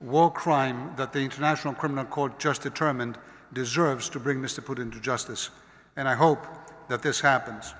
war 0.00 0.32
crime 0.32 0.94
that 0.96 1.12
the 1.12 1.20
International 1.20 1.74
Criminal 1.74 2.06
Court 2.06 2.38
just 2.38 2.62
determined 2.62 3.18
deserves 3.52 4.08
to 4.10 4.20
bring 4.20 4.38
Mr. 4.38 4.60
Putin 4.64 4.92
to 4.92 5.00
justice. 5.00 5.50
And 5.96 6.08
I 6.08 6.14
hope 6.14 6.46
that 6.88 7.02
this 7.02 7.20
happens. 7.20 7.74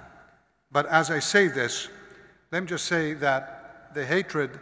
But 0.73 0.87
as 0.87 1.11
I 1.11 1.19
say 1.19 1.49
this, 1.49 1.89
let 2.53 2.63
me 2.63 2.69
just 2.69 2.87
say 2.87 3.15
that 3.15 3.93
the 3.95 4.05
hatred 4.05 4.59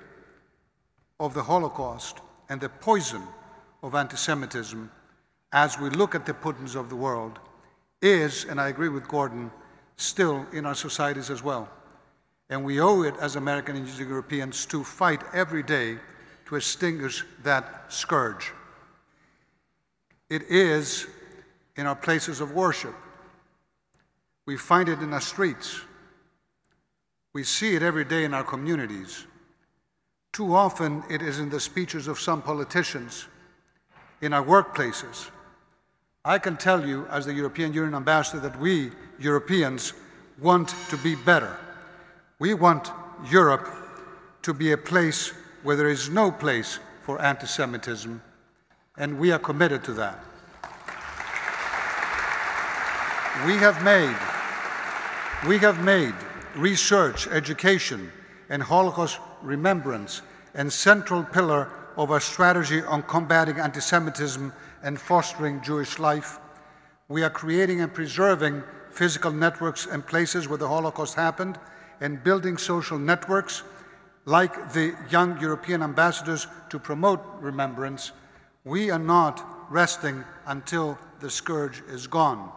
of 1.19 1.35
the 1.35 1.43
Holocaust 1.43 2.21
and 2.49 2.61
the 2.61 2.69
poison 2.69 3.23
of 3.83 3.95
anti 3.95 4.17
Semitism 4.17 4.91
as 5.53 5.79
we 5.79 5.91
look 5.91 6.15
at 6.15 6.27
the 6.27 6.35
Putins 6.35 6.75
of 6.77 6.89
the 6.89 6.97
world 6.97 7.39
is, 8.03 8.45
and 8.45 8.61
I 8.61 8.69
agree 8.69 8.89
with 8.89 9.09
Gordon, 9.09 9.51
still 9.97 10.47
in 10.53 10.67
our 10.67 10.75
societies 10.75 11.31
as 11.31 11.43
well. 11.43 11.69
And 12.51 12.65
we 12.65 12.81
owe 12.81 13.03
it 13.03 13.15
as 13.21 13.37
Americans 13.37 13.99
and 13.99 14.09
Europeans 14.09 14.67
to 14.67 14.85
fight 14.85 15.23
every 15.33 15.63
day 15.63 15.99
to 16.47 16.57
extinguish 16.57 17.25
that 17.43 17.85
scourge. 17.89 18.53
It 20.31 20.43
is 20.49 21.07
in 21.77 21.87
our 21.87 21.97
places 21.97 22.41
of 22.41 22.53
worship. 22.53 22.95
We 24.47 24.57
find 24.57 24.89
it 24.89 25.01
in 25.01 25.13
our 25.13 25.21
streets. 25.21 25.81
We 27.35 27.45
see 27.45 27.75
it 27.75 27.83
every 27.83 28.05
day 28.05 28.25
in 28.25 28.35
our 28.35 28.45
communities. 28.45 29.27
Too 30.33 30.55
often, 30.55 31.03
it 31.11 31.23
is 31.23 31.39
in 31.39 31.51
the 31.51 31.61
speeches 31.61 32.09
of 32.09 32.19
some 32.19 32.43
politicians 32.43 33.27
in 34.21 34.33
our 34.33 34.45
workplaces. 34.45 35.31
I 36.25 36.39
can 36.39 36.57
tell 36.57 36.87
you, 36.87 37.07
as 37.07 37.27
the 37.27 37.33
European 37.33 37.73
Union 37.73 37.95
ambassador, 37.95 38.41
that 38.41 38.59
we, 38.59 38.91
Europeans, 39.19 39.93
want 40.41 40.75
to 40.91 40.97
be 40.99 41.15
better. 41.15 41.57
We 42.39 42.55
want 42.55 42.91
Europe 43.31 43.69
to 44.43 44.53
be 44.55 44.73
a 44.73 44.77
place 44.77 45.33
where 45.63 45.77
there 45.77 45.89
is 45.89 46.09
no 46.09 46.31
place 46.31 46.79
for 47.03 47.21
anti 47.21 47.47
Semitism, 47.47 48.21
and 48.97 49.19
we 49.19 49.33
are 49.33 49.39
committed 49.39 49.83
to 49.85 49.93
that. 49.95 50.19
We 53.47 53.55
have 53.55 53.83
made, 53.85 54.17
we 55.49 55.59
have 55.59 55.83
made 55.85 56.15
research, 56.57 57.29
education, 57.29 58.11
and 58.49 58.63
Holocaust 58.63 59.21
remembrance 59.43 60.23
and 60.55 60.73
central 60.73 61.23
pillar 61.23 61.71
of 61.99 62.13
our 62.13 62.21
strategy 62.21 62.81
on 62.83 63.03
combating 63.03 63.59
anti 63.59 63.81
Semitism 63.81 64.53
and 64.85 65.01
fostering 65.01 65.61
Jewish 65.61 65.99
life. 65.99 66.39
We 67.09 67.25
are 67.25 67.31
creating 67.31 67.81
and 67.81 67.93
preserving 67.93 68.63
physical 68.91 69.33
networks 69.33 69.87
and 69.87 70.07
places 70.07 70.49
where 70.49 70.59
the 70.59 70.69
Holocaust 70.69 71.17
happened 71.17 71.59
and 72.01 72.23
building 72.23 72.57
social 72.57 72.99
networks 72.99 73.65
like 74.27 74.73
the 74.73 74.95
young 75.11 75.41
European 75.41 75.83
ambassadors 75.83 76.47
to 76.71 76.79
promote 76.79 77.21
remembrance. 77.41 78.13
We 78.65 78.91
are 78.91 78.99
not 78.99 79.45
resting 79.69 80.25
until 80.47 80.99
the 81.19 81.31
scourge 81.31 81.83
is 81.89 82.07
gone 82.07 82.53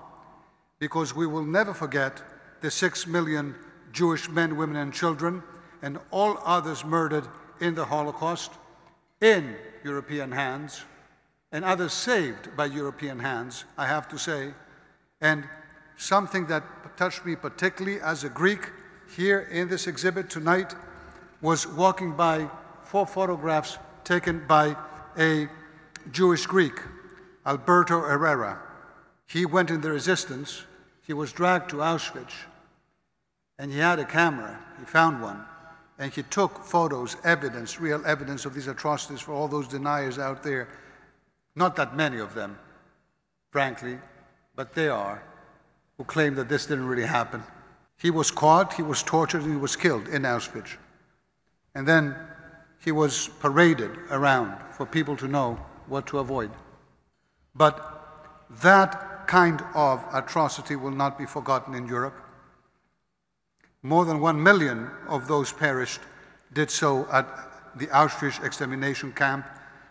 because 0.78 1.16
we 1.16 1.26
will 1.26 1.46
never 1.46 1.74
forget 1.74 2.22
the 2.62 2.70
six 2.70 3.08
million 3.08 3.56
Jewish 3.92 4.30
men, 4.30 4.56
women, 4.56 4.76
and 4.76 4.94
children 4.94 5.42
and 5.82 5.98
all 6.12 6.38
others 6.46 6.86
murdered 6.86 7.28
in 7.60 7.74
the 7.74 7.86
Holocaust 7.86 8.52
in 9.22 9.56
European 9.84 10.32
hands 10.32 10.84
and 11.52 11.64
others 11.64 11.94
saved 11.94 12.56
by 12.58 12.66
European 12.66 13.20
hands, 13.20 13.66
I 13.78 13.86
have 13.86 14.08
to 14.10 14.18
say. 14.18 14.54
And 15.22 15.44
something 15.98 16.48
that 16.48 16.64
touched 16.98 17.26
me 17.26 17.36
particularly 17.36 18.02
as 18.02 18.24
a 18.24 18.30
Greek 18.30 18.72
here 19.16 19.48
in 19.52 19.68
this 19.70 19.88
exhibit 19.88 20.30
tonight 20.30 20.74
was 21.42 21.68
walking 21.68 22.14
by 22.14 22.50
four 22.84 23.06
photographs 23.06 23.78
taken 24.04 24.46
by 24.48 24.76
a 25.18 25.48
Jewish 26.12 26.46
Greek, 26.46 26.80
Alberto 27.46 28.02
Errera. 28.02 28.60
He 29.28 29.46
went 29.46 29.70
in 29.70 29.82
the 29.82 29.92
resistance, 29.92 30.64
he 31.06 31.14
was 31.14 31.32
dragged 31.32 31.70
to 31.72 31.78
Auschwitz, 31.78 32.34
and 33.58 33.72
he 33.72 33.80
had 33.80 34.00
a 34.00 34.06
camera, 34.06 34.60
he 34.80 34.86
found 34.86 35.22
one, 35.22 35.46
and 36.02 36.12
he 36.12 36.24
took 36.24 36.66
photos, 36.66 37.16
evidence, 37.24 37.80
real 37.80 38.04
evidence 38.08 38.46
of 38.46 38.56
these 38.56 38.68
atrocities 38.68 39.22
for 39.22 39.34
all 39.34 39.48
those 39.48 39.68
deniers 39.68 40.18
out 40.18 40.42
there. 40.42 40.68
Not 41.56 41.76
that 41.76 41.96
many 41.96 42.18
of 42.18 42.34
them, 42.34 42.58
frankly, 43.52 44.00
but 44.56 44.74
they 44.74 44.90
are, 44.90 45.24
who 45.98 46.04
claim 46.04 46.34
that 46.36 46.50
this 46.50 46.66
didn't 46.66 46.88
really 46.88 47.06
happen. 47.06 47.44
He 48.00 48.10
was 48.10 48.32
caught, 48.32 48.74
he 48.74 48.82
was 48.82 49.04
tortured, 49.04 49.44
and 49.44 49.52
he 49.52 49.60
was 49.60 49.76
killed 49.76 50.08
in 50.08 50.24
Auschwitz. 50.24 50.76
And 51.76 51.88
then 51.88 52.16
he 52.84 52.92
was 52.92 53.30
paraded 53.40 53.92
around 54.10 54.58
for 54.72 54.88
people 54.88 55.16
to 55.18 55.28
know 55.28 55.60
what 55.86 56.08
to 56.08 56.18
avoid. 56.18 56.50
But 57.54 58.48
that 58.64 59.28
kind 59.28 59.62
of 59.76 60.04
atrocity 60.12 60.76
will 60.76 60.90
not 61.04 61.20
be 61.20 61.28
forgotten 61.28 61.76
in 61.76 61.88
Europe. 61.88 62.16
More 63.84 64.06
than 64.06 64.20
one 64.20 64.42
million 64.42 64.90
of 65.08 65.28
those 65.28 65.52
perished 65.52 66.02
did 66.54 66.70
so 66.70 67.08
at 67.12 67.26
the 67.76 67.88
Auschwitz 67.88 68.44
extermination 68.44 69.12
camp, 69.12 69.46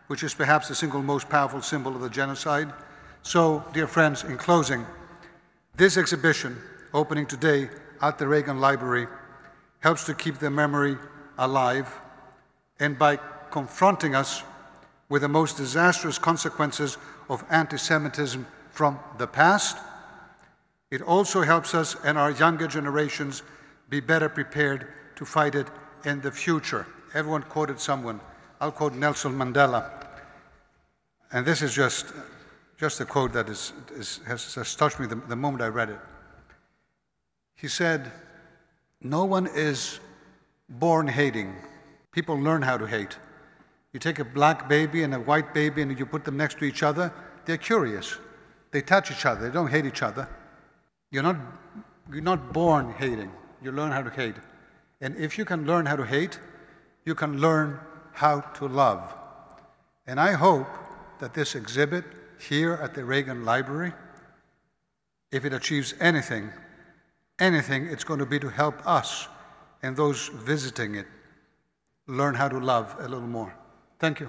which 0.07 0.23
is 0.23 0.33
perhaps 0.35 0.69
the 0.69 0.75
single 0.75 1.03
most 1.03 1.29
powerful 1.29 1.61
symbol 1.61 1.97
of 1.97 2.01
the 2.01 2.11
genocide. 2.11 2.73
So, 3.23 3.65
dear 3.73 3.87
friends, 3.87 4.23
in 4.23 4.37
closing, 4.37 4.87
this 5.77 5.97
exhibition, 5.97 6.57
opening 6.95 7.27
today 7.27 7.69
at 8.01 8.19
the 8.19 8.29
Reagan 8.29 8.61
Library, 8.61 9.09
helps 9.81 10.05
to 10.05 10.15
keep 10.15 10.39
the 10.39 10.51
memory 10.51 10.97
alive, 11.39 11.93
and 12.79 12.99
by 12.99 13.19
confronting 13.51 14.15
us 14.15 14.43
with 15.09 15.23
the 15.23 15.29
most 15.29 15.57
disastrous 15.57 16.19
consequences 16.19 16.97
of 17.29 17.45
anti 17.51 17.77
Semitism 17.77 18.47
from 18.71 19.01
the 19.19 19.27
past, 19.27 19.79
it 20.91 21.03
also 21.03 21.43
helps 21.43 21.75
us 21.75 21.97
and 22.05 22.17
our 22.17 22.31
younger 22.31 22.69
generations 22.69 23.43
be 23.91 24.01
better 24.01 24.29
prepared 24.29 24.87
to 25.17 25.25
fight 25.27 25.55
it 25.55 25.67
in 26.05 26.21
the 26.21 26.31
future. 26.31 26.87
Everyone 27.13 27.43
quoted 27.43 27.81
someone. 27.81 28.21
I'll 28.61 28.73
quote 28.73 28.95
Nelson 28.95 29.33
Mandela. 29.33 29.91
And 31.33 31.45
this 31.45 31.61
is 31.61 31.75
just, 31.75 32.07
just 32.79 33.01
a 33.01 33.05
quote 33.05 33.33
that 33.33 33.49
is, 33.49 33.73
is 33.95 34.21
has, 34.27 34.55
has, 34.55 34.75
touched 34.75 34.99
me 34.99 35.07
the, 35.07 35.17
the 35.17 35.37
moment 35.37 35.63
I 35.63 35.69
read 35.69 35.91
it. 35.91 35.99
He 37.57 37.69
said, 37.69 38.11
No 39.03 39.25
one 39.25 39.49
is 39.49 40.01
born 40.69 41.09
hating. 41.09 41.55
People 42.13 42.37
learn 42.37 42.63
how 42.63 42.77
to 42.77 42.87
hate. 42.87 43.17
You 43.93 44.01
take 44.01 44.19
a 44.19 44.25
black 44.25 44.69
baby 44.69 45.03
and 45.03 45.15
a 45.15 45.21
white 45.21 45.53
baby 45.53 45.83
and 45.83 45.99
you 45.99 46.07
put 46.07 46.25
them 46.25 46.37
next 46.37 46.59
to 46.59 46.65
each 46.65 46.83
other, 46.83 47.13
they're 47.45 47.57
curious. 47.57 48.17
They 48.71 48.83
touch 48.83 49.11
each 49.11 49.27
other, 49.27 49.49
they 49.49 49.53
don't 49.53 49.69
hate 49.71 49.85
each 49.85 50.03
other. 50.03 50.29
You're 51.11 51.25
not, 51.25 51.37
you're 52.13 52.23
not 52.23 52.53
born 52.53 52.95
hating, 52.99 53.33
you 53.63 53.73
learn 53.73 53.93
how 53.93 54.03
to 54.03 54.11
hate. 54.11 54.37
And 55.01 55.17
if 55.17 55.39
you 55.39 55.45
can 55.45 55.67
learn 55.67 55.87
how 55.87 55.97
to 55.97 56.05
hate, 56.05 56.39
you 57.05 57.15
can 57.15 57.41
learn 57.41 57.81
how 58.13 58.41
to 58.41 58.67
love. 58.69 59.15
And 60.07 60.21
I 60.21 60.33
hope 60.33 60.69
that 61.19 61.35
this 61.35 61.55
exhibit 61.55 62.05
here 62.39 62.75
at 62.75 62.95
the 62.95 63.05
Reagan 63.05 63.45
Library, 63.45 63.93
if 65.31 65.45
it 65.45 65.53
achieves 65.53 65.95
anything, 66.01 66.51
anything, 67.39 67.87
it's 67.87 68.05
going 68.05 68.21
to 68.21 68.27
be 68.27 68.39
to 68.41 68.49
help 68.49 68.87
us 68.87 69.29
and 69.83 69.97
those 69.97 70.29
visiting 70.29 70.95
it 70.95 71.07
learn 72.07 72.35
how 72.35 72.49
to 72.49 72.59
love 72.59 72.97
a 72.99 73.03
little 73.03 73.21
more. 73.21 73.55
Thank 73.99 74.21
you. 74.21 74.29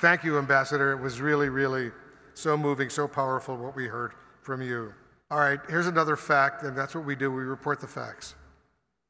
Thank 0.00 0.24
you, 0.24 0.38
Ambassador. 0.38 0.92
It 0.92 1.00
was 1.02 1.20
really, 1.20 1.50
really 1.50 1.90
so 2.32 2.56
moving, 2.56 2.88
so 2.88 3.06
powerful 3.06 3.58
what 3.58 3.76
we 3.76 3.86
heard 3.86 4.12
from 4.40 4.62
you. 4.62 4.94
All 5.30 5.38
right, 5.38 5.60
here's 5.68 5.88
another 5.88 6.16
fact, 6.16 6.62
and 6.62 6.74
that's 6.74 6.94
what 6.94 7.04
we 7.04 7.14
do 7.14 7.30
we 7.30 7.42
report 7.42 7.82
the 7.82 7.86
facts. 7.86 8.34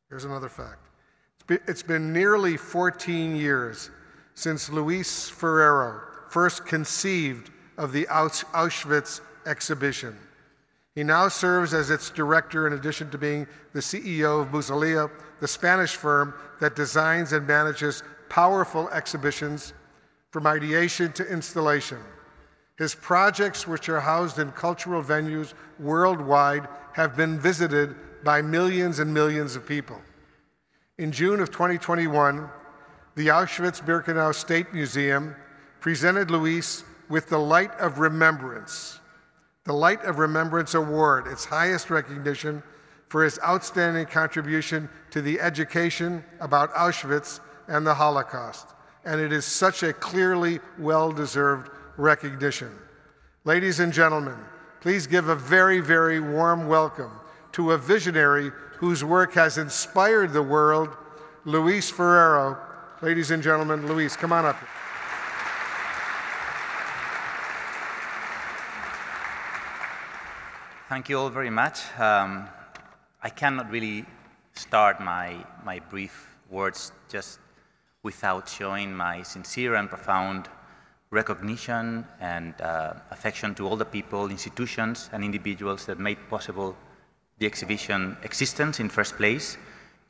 Here's 0.09 0.25
another 0.25 0.49
fact. 0.49 0.89
It's 1.49 1.85
been 1.85 2.13
nearly 2.13 2.57
14 2.57 3.37
years 3.37 3.91
since 4.35 4.69
Luis 4.69 5.31
Ferreiro 5.31 6.01
first 6.29 6.67
conceived 6.67 7.53
of 7.79 7.93
the 7.93 8.07
Auschwitz 8.07 9.21
exhibition. 9.47 10.17
He 10.97 11.05
now 11.05 11.29
serves 11.29 11.73
as 11.73 11.91
its 11.91 12.11
director 12.11 12.67
in 12.67 12.73
addition 12.73 13.11
to 13.11 13.19
being 13.19 13.47
the 13.75 13.81
CEO 13.81 14.43
of 14.43 14.49
Musealia, 14.49 15.09
the 15.39 15.47
Spanish 15.47 15.95
firm 15.95 16.35
that 16.61 16.75
designs 16.75 17.33
and 17.33 17.47
manages 17.47 18.03
powerful 18.29 18.89
exhibitions 18.91 19.73
from 20.31 20.47
ideation 20.47 21.13
to 21.13 21.27
installation. 21.27 21.99
His 22.79 22.95
projects, 22.95 23.67
which 23.67 23.89
are 23.89 24.01
housed 24.01 24.39
in 24.39 24.53
cultural 24.53 25.03
venues 25.03 25.53
worldwide, 25.79 26.67
have 26.95 27.17
been 27.17 27.39
visited 27.39 27.95
by 28.25 28.43
millions 28.43 28.99
and 28.99 29.13
millions 29.13 29.57
of 29.57 29.67
people. 29.67 30.01
In 30.99 31.13
June 31.13 31.41
of 31.41 31.51
2021, 31.51 32.49
the 33.17 33.29
Auschwitz 33.29 33.83
Birkenau 33.83 34.35
State 34.35 34.73
Museum 34.73 35.35
presented 35.81 36.31
Luis 36.31 36.85
with 37.09 37.29
the 37.29 37.39
Light 37.39 37.73
of 37.81 37.99
Remembrance, 37.99 39.01
the 39.65 39.73
Light 39.73 40.03
of 40.05 40.19
Remembrance 40.19 40.75
Award, 40.75 41.27
its 41.27 41.45
highest 41.45 41.91
recognition 41.91 42.63
for 43.09 43.25
his 43.25 43.39
outstanding 43.43 44.07
contribution 44.07 44.89
to 45.11 45.21
the 45.21 45.41
education 45.41 46.25
about 46.39 46.73
Auschwitz 46.75 47.41
and 47.67 47.87
the 47.87 47.95
Holocaust. 47.95 48.69
And 49.05 49.21
it 49.21 49.33
is 49.33 49.45
such 49.45 49.83
a 49.83 49.93
clearly 49.93 50.61
well 50.79 51.11
deserved 51.13 51.71
recognition. 51.97 52.71
Ladies 53.45 53.81
and 53.81 53.93
gentlemen, 53.93 54.37
please 54.81 55.07
give 55.07 55.29
a 55.29 55.35
very, 55.35 55.81
very 55.81 56.21
warm 56.21 56.69
welcome 56.69 57.13
to 57.53 57.73
a 57.73 57.79
visionary 57.79 58.53
whose 58.79 59.03
work 59.03 59.35
has 59.35 59.59
inspired 59.59 60.33
the 60.33 60.43
world, 60.43 60.97
Luis 61.45 61.91
Ferreiro. 61.91 62.59
Ladies 63.03 63.31
and 63.31 63.43
gentlemen, 63.43 63.87
Luis, 63.87 64.17
come 64.17 64.33
on 64.33 64.45
up. 64.45 64.57
Thank 70.91 71.09
you 71.09 71.19
all 71.19 71.31
very 71.31 71.51
much. 71.51 71.81
Um, 71.99 72.49
I 73.23 73.29
cannot 73.29 73.71
really 73.71 74.05
start 74.55 75.01
my, 75.01 75.45
my 75.65 75.79
brief 75.79 76.37
words 76.51 76.93
just 77.09 77.39
without 78.03 78.49
showing 78.49 78.95
my 78.95 79.23
sincere 79.23 79.75
and 79.75 79.89
profound 79.89 80.49
recognition 81.11 82.07
and 82.21 82.59
uh, 82.61 82.95
affection 83.11 83.55
to 83.55 83.67
all 83.67 83.77
the 83.77 83.85
people, 83.85 84.31
institutions, 84.31 85.11
and 85.13 85.25
individuals 85.25 85.87
that 85.87 85.99
made 85.99 86.19
possible 86.29 86.77
the 87.39 87.47
exhibition 87.47 88.17
existence 88.23 88.81
in 88.81 88.89
first 88.89 89.17
place 89.17 89.57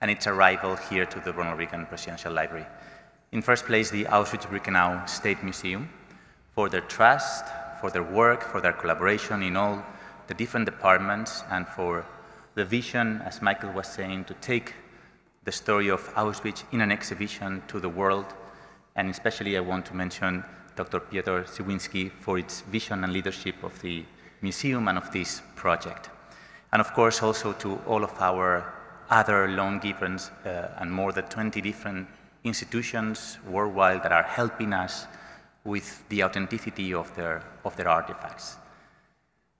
and 0.00 0.10
its 0.10 0.26
arrival 0.26 0.76
here 0.76 1.06
to 1.06 1.20
the 1.20 1.32
Ronald 1.32 1.58
Reagan 1.58 1.86
Presidential 1.86 2.32
Library. 2.32 2.66
In 3.32 3.42
first 3.42 3.64
place, 3.64 3.90
the 3.90 4.04
Auschwitz-Birkenau 4.04 5.08
State 5.08 5.42
Museum 5.42 5.88
for 6.54 6.68
their 6.68 6.80
trust, 6.80 7.44
for 7.80 7.90
their 7.90 8.02
work, 8.02 8.42
for 8.42 8.60
their 8.60 8.72
collaboration 8.72 9.42
in 9.42 9.56
all 9.56 9.82
the 10.26 10.34
different 10.34 10.66
departments 10.66 11.44
and 11.50 11.66
for 11.68 12.04
the 12.54 12.64
vision, 12.64 13.22
as 13.24 13.40
Michael 13.40 13.72
was 13.72 13.86
saying, 13.86 14.24
to 14.24 14.34
take 14.34 14.74
the 15.50 15.56
story 15.56 15.88
of 15.90 16.08
Auschwitz 16.14 16.62
in 16.70 16.80
an 16.80 16.92
exhibition 16.92 17.60
to 17.66 17.80
the 17.80 17.88
world. 17.88 18.26
And 18.94 19.10
especially 19.10 19.56
I 19.56 19.60
want 19.60 19.84
to 19.86 19.96
mention 19.96 20.44
Dr. 20.76 21.00
Piotr 21.00 21.42
Cywiński 21.54 22.12
for 22.12 22.38
its 22.38 22.60
vision 22.60 23.02
and 23.02 23.12
leadership 23.12 23.56
of 23.64 23.82
the 23.82 24.04
museum 24.42 24.86
and 24.86 24.96
of 24.96 25.10
this 25.10 25.42
project. 25.56 26.08
And 26.72 26.80
of 26.80 26.92
course 26.92 27.20
also 27.20 27.52
to 27.54 27.80
all 27.88 28.04
of 28.04 28.14
our 28.20 28.72
other 29.10 29.48
loan 29.48 29.80
givers 29.80 30.30
uh, 30.46 30.78
and 30.78 30.92
more 30.92 31.10
than 31.10 31.24
20 31.24 31.60
different 31.60 32.06
institutions 32.44 33.38
worldwide 33.48 34.04
that 34.04 34.12
are 34.12 34.22
helping 34.22 34.72
us 34.72 35.08
with 35.64 36.08
the 36.10 36.22
authenticity 36.22 36.94
of 36.94 37.12
their, 37.16 37.42
of 37.64 37.74
their 37.76 37.88
artifacts. 37.88 38.56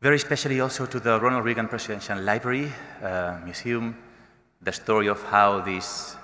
Very 0.00 0.16
especially 0.16 0.60
also 0.60 0.86
to 0.86 1.00
the 1.00 1.18
Ronald 1.18 1.44
Reagan 1.44 1.66
Presidential 1.66 2.20
Library 2.20 2.72
uh, 3.02 3.38
Museum, 3.44 3.96
the 4.62 4.72
story 4.72 5.06
of 5.06 5.22
how 5.22 5.60
this 5.60 6.16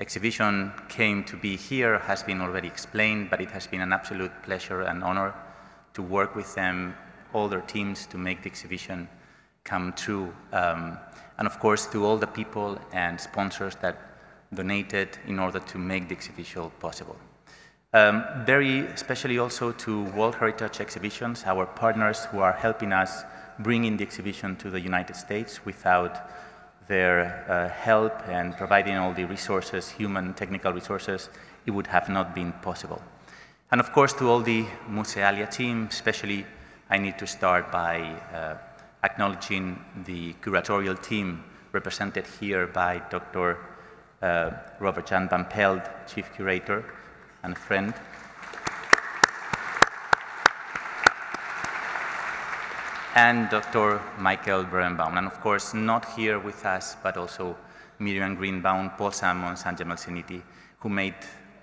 exhibition 0.00 0.72
came 0.88 1.24
to 1.24 1.36
be 1.36 1.56
here 1.56 1.98
has 1.98 2.22
been 2.22 2.40
already 2.40 2.68
explained, 2.68 3.28
but 3.30 3.40
it 3.40 3.50
has 3.50 3.66
been 3.66 3.80
an 3.80 3.92
absolute 3.92 4.32
pleasure 4.42 4.82
and 4.82 5.04
honor 5.04 5.34
to 5.92 6.02
work 6.02 6.34
with 6.34 6.54
them, 6.54 6.94
all 7.32 7.48
their 7.48 7.60
teams, 7.62 8.06
to 8.06 8.18
make 8.18 8.42
the 8.42 8.48
exhibition 8.48 9.08
come 9.64 9.92
true. 9.92 10.32
Um, 10.52 10.98
and 11.38 11.46
of 11.46 11.58
course, 11.58 11.86
to 11.88 12.04
all 12.04 12.16
the 12.16 12.26
people 12.26 12.78
and 12.92 13.20
sponsors 13.20 13.76
that 13.76 13.98
donated 14.54 15.18
in 15.26 15.38
order 15.38 15.58
to 15.58 15.78
make 15.78 16.08
the 16.08 16.14
exhibition 16.14 16.70
possible. 16.80 17.16
Um, 17.92 18.24
very 18.44 18.80
especially 18.80 19.38
also 19.38 19.72
to 19.72 20.04
World 20.12 20.34
Heritage 20.34 20.80
Exhibitions, 20.80 21.44
our 21.44 21.66
partners 21.66 22.26
who 22.26 22.40
are 22.40 22.52
helping 22.52 22.92
us 22.92 23.24
bring 23.58 23.84
in 23.84 23.96
the 23.96 24.04
exhibition 24.04 24.56
to 24.56 24.70
the 24.70 24.80
United 24.80 25.16
States 25.16 25.64
without 25.64 26.30
their 26.88 27.44
uh, 27.48 27.68
help 27.68 28.12
and 28.28 28.56
providing 28.56 28.96
all 28.96 29.12
the 29.12 29.24
resources, 29.24 29.90
human 29.90 30.34
technical 30.34 30.72
resources, 30.72 31.28
it 31.66 31.70
would 31.70 31.86
have 31.88 32.08
not 32.08 32.34
been 32.34 32.52
possible. 32.62 33.02
And 33.70 33.80
of 33.80 33.92
course, 33.92 34.12
to 34.14 34.28
all 34.28 34.40
the 34.40 34.64
Musealia 34.88 35.50
team, 35.50 35.88
especially, 35.90 36.46
I 36.88 36.98
need 36.98 37.18
to 37.18 37.26
start 37.26 37.72
by 37.72 38.00
uh, 38.32 38.56
acknowledging 39.02 39.84
the 40.04 40.34
curatorial 40.34 41.02
team 41.02 41.42
represented 41.72 42.24
here 42.40 42.66
by 42.66 43.02
Dr. 43.10 43.58
Uh, 44.22 44.50
Robert 44.80 45.06
Jan 45.06 45.28
van 45.28 45.44
Pelt, 45.44 45.82
Chief 46.06 46.32
Curator 46.34 46.84
and 47.42 47.58
friend. 47.58 47.92
And 53.16 53.48
Dr. 53.48 53.98
Michael 54.18 54.64
Berenbaum. 54.64 55.16
And 55.16 55.26
of 55.26 55.40
course, 55.40 55.72
not 55.72 56.04
here 56.16 56.38
with 56.38 56.66
us, 56.66 56.98
but 57.02 57.16
also 57.16 57.56
Miriam 57.98 58.34
Greenbaum, 58.34 58.90
Paul 58.90 59.10
Salmons, 59.10 59.62
and 59.64 59.74
Jamal 59.74 59.96
Seniti, 59.96 60.42
who 60.80 60.90
made 60.90 61.14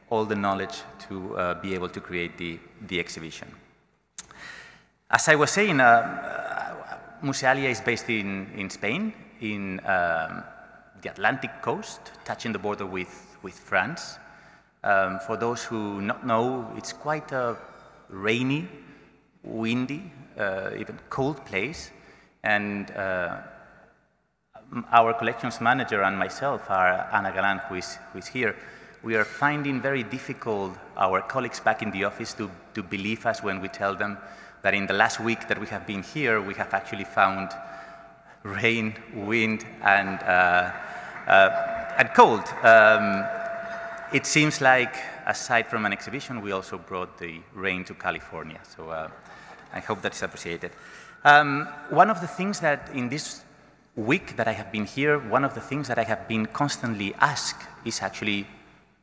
all 0.09 0.25
the 0.25 0.35
knowledge 0.35 0.81
to 1.07 1.37
uh, 1.37 1.61
be 1.61 1.75
able 1.75 1.89
to 1.89 2.01
create 2.01 2.39
the, 2.39 2.57
the 2.87 2.99
exhibition. 2.99 3.47
As 5.11 5.29
I 5.29 5.35
was 5.35 5.51
saying, 5.51 5.79
uh, 5.79 5.83
uh, 5.83 6.97
Musealia 7.23 7.69
is 7.69 7.81
based 7.81 8.09
in, 8.09 8.49
in 8.55 8.71
Spain, 8.71 9.13
in 9.39 9.79
um, 9.85 10.43
the 11.03 11.11
Atlantic 11.11 11.61
coast, 11.61 12.01
touching 12.25 12.51
the 12.51 12.57
border 12.57 12.87
with, 12.87 13.37
with 13.43 13.53
France. 13.53 14.17
Um, 14.83 15.19
for 15.19 15.37
those 15.37 15.63
who 15.63 16.01
not 16.01 16.25
know, 16.25 16.73
it's 16.75 16.93
quite 16.93 17.31
a 17.31 17.55
rainy, 18.09 18.67
windy, 19.43 20.11
even 20.37 20.99
cold 21.09 21.45
place. 21.45 21.91
And 22.43 22.91
uh, 22.91 23.37
our 24.91 25.13
collections 25.13 25.61
manager 25.61 26.01
and 26.01 26.17
myself, 26.17 26.69
are 26.69 27.07
Ana 27.11 27.31
Galan, 27.31 27.59
who 27.69 27.75
is, 27.75 27.97
who 28.11 28.19
is 28.19 28.27
here, 28.27 28.55
we 29.03 29.15
are 29.15 29.25
finding 29.25 29.81
very 29.81 30.03
difficult 30.03 30.77
our 30.97 31.21
colleagues 31.21 31.59
back 31.59 31.81
in 31.81 31.91
the 31.91 32.05
office 32.05 32.33
to, 32.33 32.49
to 32.73 32.81
believe 32.81 33.25
us 33.25 33.43
when 33.43 33.61
we 33.61 33.67
tell 33.67 33.95
them 33.95 34.17
that 34.61 34.73
in 34.73 34.87
the 34.87 34.93
last 34.93 35.19
week 35.19 35.47
that 35.49 35.59
we 35.59 35.67
have 35.67 35.85
been 35.85 36.01
here, 36.01 36.41
we 36.41 36.53
have 36.53 36.73
actually 36.73 37.03
found 37.03 37.51
rain, 38.43 38.95
wind, 39.13 39.65
and, 39.81 40.19
uh, 40.23 40.71
uh, 41.27 41.95
and 41.97 42.09
cold. 42.13 42.43
Um, 42.63 43.25
it 44.13 44.25
seems 44.25 44.61
like, 44.61 44.95
aside 45.25 45.67
from 45.67 45.85
an 45.85 45.91
exhibition, 45.91 46.41
we 46.41 46.51
also 46.51 46.77
brought 46.77 47.17
the 47.17 47.41
rain 47.53 47.83
to 47.85 47.93
California. 47.93 48.59
So 48.75 48.89
uh, 48.89 49.09
I 49.73 49.79
hope 49.79 50.01
that 50.01 50.13
is 50.13 50.23
appreciated. 50.23 50.71
Um, 51.23 51.67
one 51.89 52.09
of 52.09 52.21
the 52.21 52.27
things 52.27 52.59
that 52.59 52.89
in 52.93 53.09
this 53.09 53.43
week 53.95 54.35
that 54.35 54.47
I 54.47 54.53
have 54.53 54.71
been 54.71 54.85
here, 54.85 55.19
one 55.19 55.43
of 55.43 55.53
the 55.53 55.61
things 55.61 55.87
that 55.87 55.99
I 55.99 56.03
have 56.03 56.27
been 56.27 56.45
constantly 56.47 57.13
asked 57.15 57.67
is 57.85 58.01
actually 58.01 58.47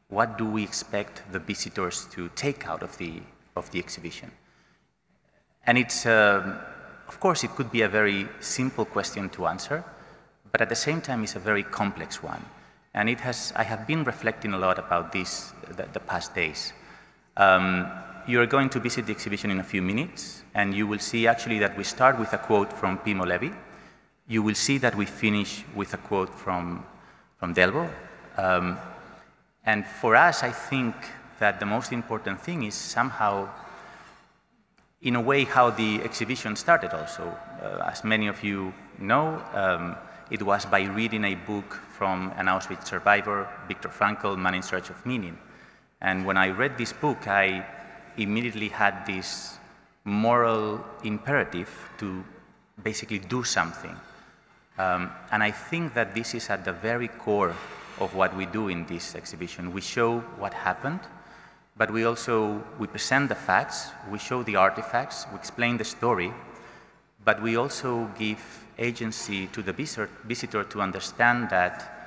what 0.09 0.37
do 0.37 0.45
we 0.45 0.63
expect 0.63 1.23
the 1.33 1.39
visitors 1.39 2.07
to 2.11 2.29
take 2.35 2.67
out 2.67 2.83
of 2.83 2.99
the, 2.99 3.23
of 3.57 3.71
the 3.71 3.79
exhibition? 3.79 4.31
And 5.67 5.79
it's, 5.79 6.05
uh, 6.05 6.59
of 7.09 7.21
course, 7.21 7.45
it 7.45 7.51
could 7.55 7.71
be 7.71 7.83
a 7.83 7.89
very 7.89 8.29
simple 8.41 8.85
question 8.85 9.29
to 9.31 9.47
answer, 9.47 9.85
but 10.51 10.61
at 10.61 10.69
the 10.69 10.75
same 10.75 11.01
time, 11.01 11.23
it's 11.23 11.37
a 11.37 11.39
very 11.39 11.63
complex 11.63 12.23
one. 12.23 12.45
And 12.93 13.09
it 13.09 13.21
has, 13.21 13.53
I 13.55 13.63
have 13.63 13.87
been 13.87 14.03
reflecting 14.03 14.53
a 14.53 14.59
lot 14.59 14.79
about 14.79 15.13
this 15.13 15.53
the, 15.77 15.87
the 15.93 16.01
past 16.01 16.35
days. 16.35 16.73
Um, 17.37 17.89
you 18.27 18.41
are 18.41 18.47
going 18.47 18.69
to 18.71 18.81
visit 18.81 19.07
the 19.07 19.13
exhibition 19.13 19.51
in 19.53 19.61
a 19.61 19.65
few 19.65 19.81
minutes, 19.81 20.40
and 20.55 20.75
you 20.75 20.87
will 20.87 20.99
see 20.99 21.27
actually 21.27 21.59
that 21.61 21.77
we 21.77 21.85
start 21.85 22.19
with 22.19 22.33
a 22.33 22.39
quote 22.39 22.73
from 22.73 22.99
Primo 22.99 23.25
Levi. 23.25 23.51
You 24.29 24.43
will 24.43 24.55
see 24.55 24.79
that 24.79 24.95
we 24.95 25.07
finish 25.07 25.65
with 25.75 25.95
a 25.95 25.97
quote 25.97 26.35
from, 26.35 26.85
from 27.39 27.55
Delvaux. 27.55 27.91
Um, 28.37 28.79
and 29.65 29.87
for 29.87 30.17
us, 30.17 30.43
I 30.43 30.51
think 30.51 30.95
that 31.39 31.61
the 31.61 31.67
most 31.67 31.93
important 31.93 32.41
thing 32.41 32.65
is 32.65 32.75
somehow, 32.75 33.49
in 35.03 35.17
a 35.17 35.21
way, 35.21 35.45
how 35.45 35.71
the 35.71 36.03
exhibition 36.03 36.57
started 36.57 36.93
also. 36.93 37.37
Uh, 37.63 37.85
as 37.87 38.05
many 38.05 38.29
of 38.29 38.43
you 38.43 38.73
know, 38.99 39.43
um, 39.55 39.97
it 40.31 40.43
was 40.43 40.65
by 40.65 40.83
reading 40.83 41.25
a 41.25 41.35
book 41.35 41.75
from 41.97 42.33
an 42.37 42.47
Auschwitz 42.47 42.87
survivor, 42.87 43.49
Viktor 43.69 43.89
Frankl, 43.89 44.37
Man 44.39 44.55
in 44.55 44.63
Search 44.63 44.91
of 44.91 45.05
Meaning. 45.05 45.39
And 46.01 46.25
when 46.25 46.37
I 46.37 46.49
read 46.51 46.79
this 46.79 46.93
book, 46.93 47.29
I 47.29 47.67
immediately 48.17 48.69
had 48.69 49.05
this 49.07 49.60
moral 50.11 50.85
imperative 51.05 51.71
to 51.99 52.25
basically 52.83 53.19
do 53.19 53.45
something. 53.45 53.97
Um, 54.79 55.11
and 55.31 55.43
I 55.43 55.51
think 55.51 55.95
that 55.95 56.15
this 56.15 56.35
is 56.35 56.51
at 56.51 56.65
the 56.65 56.73
very 56.73 57.09
core 57.09 57.55
of 58.01 58.15
what 58.15 58.35
we 58.37 58.47
do 58.47 58.69
in 58.69 58.87
this 58.87 59.15
exhibition. 59.15 59.73
We 59.73 59.81
show 59.81 60.21
what 60.39 60.55
happened, 60.55 61.01
but 61.77 61.91
we 61.91 62.05
also 62.05 62.63
we 62.79 62.87
present 62.87 63.29
the 63.29 63.35
facts, 63.35 63.91
we 64.11 64.19
show 64.19 64.43
the 64.43 64.57
artifacts, 64.57 65.27
we 65.31 65.39
explain 65.39 65.77
the 65.77 65.85
story, 65.85 66.33
but 67.25 67.43
we 67.43 67.57
also 67.57 68.11
give 68.19 68.41
agency 68.79 69.47
to 69.49 69.63
the 69.63 69.73
visitor 69.73 70.65
to 70.65 70.81
understand 70.81 71.51
that 71.51 72.01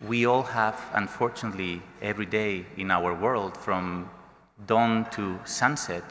we 0.00 0.26
all 0.26 0.42
have, 0.42 0.80
unfortunately, 0.94 1.80
every 2.00 2.26
day 2.26 2.66
in 2.76 2.90
our 2.90 3.14
world, 3.14 3.56
from 3.56 4.10
dawn 4.66 5.06
to 5.10 5.38
sunset, 5.44 6.02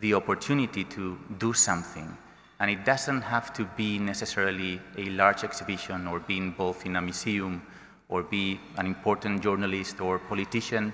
the 0.00 0.14
opportunity 0.14 0.84
to 0.84 1.18
do 1.38 1.52
something. 1.52 2.16
And 2.60 2.70
it 2.70 2.84
doesn't 2.84 3.22
have 3.22 3.52
to 3.54 3.64
be 3.76 3.98
necessarily 3.98 4.80
a 4.96 5.10
large 5.10 5.44
exhibition 5.44 6.06
or 6.06 6.20
be 6.20 6.36
involved 6.36 6.86
in 6.86 6.96
a 6.96 7.00
museum 7.00 7.62
or 8.08 8.22
be 8.22 8.58
an 8.76 8.86
important 8.86 9.42
journalist 9.42 10.00
or 10.00 10.18
politician. 10.18 10.92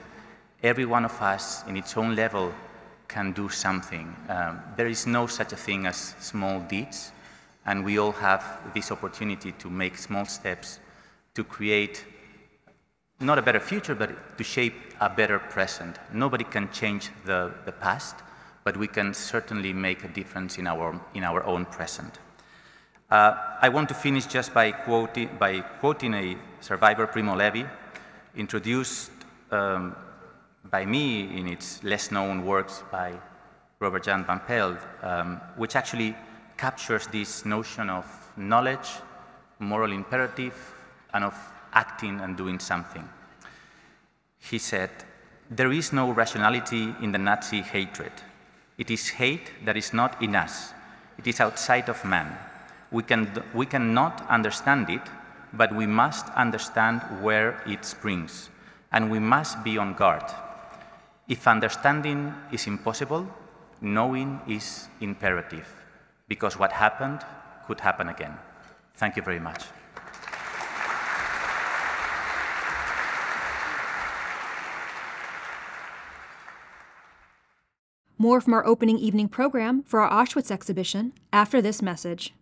Every 0.62 0.84
one 0.84 1.04
of 1.04 1.20
us, 1.22 1.64
in 1.68 1.76
its 1.76 1.96
own 1.96 2.16
level, 2.16 2.52
can 3.08 3.32
do 3.32 3.48
something. 3.48 4.14
Um, 4.28 4.60
there 4.76 4.86
is 4.86 5.06
no 5.06 5.26
such 5.26 5.52
a 5.52 5.56
thing 5.56 5.86
as 5.86 6.14
small 6.20 6.60
deeds, 6.60 7.12
and 7.66 7.84
we 7.84 7.98
all 7.98 8.12
have 8.12 8.42
this 8.74 8.90
opportunity 8.90 9.52
to 9.52 9.70
make 9.70 9.96
small 9.96 10.24
steps 10.24 10.80
to 11.34 11.44
create 11.44 12.04
not 13.20 13.38
a 13.38 13.42
better 13.42 13.60
future, 13.60 13.94
but 13.94 14.36
to 14.38 14.44
shape 14.44 14.74
a 15.00 15.08
better 15.08 15.38
present. 15.38 15.98
Nobody 16.12 16.44
can 16.44 16.70
change 16.72 17.10
the, 17.24 17.52
the 17.64 17.72
past, 17.72 18.16
but 18.64 18.76
we 18.78 18.88
can 18.88 19.12
certainly 19.12 19.72
make 19.72 20.02
a 20.04 20.08
difference 20.08 20.58
in 20.58 20.66
our, 20.66 20.98
in 21.12 21.22
our 21.22 21.44
own 21.44 21.66
present. 21.66 22.18
Uh, 23.10 23.36
I 23.60 23.68
want 23.68 23.88
to 23.90 23.94
finish 23.94 24.26
just 24.26 24.54
by 24.54 24.72
quoting, 24.72 25.28
by 25.38 25.60
quoting 25.60 26.14
a 26.14 26.36
survivor, 26.60 27.06
Primo 27.06 27.36
Levi, 27.36 27.64
introduced 28.34 29.10
um, 29.50 29.94
by 30.70 30.86
me 30.86 31.38
in 31.38 31.46
its 31.46 31.84
less 31.84 32.10
known 32.10 32.44
works 32.44 32.82
by 32.90 33.12
Robert 33.78 34.04
Jan 34.04 34.24
van 34.24 34.40
Pelt, 34.40 34.78
um, 35.02 35.40
which 35.56 35.76
actually 35.76 36.16
captures 36.56 37.06
this 37.08 37.44
notion 37.44 37.90
of 37.90 38.06
knowledge, 38.36 38.88
moral 39.58 39.92
imperative, 39.92 40.54
and 41.12 41.24
of 41.24 41.34
acting 41.74 42.20
and 42.20 42.36
doing 42.36 42.58
something. 42.58 43.06
He 44.38 44.58
said, 44.58 44.90
There 45.50 45.70
is 45.72 45.92
no 45.92 46.10
rationality 46.10 46.94
in 47.02 47.12
the 47.12 47.18
Nazi 47.18 47.60
hatred. 47.60 48.12
It 48.76 48.90
is 48.90 49.08
hate 49.08 49.52
that 49.64 49.76
is 49.76 49.92
not 49.92 50.20
in 50.22 50.34
us, 50.34 50.72
it 51.18 51.26
is 51.26 51.40
outside 51.40 51.88
of 51.88 52.04
man. 52.04 52.36
We, 52.90 53.02
can, 53.02 53.30
we 53.52 53.66
cannot 53.66 54.26
understand 54.28 54.90
it, 54.90 55.02
but 55.52 55.74
we 55.74 55.86
must 55.86 56.28
understand 56.30 57.00
where 57.22 57.60
it 57.66 57.84
springs, 57.84 58.50
and 58.92 59.10
we 59.10 59.18
must 59.18 59.62
be 59.62 59.78
on 59.78 59.94
guard. 59.94 60.24
If 61.28 61.46
understanding 61.46 62.34
is 62.52 62.66
impossible, 62.66 63.26
knowing 63.80 64.40
is 64.48 64.88
imperative, 65.00 65.68
because 66.28 66.58
what 66.58 66.72
happened 66.72 67.20
could 67.66 67.80
happen 67.80 68.08
again. 68.08 68.36
Thank 68.94 69.16
you 69.16 69.22
very 69.22 69.40
much. 69.40 69.64
More 78.16 78.40
from 78.40 78.54
our 78.54 78.64
opening 78.64 78.98
evening 78.98 79.28
program 79.28 79.82
for 79.82 80.00
our 80.00 80.24
Auschwitz 80.24 80.50
exhibition 80.50 81.12
after 81.32 81.60
this 81.60 81.82
message. 81.82 82.32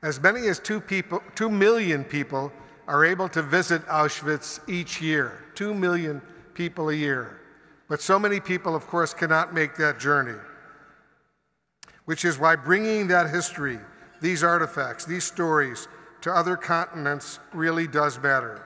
As 0.06 0.22
many 0.22 0.46
as 0.50 0.60
two, 0.60 0.80
people, 0.80 1.24
two 1.34 1.50
million 1.50 2.04
people 2.04 2.52
are 2.88 3.04
able 3.04 3.28
to 3.30 3.42
visit 3.42 3.84
Auschwitz 3.88 4.60
each 4.70 5.02
year. 5.02 5.44
Two 5.56 5.74
million 5.74 6.22
people 6.54 6.90
a 6.90 6.94
year. 6.94 7.42
But 7.90 8.02
so 8.02 8.20
many 8.20 8.40
people, 8.40 8.76
of 8.76 8.86
course, 8.86 9.16
cannot 9.16 9.56
make 9.56 9.76
that 9.78 10.00
journey. 10.00 10.40
Which 12.06 12.24
is 12.24 12.38
why 12.38 12.56
bringing 12.56 13.08
that 13.08 13.32
history, 13.32 13.80
these 14.22 14.44
artifacts, 14.44 15.06
these 15.06 15.24
stories 15.24 15.88
to 16.22 16.32
other 16.32 16.56
continents 16.56 17.40
really 17.52 17.88
does 17.88 18.22
matter. 18.22 18.64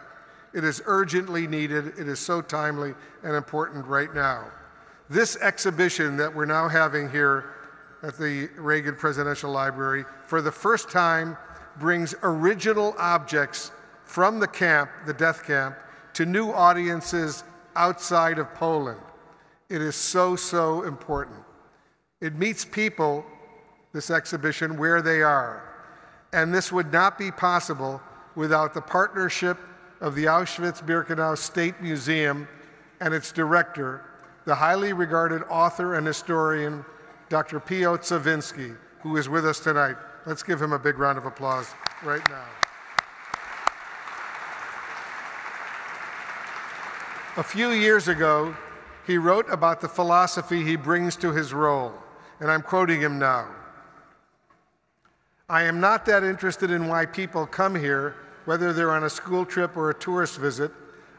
It 0.53 0.65
is 0.65 0.81
urgently 0.87 1.47
needed, 1.47 1.93
it 1.97 2.09
is 2.09 2.19
so 2.19 2.41
timely 2.41 2.95
and 3.23 3.33
important 3.33 3.85
right 3.85 4.13
now. 4.13 4.51
This 5.09 5.37
exhibition 5.37 6.17
that 6.17 6.35
we're 6.35 6.43
now 6.43 6.67
having 6.67 7.09
here 7.09 7.53
at 8.03 8.17
the 8.17 8.49
Reagan 8.57 8.95
Presidential 8.95 9.51
Library 9.51 10.05
for 10.25 10.41
the 10.41 10.51
first 10.51 10.89
time 10.89 11.37
brings 11.79 12.15
original 12.23 12.95
objects 12.97 13.71
from 14.03 14.39
the 14.39 14.47
camp, 14.47 14.89
the 15.05 15.13
death 15.13 15.43
camp, 15.45 15.75
to 16.13 16.25
new 16.25 16.51
audiences 16.51 17.43
outside 17.75 18.39
of 18.39 18.53
Poland. 18.55 18.99
It 19.69 19.81
is 19.81 19.95
so, 19.95 20.35
so 20.35 20.83
important. 20.83 21.37
It 22.21 22.35
meets 22.35 22.65
people, 22.65 23.25
this 23.93 24.09
exhibition, 24.09 24.77
where 24.77 25.01
they 25.01 25.21
are. 25.21 25.63
And 26.33 26.53
this 26.53 26.71
would 26.71 26.91
not 26.91 27.17
be 27.17 27.31
possible 27.31 28.01
without 28.35 28.73
the 28.73 28.81
partnership 28.81 29.57
of 30.01 30.15
the 30.15 30.25
Auschwitz 30.25 30.83
Birkenau 30.83 31.37
State 31.37 31.81
Museum 31.81 32.47
and 32.99 33.13
its 33.13 33.31
director, 33.31 34.03
the 34.45 34.55
highly 34.55 34.93
regarded 34.93 35.43
author 35.49 35.95
and 35.95 36.05
historian, 36.05 36.83
Dr. 37.29 37.59
Pio 37.59 37.95
Cywiński, 37.95 38.75
who 39.01 39.15
is 39.15 39.29
with 39.29 39.45
us 39.45 39.59
tonight. 39.59 39.95
Let's 40.25 40.43
give 40.43 40.61
him 40.61 40.73
a 40.73 40.79
big 40.79 40.97
round 40.97 41.17
of 41.17 41.25
applause 41.25 41.73
right 42.03 42.27
now. 42.27 42.45
A 47.37 47.43
few 47.43 47.69
years 47.69 48.07
ago, 48.07 48.55
he 49.05 49.17
wrote 49.17 49.45
about 49.49 49.79
the 49.79 49.87
philosophy 49.87 50.63
he 50.63 50.75
brings 50.75 51.15
to 51.17 51.31
his 51.31 51.53
role, 51.53 51.93
and 52.39 52.49
I'm 52.49 52.63
quoting 52.63 52.99
him 52.99 53.19
now. 53.19 53.47
I 55.47 55.63
am 55.63 55.79
not 55.79 56.05
that 56.07 56.23
interested 56.23 56.69
in 56.69 56.87
why 56.87 57.05
people 57.05 57.45
come 57.45 57.75
here, 57.75 58.15
whether 58.45 58.73
they're 58.73 58.91
on 58.91 59.03
a 59.03 59.09
school 59.09 59.45
trip 59.45 59.77
or 59.77 59.89
a 59.89 59.93
tourist 59.93 60.37
visit. 60.37 60.71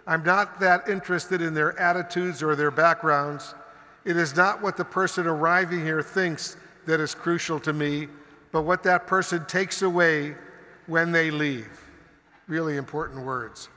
I'm 0.06 0.24
not 0.24 0.60
that 0.60 0.88
interested 0.88 1.40
in 1.40 1.54
their 1.54 1.78
attitudes 1.78 2.42
or 2.42 2.54
their 2.54 2.70
backgrounds. 2.70 3.54
It 4.04 4.16
is 4.16 4.34
not 4.34 4.62
what 4.62 4.76
the 4.76 4.84
person 4.84 5.26
arriving 5.26 5.84
here 5.84 6.02
thinks 6.02 6.56
that 6.86 7.00
is 7.00 7.14
crucial 7.14 7.60
to 7.60 7.72
me, 7.72 8.08
but 8.52 8.62
what 8.62 8.82
that 8.84 9.06
person 9.06 9.44
takes 9.46 9.82
away 9.82 10.34
when 10.86 11.12
they 11.12 11.30
leave. 11.30 11.68
Really 12.48 12.76
important 12.76 13.24
words. 13.24 13.68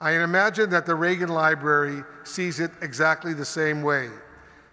I 0.00 0.12
imagine 0.22 0.70
that 0.70 0.86
the 0.86 0.94
Reagan 0.94 1.28
Library 1.28 2.02
sees 2.24 2.60
it 2.60 2.70
exactly 2.82 3.34
the 3.34 3.44
same 3.44 3.82
way. 3.82 4.10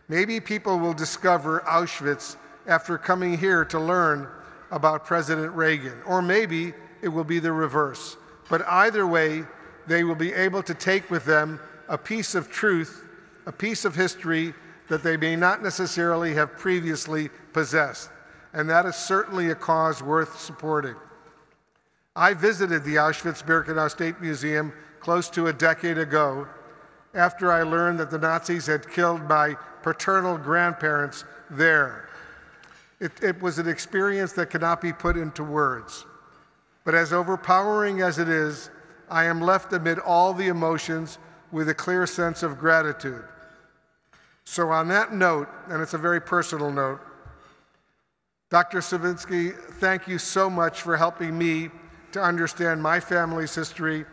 Maybe 0.10 0.39
people 0.39 0.80
will 0.80 0.93
discover 0.93 1.62
Auschwitz 1.62 2.36
after 2.68 2.97
coming 2.97 3.38
here 3.38 3.64
to 3.66 3.80
learn 3.80 4.28
about 4.72 5.06
President 5.06 5.54
Reagan, 5.54 6.01
or 6.06 6.22
maybe 6.22 6.74
it 7.01 7.08
will 7.08 7.24
be 7.24 7.39
the 7.39 7.51
reverse. 7.51 8.18
But 8.49 8.68
either 8.68 9.06
way, 9.06 9.43
they 9.88 10.04
will 10.04 10.16
be 10.16 10.34
able 10.34 10.64
to 10.64 10.74
take 10.74 11.10
with 11.12 11.26
them 11.26 11.60
a 11.88 11.97
piece 11.97 12.36
of 12.36 12.49
truth, 12.49 13.06
a 13.45 13.51
piece 13.51 13.86
of 13.86 13.95
history 13.95 14.54
that 14.90 15.04
they 15.04 15.18
may 15.18 15.36
not 15.36 15.64
necessarily 15.64 16.34
have 16.34 16.58
previously 16.58 17.30
possessed. 17.54 18.10
And 18.54 18.70
that 18.70 18.86
is 18.86 18.96
certainly 18.96 19.50
a 19.50 19.56
cause 19.56 20.04
worth 20.04 20.40
supporting. 20.40 20.96
I 22.16 22.34
visited 22.34 22.84
the 22.84 22.96
Auschwitz 22.96 23.44
Birkenau 23.44 23.90
State 23.90 24.22
Museum 24.22 24.74
close 25.00 25.30
to 25.32 25.48
a 25.48 25.54
decade 25.54 25.98
ago 25.98 26.48
after 27.14 27.52
I 27.52 27.64
learned 27.64 28.00
that 28.00 28.12
the 28.12 28.20
Nazis 28.20 28.68
had 28.68 28.90
killed 28.90 29.28
my 29.28 29.56
paternal 29.82 30.38
grandparents 30.38 31.26
there. 31.50 32.10
It, 33.00 33.12
it, 33.22 33.42
was 33.42 33.60
an 33.60 33.68
experience 33.68 34.34
that 34.34 34.50
cannot 34.50 34.80
be 34.80 34.94
put 34.94 35.18
into 35.18 35.44
words. 35.44 36.06
But 36.86 36.96
as 36.96 37.12
overpowering 37.12 38.02
as 38.02 38.18
it 38.20 38.30
is, 38.30 38.70
I 39.10 39.26
am 39.26 39.42
left 39.42 39.74
amid 39.74 40.00
all 40.00 40.34
the 40.34 40.48
emotions 40.48 41.18
with 41.52 41.70
a 41.70 41.74
clear 41.74 42.08
sense 42.08 42.44
of 42.44 42.58
gratitude. 42.58 43.24
So, 44.46 44.70
on 44.70 44.88
that 44.89 45.14
note, 45.14 45.48
and 45.70 45.82
it's 45.82 45.94
a 45.94 45.98
very 45.98 46.22
personal 46.22 46.72
note, 46.72 47.00
Dr. 48.50 48.80
Cywiński, 48.80 49.56
thank 49.80 50.08
you 50.08 50.20
so 50.20 50.50
much 50.50 50.82
for 50.82 50.96
helping 50.96 51.38
me 51.38 51.70
to 52.12 52.22
understand 52.22 52.84
my 52.84 53.00
family's 53.00 53.56
history. 53.56 54.06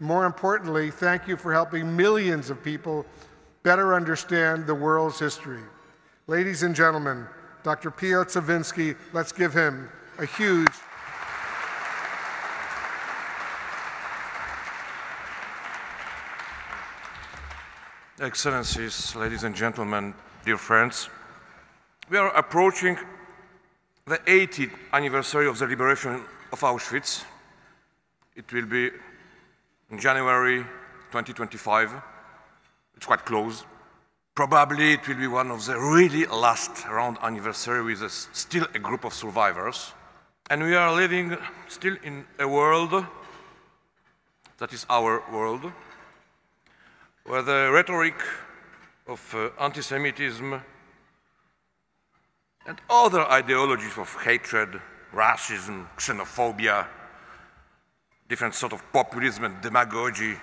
More 0.00 0.24
importantly, 0.24 0.90
thank 0.90 1.28
you 1.28 1.36
for 1.36 1.52
helping 1.52 1.94
millions 1.94 2.48
of 2.48 2.62
people 2.62 3.04
better 3.62 3.94
understand 3.94 4.66
the 4.66 4.74
world's 4.74 5.18
history. 5.18 5.62
Ladies 6.26 6.62
and 6.62 6.74
gentlemen, 6.74 7.26
Dr. 7.62 7.90
Pio 7.90 8.24
Cywiński, 8.24 8.96
let's 9.12 9.32
give 9.32 9.52
him 9.52 9.90
a 10.18 10.24
huge 10.24 10.72
Excellencies, 18.22 19.16
ladies 19.16 19.42
and 19.42 19.52
gentlemen, 19.52 20.14
dear 20.44 20.56
friends, 20.56 21.10
we 22.08 22.16
are 22.16 22.28
approaching 22.36 22.96
the 24.06 24.18
80th 24.18 24.70
anniversary 24.92 25.48
of 25.48 25.58
the 25.58 25.66
liberation 25.66 26.22
of 26.52 26.60
Auschwitz. 26.60 27.24
It 28.36 28.52
will 28.52 28.66
be 28.66 28.90
in 29.90 29.98
January 29.98 30.58
2025. 31.10 32.00
It's 32.96 33.06
quite 33.06 33.24
close. 33.24 33.64
Probably 34.36 34.92
it 34.92 35.08
will 35.08 35.16
be 35.16 35.26
one 35.26 35.50
of 35.50 35.66
the 35.66 35.76
really 35.76 36.24
last 36.26 36.86
round 36.86 37.18
anniversary 37.24 37.82
with 37.82 38.02
a, 38.02 38.08
still 38.08 38.68
a 38.72 38.78
group 38.78 39.04
of 39.04 39.14
survivors. 39.14 39.94
And 40.48 40.62
we 40.62 40.76
are 40.76 40.94
living 40.94 41.36
still 41.66 41.96
in 42.04 42.24
a 42.38 42.46
world 42.46 43.04
that 44.58 44.72
is 44.72 44.86
our 44.88 45.24
world, 45.32 45.72
where 47.24 47.42
the 47.42 47.70
rhetoric 47.72 48.20
of 49.06 49.34
uh, 49.34 49.50
anti-Semitism 49.62 50.60
and 52.66 52.80
other 52.90 53.22
ideologies 53.22 53.96
of 53.98 54.14
hatred, 54.22 54.80
racism, 55.12 55.86
xenophobia, 55.96 56.86
different 58.28 58.54
sort 58.54 58.72
of 58.72 58.92
populism 58.92 59.44
and 59.44 59.60
demagogy 59.60 60.36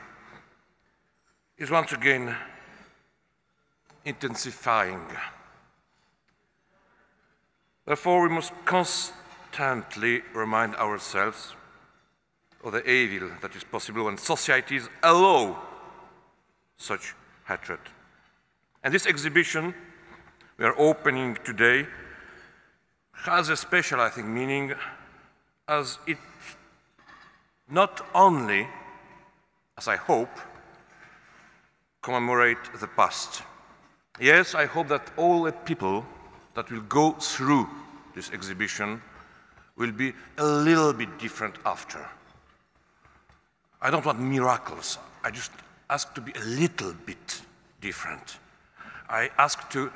is 1.57 1.69
once 1.69 1.91
again 1.91 2.35
intensifying. 4.05 5.05
Therefore, 7.85 8.21
we 8.21 8.35
must 8.35 8.53
constantly 8.65 10.21
remind 10.33 10.75
ourselves 10.75 11.55
of 12.63 12.73
the 12.73 12.89
evil 12.89 13.31
that 13.41 13.55
is 13.55 13.63
possible 13.63 14.05
when 14.05 14.17
societies 14.17 14.87
allow 15.01 15.68
such 16.79 17.13
hatred. 17.47 17.79
And 18.83 18.91
this 18.93 19.05
exhibition 19.05 19.75
we 20.57 20.65
are 20.65 20.77
opening 20.79 21.37
today 21.45 21.85
has 23.13 23.49
a 23.49 23.55
special, 23.55 23.99
I 23.99 24.09
think, 24.09 24.27
meaning 24.27 24.73
as 25.67 25.99
it 26.07 26.17
not 27.69 28.01
only, 28.15 28.67
as 29.77 29.87
I 29.87 29.95
hope, 29.95 30.31
commemorate 32.01 32.57
the 32.79 32.87
past. 32.87 33.43
Yes, 34.19 34.55
I 34.55 34.65
hope 34.65 34.87
that 34.87 35.11
all 35.17 35.43
the 35.43 35.51
people 35.51 36.05
that 36.55 36.71
will 36.71 36.81
go 36.81 37.11
through 37.11 37.69
this 38.15 38.31
exhibition 38.31 39.01
will 39.75 39.91
be 39.91 40.13
a 40.37 40.45
little 40.45 40.93
bit 40.93 41.19
different 41.19 41.55
after. 41.65 42.05
I 43.81 43.91
don't 43.91 44.05
want 44.05 44.19
miracles. 44.19 44.97
I 45.23 45.31
just 45.31 45.51
ask 45.89 46.13
to 46.13 46.21
be 46.21 46.31
a 46.33 46.43
little 46.43 46.93
bit 47.05 47.41
different. 47.81 48.39
I 49.09 49.29
ask 49.37 49.69
to 49.71 49.91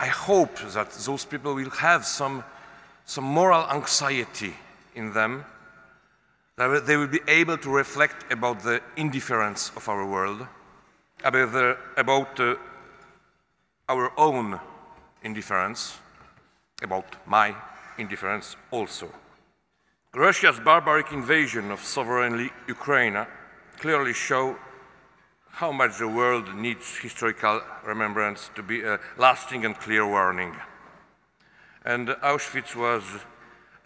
I 0.00 0.06
hope 0.06 0.56
that 0.72 0.92
those 0.92 1.26
people 1.26 1.54
will 1.54 1.68
have 1.68 2.06
some, 2.06 2.42
some 3.04 3.24
moral 3.24 3.68
anxiety 3.68 4.54
in 4.94 5.12
them, 5.12 5.44
that 6.56 6.86
they 6.86 6.96
will 6.96 7.06
be 7.06 7.20
able 7.28 7.58
to 7.58 7.68
reflect 7.68 8.32
about 8.32 8.60
the 8.60 8.80
indifference 8.96 9.70
of 9.76 9.86
our 9.90 10.06
world, 10.06 10.46
about, 11.22 11.52
the, 11.52 11.76
about 11.98 12.40
uh, 12.40 12.54
our 13.90 14.10
own 14.18 14.58
indifference, 15.22 15.98
about 16.82 17.04
my 17.26 17.54
indifference 17.98 18.56
also. 18.70 19.12
Russia's 20.14 20.58
barbaric 20.60 21.12
invasion 21.12 21.70
of 21.70 21.80
sovereignly 21.80 22.50
Ukraine 22.66 23.26
clearly 23.80 24.12
show 24.12 24.56
how 25.52 25.72
much 25.72 25.98
the 25.98 26.06
world 26.06 26.54
needs 26.54 26.98
historical 26.98 27.62
remembrance 27.82 28.50
to 28.54 28.62
be 28.62 28.82
a 28.82 29.00
lasting 29.16 29.64
and 29.64 29.74
clear 29.74 30.06
warning. 30.06 30.54
And 31.84 32.08
Auschwitz 32.22 32.76
was 32.76 33.02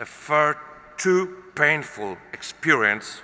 a 0.01 0.05
far 0.05 0.59
too 0.97 1.45
painful 1.55 2.19
experience 2.33 3.23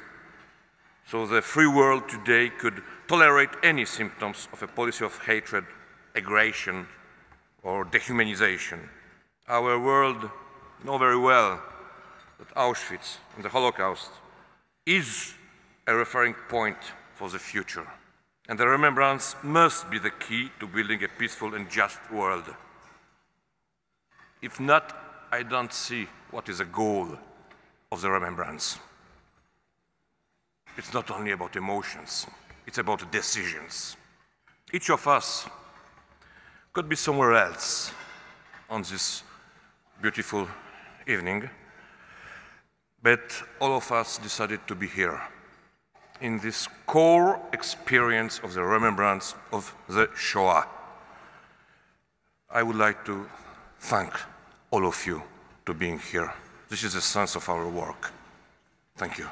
so 1.04 1.26
the 1.26 1.42
free 1.42 1.66
world 1.66 2.08
today 2.08 2.50
could 2.50 2.82
tolerate 3.08 3.50
any 3.64 3.84
symptoms 3.84 4.46
of 4.52 4.62
a 4.62 4.68
policy 4.68 5.04
of 5.04 5.18
hatred, 5.24 5.64
aggression, 6.14 6.86
or 7.64 7.84
dehumanization. 7.84 8.78
Our 9.48 9.76
world 9.76 10.30
know 10.84 10.98
very 10.98 11.18
well 11.18 11.60
that 12.38 12.54
Auschwitz 12.54 13.16
and 13.34 13.44
the 13.44 13.48
Holocaust 13.48 14.10
is 14.86 15.34
a 15.90 15.96
referring 15.96 16.34
point 16.48 16.76
for 17.16 17.28
the 17.28 17.38
future. 17.38 17.86
And 18.48 18.56
the 18.56 18.68
remembrance 18.68 19.34
must 19.42 19.90
be 19.90 19.98
the 19.98 20.12
key 20.12 20.50
to 20.60 20.68
building 20.68 21.02
a 21.02 21.08
peaceful 21.08 21.56
and 21.56 21.68
just 21.68 21.98
world. 22.12 22.44
If 24.40 24.60
not, 24.60 24.96
I 25.32 25.42
don't 25.42 25.72
see 25.72 26.06
what 26.30 26.48
is 26.48 26.58
the 26.58 26.64
goal 26.64 27.18
of 27.90 28.02
the 28.02 28.08
remembrance. 28.08 28.78
It's 30.76 30.94
not 30.94 31.10
only 31.10 31.32
about 31.32 31.56
emotions, 31.56 32.28
it's 32.68 32.78
about 32.78 33.10
decisions. 33.10 33.96
Each 34.72 34.90
of 34.90 35.08
us 35.08 35.48
could 36.72 36.88
be 36.88 36.94
somewhere 36.94 37.34
else 37.34 37.92
on 38.68 38.82
this 38.82 39.24
beautiful 40.00 40.46
evening, 41.08 41.50
but 43.02 43.42
all 43.60 43.76
of 43.76 43.90
us 43.90 44.18
decided 44.18 44.60
to 44.68 44.76
be 44.76 44.86
here 44.86 45.20
in 46.20 46.38
this 46.38 46.68
core 46.86 47.40
experience 47.52 48.40
of 48.42 48.54
the 48.54 48.62
remembrance 48.62 49.34
of 49.52 49.74
the 49.88 50.08
Shoah. 50.14 50.66
I 52.50 52.62
would 52.62 52.76
like 52.76 53.04
to 53.06 53.26
thank 53.78 54.12
all 54.70 54.86
of 54.86 55.06
you 55.06 55.22
to 55.66 55.74
being 55.74 55.98
here. 55.98 56.32
This 56.68 56.84
is 56.84 56.94
the 56.94 57.00
sense 57.00 57.36
of 57.36 57.48
our 57.48 57.68
work. 57.68 58.12
Thank 58.96 59.18
you. 59.18 59.28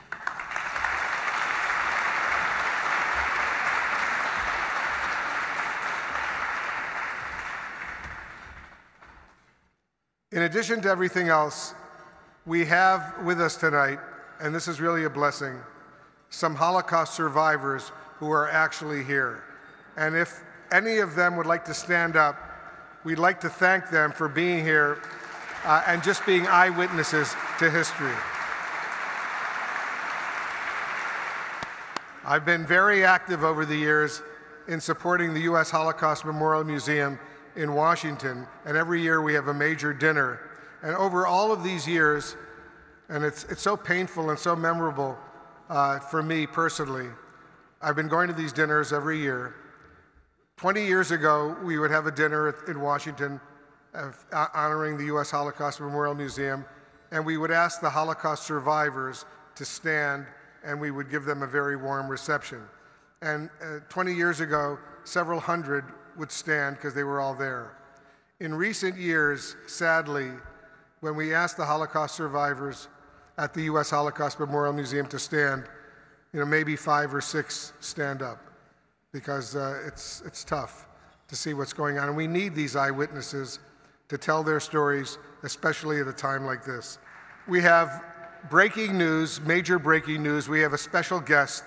In 10.30 10.42
addition 10.42 10.80
to 10.82 10.88
everything 10.88 11.28
else, 11.28 11.74
we 12.46 12.64
have 12.66 13.14
with 13.24 13.40
us 13.40 13.56
tonight, 13.56 13.98
and 14.40 14.54
this 14.54 14.68
is 14.68 14.80
really 14.80 15.04
a 15.04 15.10
blessing, 15.10 15.58
some 16.30 16.54
Holocaust 16.54 17.14
survivors 17.14 17.92
who 18.18 18.30
are 18.30 18.50
actually 18.50 19.04
here. 19.04 19.44
And 19.96 20.16
if 20.16 20.42
any 20.70 20.98
of 20.98 21.14
them 21.14 21.36
would 21.36 21.46
like 21.46 21.64
to 21.66 21.74
stand 21.74 22.16
up, 22.16 22.36
we'd 23.04 23.18
like 23.18 23.40
to 23.40 23.48
thank 23.48 23.90
them 23.90 24.12
for 24.12 24.28
being 24.28 24.64
here 24.64 25.00
uh, 25.64 25.82
and 25.86 26.02
just 26.02 26.24
being 26.26 26.46
eyewitnesses 26.46 27.34
to 27.58 27.70
history. 27.70 28.14
I've 32.24 32.44
been 32.44 32.66
very 32.66 33.04
active 33.04 33.42
over 33.42 33.64
the 33.64 33.76
years 33.76 34.20
in 34.66 34.80
supporting 34.80 35.32
the 35.32 35.40
U.S. 35.42 35.70
Holocaust 35.70 36.26
Memorial 36.26 36.62
Museum 36.62 37.18
in 37.56 37.72
Washington, 37.72 38.46
and 38.66 38.76
every 38.76 39.00
year 39.00 39.22
we 39.22 39.32
have 39.32 39.48
a 39.48 39.54
major 39.54 39.94
dinner. 39.94 40.40
And 40.82 40.94
over 40.94 41.26
all 41.26 41.52
of 41.52 41.64
these 41.64 41.88
years, 41.88 42.36
and 43.08 43.24
it's, 43.24 43.44
it's 43.44 43.62
so 43.62 43.76
painful 43.76 44.28
and 44.28 44.38
so 44.38 44.54
memorable 44.54 45.16
uh, 45.68 45.98
for 45.98 46.22
me 46.22 46.46
personally, 46.46 47.08
I've 47.80 47.96
been 47.96 48.08
going 48.08 48.28
to 48.28 48.34
these 48.34 48.52
dinners 48.52 48.92
every 48.92 49.18
year. 49.18 49.54
20 50.56 50.84
years 50.84 51.10
ago, 51.10 51.56
we 51.62 51.78
would 51.78 51.90
have 51.90 52.06
a 52.06 52.10
dinner 52.10 52.54
in 52.66 52.80
Washington 52.80 53.40
uh, 53.94 54.10
honoring 54.54 54.98
the 54.98 55.04
U.S. 55.06 55.30
Holocaust 55.30 55.80
Memorial 55.80 56.14
Museum, 56.14 56.64
and 57.12 57.24
we 57.24 57.36
would 57.36 57.50
ask 57.50 57.80
the 57.80 57.90
Holocaust 57.90 58.44
survivors 58.44 59.24
to 59.54 59.64
stand 59.64 60.26
and 60.64 60.80
we 60.80 60.90
would 60.90 61.10
give 61.10 61.24
them 61.24 61.42
a 61.42 61.46
very 61.46 61.76
warm 61.76 62.08
reception. 62.08 62.62
And 63.22 63.50
uh, 63.62 63.80
20 63.88 64.12
years 64.12 64.40
ago, 64.40 64.78
several 65.04 65.40
hundred 65.40 65.84
would 66.16 66.32
stand 66.32 66.76
because 66.76 66.94
they 66.94 67.04
were 67.04 67.20
all 67.20 67.34
there. 67.34 67.76
In 68.40 68.54
recent 68.54 68.96
years, 68.96 69.56
sadly, 69.66 70.30
when 71.00 71.16
we 71.16 71.34
asked 71.34 71.56
the 71.56 71.64
Holocaust 71.64 72.14
survivors 72.14 72.88
at 73.38 73.54
the 73.54 73.62
U.S. 73.62 73.90
Holocaust 73.90 74.40
Memorial 74.40 74.72
Museum 74.72 75.06
to 75.06 75.18
stand, 75.18 75.64
you 76.32 76.40
know, 76.40 76.46
maybe 76.46 76.74
five 76.76 77.14
or 77.14 77.20
six 77.20 77.72
stand 77.80 78.20
up 78.20 78.42
because 79.12 79.56
uh, 79.56 79.80
it's, 79.86 80.22
it's 80.26 80.44
tough 80.44 80.86
to 81.28 81.36
see 81.36 81.54
what's 81.54 81.72
going 81.72 81.98
on. 81.98 82.08
And 82.08 82.16
we 82.16 82.26
need 82.26 82.54
these 82.54 82.74
eyewitnesses 82.74 83.60
to 84.08 84.18
tell 84.18 84.42
their 84.42 84.60
stories, 84.60 85.18
especially 85.44 86.00
at 86.00 86.08
a 86.08 86.12
time 86.12 86.44
like 86.44 86.64
this. 86.64 86.98
We 87.46 87.62
have 87.62 88.02
breaking 88.50 88.98
news, 88.98 89.40
major 89.40 89.78
breaking 89.78 90.22
news. 90.22 90.48
We 90.48 90.60
have 90.60 90.72
a 90.72 90.78
special 90.78 91.20
guest 91.20 91.64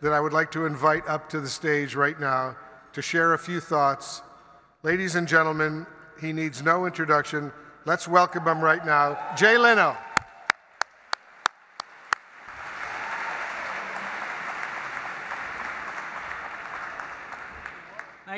that 0.00 0.12
I 0.12 0.20
would 0.20 0.32
like 0.32 0.50
to 0.52 0.64
invite 0.64 1.06
up 1.06 1.28
to 1.30 1.40
the 1.40 1.48
stage 1.48 1.94
right 1.94 2.18
now 2.18 2.56
to 2.94 3.02
share 3.02 3.34
a 3.34 3.38
few 3.38 3.60
thoughts. 3.60 4.22
Ladies 4.82 5.14
and 5.14 5.28
gentlemen, 5.28 5.86
he 6.20 6.32
needs 6.32 6.62
no 6.62 6.86
introduction. 6.86 7.52
Let's 7.84 8.08
welcome 8.08 8.46
him 8.46 8.60
right 8.60 8.84
now, 8.84 9.18
Jay 9.36 9.58
Leno. 9.58 9.96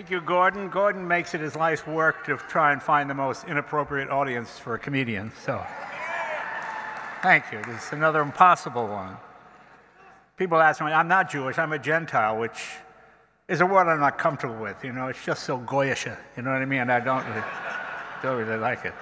Thank 0.03 0.11
you, 0.11 0.21
Gordon. 0.21 0.69
Gordon 0.69 1.07
makes 1.07 1.33
it 1.33 1.41
his 1.41 1.55
life's 1.55 1.87
work 1.87 2.27
to 2.27 2.37
try 2.37 2.73
and 2.73 2.83
find 2.83 3.09
the 3.09 3.15
most 3.15 3.45
inappropriate 3.45 4.11
audience 4.11 4.59
for 4.59 4.75
a 4.75 4.79
comedian. 4.79 5.31
So, 5.45 5.65
thank 7.23 7.45
you. 7.53 7.63
This 7.69 7.87
is 7.87 7.93
another 7.93 8.21
impossible 8.21 8.89
one. 8.89 9.17
People 10.37 10.61
ask 10.61 10.81
me, 10.81 10.89
I'm 10.89 11.07
not 11.07 11.31
Jewish, 11.31 11.57
I'm 11.57 11.73
a 11.73 11.79
Gentile, 11.79 12.37
which 12.37 12.65
is 13.47 13.61
a 13.61 13.65
word 13.65 13.87
I'm 13.89 14.01
not 14.01 14.19
comfortable 14.19 14.57
with. 14.57 14.83
You 14.83 14.93
know, 14.93 15.07
it's 15.07 15.25
just 15.25 15.45
so 15.45 15.57
goyish. 15.57 16.07
You 16.37 16.43
know 16.43 16.51
what 16.51 16.63
I 16.63 16.65
mean? 16.65 16.91
I 16.91 16.99
don't 16.99 17.25
really, 17.25 17.45
don't 18.25 18.39
really 18.39 18.59
like 18.59 18.85
it. 18.85 18.95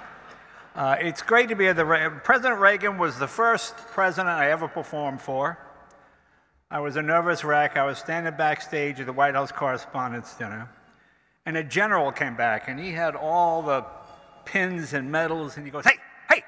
Uh, 0.75 0.97
it's 0.99 1.23
great 1.23 1.49
to 1.49 1.55
be 1.55 1.65
at 1.65 1.77
the. 1.77 2.21
President 2.23 2.61
Reagan 2.61 2.99
was 2.99 3.17
the 3.17 3.27
first 3.27 3.75
president 3.75 4.29
I 4.29 4.51
ever 4.51 4.67
performed 4.67 5.19
for. 5.19 5.57
I 6.69 6.79
was 6.79 6.95
a 6.95 7.01
nervous 7.01 7.43
wreck. 7.43 7.75
I 7.75 7.85
was 7.85 7.97
standing 7.97 8.35
backstage 8.37 8.99
at 8.99 9.07
the 9.07 9.13
White 9.13 9.33
House 9.33 9.51
Correspondents' 9.51 10.35
Dinner, 10.35 10.69
and 11.45 11.57
a 11.57 11.63
general 11.63 12.11
came 12.11 12.35
back, 12.35 12.67
and 12.67 12.79
he 12.79 12.91
had 12.91 13.15
all 13.15 13.61
the 13.61 13.85
pins 14.45 14.93
and 14.93 15.11
medals, 15.11 15.57
and 15.57 15.65
he 15.65 15.71
goes, 15.71 15.85
"Hey, 15.85 15.97
hey, 16.29 16.43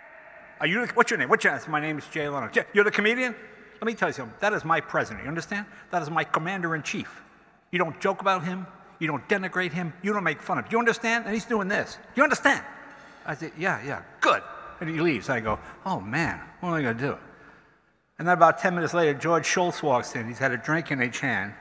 are 0.60 0.68
you? 0.68 0.86
What's 0.94 1.12
your 1.12 1.18
name? 1.18 1.30
What's 1.30 1.44
your 1.44 1.54
name? 1.54 1.72
My 1.72 1.80
name 1.80 1.98
is 1.98 2.08
Jay 2.08 2.28
Leno. 2.28 2.50
You're 2.74 2.84
the 2.84 2.92
comedian. 2.92 3.36
Let 3.82 3.88
me 3.88 3.96
tell 3.96 4.10
you 4.10 4.14
something. 4.14 4.36
That 4.40 4.54
is 4.54 4.64
my 4.64 4.80
president. 4.80 5.24
You 5.24 5.30
understand? 5.30 5.66
That 5.92 6.02
is 6.02 6.10
my 6.10 6.24
commander 6.24 6.76
in 6.76 6.84
chief. 6.84 7.22
You 7.72 7.80
don't 7.80 8.00
joke 8.00 8.22
about 8.22 8.46
him. 8.46 8.66
You 9.00 9.08
don't 9.08 9.28
denigrate 9.28 9.74
him. 9.74 9.92
You 10.02 10.14
don't 10.14 10.24
make 10.24 10.42
fun 10.42 10.58
of 10.58 10.66
him. 10.66 10.72
You 10.72 10.80
understand? 10.80 11.26
And 11.26 11.34
he's 11.34 11.46
doing 11.46 11.68
this. 11.68 11.98
You 12.16 12.24
understand? 12.24 12.64
I 13.26 13.36
said, 13.36 13.52
Yeah, 13.58 13.84
yeah, 13.86 14.04
good. 14.22 14.42
And 14.80 14.90
he 14.90 15.00
leaves. 15.00 15.30
I 15.30 15.40
go, 15.40 15.60
Oh 15.86 16.00
man, 16.00 16.40
what 16.60 16.70
am 16.70 16.76
I 16.76 16.82
going 16.82 16.98
to 16.98 17.04
do? 17.04 17.18
And 18.20 18.28
then 18.28 18.34
about 18.36 18.60
10 18.60 18.76
minutes 18.76 18.94
later, 18.94 19.18
George 19.18 19.46
Shultz 19.46 19.82
walks 19.84 20.16
in. 20.16 20.28
He's 20.28 20.40
had 20.40 20.52
a 20.52 20.58
drink 20.58 20.92
in 20.92 21.02
each 21.02 21.20
hand. 21.20 21.54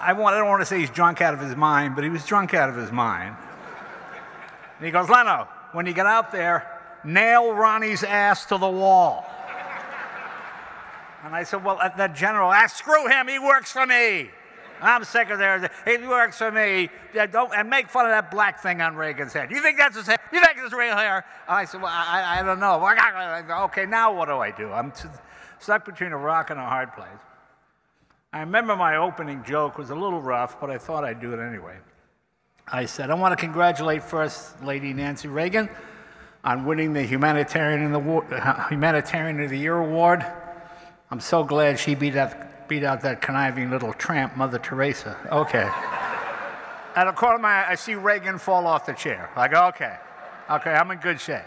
I, 0.00 0.12
want, 0.14 0.34
I 0.34 0.38
don't 0.38 0.48
want 0.48 0.62
to 0.62 0.66
say 0.66 0.80
he's 0.80 0.90
drunk 0.90 1.20
out 1.20 1.34
of 1.34 1.40
his 1.40 1.54
mind, 1.54 1.94
but 1.94 2.04
he 2.04 2.10
was 2.10 2.24
drunk 2.24 2.54
out 2.54 2.68
of 2.68 2.76
his 2.76 2.90
mind. 2.90 3.36
And 4.78 4.86
he 4.86 4.90
goes, 4.90 5.08
Leno, 5.08 5.46
when 5.72 5.86
you 5.86 5.92
get 5.92 6.06
out 6.06 6.32
there, 6.32 6.80
nail 7.04 7.52
Ronnie's 7.52 8.02
ass 8.02 8.46
to 8.46 8.58
the 8.58 8.68
wall. 8.68 9.26
And 11.22 11.34
I 11.34 11.42
said, 11.42 11.62
Well, 11.62 11.78
the 11.96 12.08
general, 12.08 12.50
ah, 12.50 12.66
screw 12.66 13.06
him, 13.06 13.28
he 13.28 13.38
works 13.38 13.72
for 13.72 13.86
me. 13.86 14.30
I'm 14.82 15.04
secretary. 15.04 15.68
He 15.84 15.98
works 16.06 16.38
for 16.38 16.50
me. 16.50 16.88
Don't, 17.30 17.52
and 17.54 17.68
make 17.68 17.90
fun 17.90 18.06
of 18.06 18.12
that 18.12 18.30
black 18.30 18.62
thing 18.62 18.80
on 18.80 18.96
Reagan's 18.96 19.34
head. 19.34 19.50
You 19.50 19.60
think 19.60 19.76
that's 19.76 19.94
his 19.94 20.06
hair? 20.06 20.16
You 20.32 20.40
think 20.40 20.56
it's 20.56 20.72
real 20.72 20.96
hair? 20.96 21.26
I 21.46 21.66
said, 21.66 21.82
Well, 21.82 21.92
I, 21.92 22.40
I 22.40 22.42
don't 22.42 22.60
know. 22.60 22.80
Okay, 23.64 23.84
now 23.84 24.14
what 24.14 24.28
do 24.28 24.38
I 24.38 24.50
do? 24.50 24.72
I'm 24.72 24.92
stuck 25.58 25.84
between 25.84 26.12
a 26.12 26.16
rock 26.16 26.48
and 26.48 26.58
a 26.58 26.64
hard 26.64 26.94
place. 26.94 27.08
I 28.32 28.40
remember 28.40 28.76
my 28.76 28.96
opening 28.96 29.42
joke 29.42 29.76
was 29.76 29.90
a 29.90 29.94
little 29.94 30.20
rough, 30.20 30.60
but 30.60 30.70
I 30.70 30.78
thought 30.78 31.02
I'd 31.02 31.20
do 31.20 31.32
it 31.32 31.44
anyway. 31.44 31.76
I 32.72 32.84
said, 32.84 33.10
I 33.10 33.14
want 33.14 33.32
to 33.32 33.36
congratulate 33.36 34.04
First 34.04 34.62
Lady 34.62 34.92
Nancy 34.92 35.26
Reagan 35.26 35.68
on 36.44 36.64
winning 36.64 36.92
the 36.92 37.02
Humanitarian, 37.02 37.90
the, 37.90 38.66
Humanitarian 38.70 39.40
of 39.40 39.50
the 39.50 39.58
Year 39.58 39.76
award. 39.76 40.24
I'm 41.10 41.18
so 41.18 41.42
glad 41.42 41.80
she 41.80 41.96
beat 41.96 42.14
out, 42.14 42.68
beat 42.68 42.84
out 42.84 43.00
that 43.00 43.20
conniving 43.20 43.68
little 43.68 43.92
tramp, 43.92 44.36
Mother 44.36 44.60
Teresa. 44.60 45.16
Okay. 45.32 45.68
At 46.94 47.08
a 47.08 47.12
corner 47.12 47.34
of 47.34 47.40
my 47.40 47.48
eye, 47.48 47.70
I 47.70 47.74
see 47.74 47.96
Reagan 47.96 48.38
fall 48.38 48.68
off 48.68 48.86
the 48.86 48.92
chair. 48.92 49.28
I 49.34 49.48
go, 49.48 49.66
okay, 49.68 49.96
okay, 50.48 50.70
I'm 50.70 50.88
in 50.92 50.98
good 50.98 51.20
shape. 51.20 51.42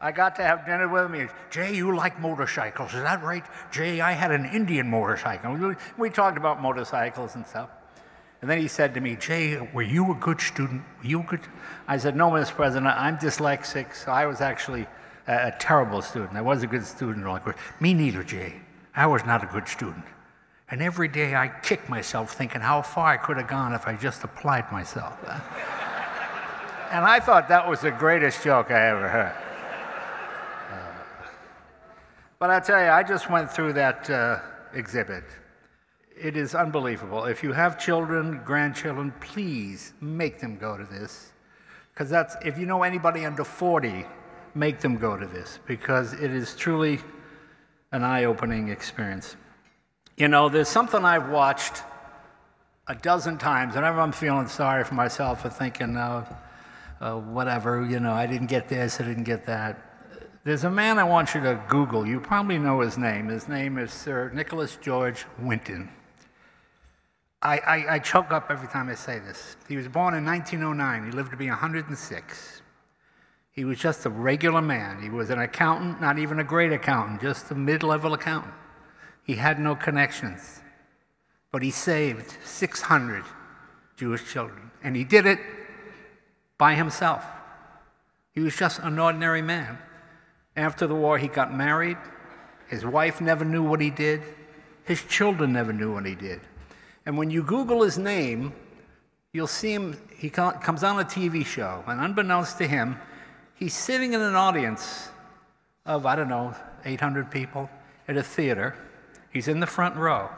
I 0.00 0.12
got 0.12 0.36
to 0.36 0.42
have 0.42 0.66
dinner 0.66 0.88
with 0.88 1.12
him. 1.12 1.30
Jay, 1.50 1.74
you 1.74 1.94
like 1.96 2.20
motorcycles, 2.20 2.94
is 2.94 3.02
that 3.02 3.22
right? 3.22 3.44
Jay, 3.72 4.00
I 4.00 4.12
had 4.12 4.30
an 4.30 4.44
Indian 4.44 4.88
motorcycle. 4.90 5.74
We, 5.96 6.10
talked 6.10 6.36
about 6.36 6.60
motorcycles 6.60 7.34
and 7.34 7.46
stuff. 7.46 7.70
And 8.42 8.50
then 8.50 8.58
he 8.58 8.68
said 8.68 8.92
to 8.94 9.00
me, 9.00 9.16
Jay, 9.16 9.58
were 9.72 9.82
you 9.82 10.12
a 10.12 10.14
good 10.14 10.40
student? 10.40 10.82
Were 10.98 11.06
you 11.06 11.22
good? 11.22 11.40
I 11.88 11.96
said, 11.96 12.14
no, 12.14 12.30
Mr. 12.30 12.50
President, 12.50 12.86
I'm 12.86 13.16
dyslexic, 13.16 13.94
so 13.94 14.12
I 14.12 14.26
was 14.26 14.42
actually 14.42 14.86
a, 15.26 15.48
a 15.48 15.56
terrible 15.58 16.02
student. 16.02 16.36
I 16.36 16.42
was 16.42 16.62
a 16.62 16.66
good 16.66 16.84
student. 16.84 17.26
Like, 17.26 17.42
me 17.80 17.94
neither, 17.94 18.22
Jay. 18.22 18.60
I 18.94 19.06
was 19.06 19.24
not 19.24 19.42
a 19.42 19.46
good 19.46 19.66
student. 19.66 20.04
And 20.70 20.82
every 20.82 21.08
day 21.08 21.34
I 21.34 21.48
kick 21.48 21.88
myself 21.88 22.34
thinking 22.34 22.60
how 22.60 22.82
far 22.82 23.06
I 23.06 23.16
could 23.16 23.36
have 23.38 23.48
gone 23.48 23.72
if 23.72 23.86
I 23.86 23.96
just 23.96 24.22
applied 24.24 24.70
myself. 24.70 25.18
and 26.90 27.04
I 27.04 27.20
thought 27.20 27.48
that 27.48 27.68
was 27.68 27.80
the 27.80 27.90
greatest 27.90 28.44
joke 28.44 28.70
I 28.70 28.88
ever 28.88 29.08
heard. 29.08 29.45
But 32.38 32.50
I 32.50 32.60
tell 32.60 32.80
you, 32.82 32.90
I 32.90 33.02
just 33.02 33.30
went 33.30 33.50
through 33.50 33.72
that 33.74 34.10
uh, 34.10 34.40
exhibit. 34.74 35.24
It 36.18 36.36
is 36.36 36.54
unbelievable. 36.54 37.24
If 37.24 37.42
you 37.42 37.52
have 37.52 37.78
children, 37.78 38.42
grandchildren, 38.44 39.12
please 39.20 39.94
make 40.00 40.40
them 40.40 40.56
go 40.58 40.76
to 40.76 40.84
this. 40.84 41.32
Because 41.92 42.10
that's, 42.10 42.36
if 42.44 42.58
you 42.58 42.66
know 42.66 42.82
anybody 42.82 43.24
under 43.24 43.44
40, 43.44 44.04
make 44.54 44.80
them 44.80 44.96
go 44.96 45.16
to 45.16 45.26
this 45.26 45.58
because 45.66 46.12
it 46.14 46.30
is 46.30 46.54
truly 46.54 46.98
an 47.92 48.02
eye 48.02 48.24
opening 48.24 48.68
experience. 48.68 49.36
You 50.16 50.28
know, 50.28 50.48
there's 50.48 50.68
something 50.68 51.04
I've 51.04 51.30
watched 51.30 51.82
a 52.86 52.94
dozen 52.94 53.38
times. 53.38 53.74
Whenever 53.74 54.00
I'm 54.00 54.12
feeling 54.12 54.46
sorry 54.46 54.84
for 54.84 54.94
myself 54.94 55.42
for 55.42 55.50
thinking, 55.50 55.96
oh, 55.96 56.26
uh, 57.00 57.14
whatever, 57.14 57.84
you 57.84 58.00
know, 58.00 58.12
I 58.12 58.26
didn't 58.26 58.46
get 58.48 58.68
this, 58.68 59.00
I 59.00 59.04
didn't 59.04 59.24
get 59.24 59.46
that. 59.46 59.85
There's 60.46 60.62
a 60.62 60.70
man 60.70 60.96
I 61.00 61.02
want 61.02 61.34
you 61.34 61.40
to 61.40 61.60
Google. 61.66 62.06
You 62.06 62.20
probably 62.20 62.56
know 62.56 62.78
his 62.78 62.96
name. 62.96 63.26
His 63.26 63.48
name 63.48 63.78
is 63.78 63.90
Sir 63.90 64.30
Nicholas 64.32 64.78
George 64.80 65.24
Winton. 65.40 65.90
I, 67.42 67.58
I, 67.58 67.94
I 67.94 67.98
choke 67.98 68.30
up 68.30 68.46
every 68.48 68.68
time 68.68 68.88
I 68.88 68.94
say 68.94 69.18
this. 69.18 69.56
He 69.66 69.76
was 69.76 69.88
born 69.88 70.14
in 70.14 70.24
1909. 70.24 71.04
He 71.04 71.10
lived 71.10 71.32
to 71.32 71.36
be 71.36 71.48
106. 71.48 72.62
He 73.50 73.64
was 73.64 73.80
just 73.80 74.06
a 74.06 74.08
regular 74.08 74.62
man. 74.62 75.02
He 75.02 75.10
was 75.10 75.30
an 75.30 75.40
accountant, 75.40 76.00
not 76.00 76.16
even 76.16 76.38
a 76.38 76.44
great 76.44 76.70
accountant, 76.70 77.22
just 77.22 77.50
a 77.50 77.56
mid 77.56 77.82
level 77.82 78.14
accountant. 78.14 78.54
He 79.24 79.34
had 79.34 79.58
no 79.58 79.74
connections, 79.74 80.60
but 81.50 81.64
he 81.64 81.72
saved 81.72 82.36
600 82.44 83.24
Jewish 83.96 84.24
children. 84.32 84.70
And 84.80 84.94
he 84.94 85.02
did 85.02 85.26
it 85.26 85.40
by 86.56 86.74
himself. 86.74 87.24
He 88.30 88.38
was 88.38 88.54
just 88.56 88.78
an 88.78 89.00
ordinary 89.00 89.42
man. 89.42 89.78
After 90.56 90.86
the 90.86 90.94
war, 90.94 91.18
he 91.18 91.28
got 91.28 91.54
married. 91.54 91.98
His 92.68 92.84
wife 92.84 93.20
never 93.20 93.44
knew 93.44 93.62
what 93.62 93.80
he 93.80 93.90
did. 93.90 94.22
His 94.84 95.02
children 95.02 95.52
never 95.52 95.72
knew 95.72 95.92
what 95.94 96.06
he 96.06 96.14
did. 96.14 96.40
And 97.04 97.18
when 97.18 97.30
you 97.30 97.42
Google 97.42 97.82
his 97.82 97.98
name, 97.98 98.52
you'll 99.32 99.46
see 99.46 99.72
him, 99.72 99.96
he 100.16 100.30
comes 100.30 100.82
on 100.82 100.98
a 100.98 101.04
TV 101.04 101.44
show, 101.44 101.84
and 101.86 102.00
unbeknownst 102.00 102.58
to 102.58 102.66
him, 102.66 102.96
he's 103.54 103.74
sitting 103.74 104.12
in 104.12 104.20
an 104.20 104.34
audience 104.34 105.10
of, 105.84 106.06
I 106.06 106.16
don't 106.16 106.28
know, 106.28 106.54
800 106.84 107.30
people 107.30 107.70
at 108.08 108.16
a 108.16 108.22
theater 108.22 108.74
He's 109.36 109.48
in 109.48 109.60
the 109.60 109.66
front 109.66 109.96
row. 109.96 110.30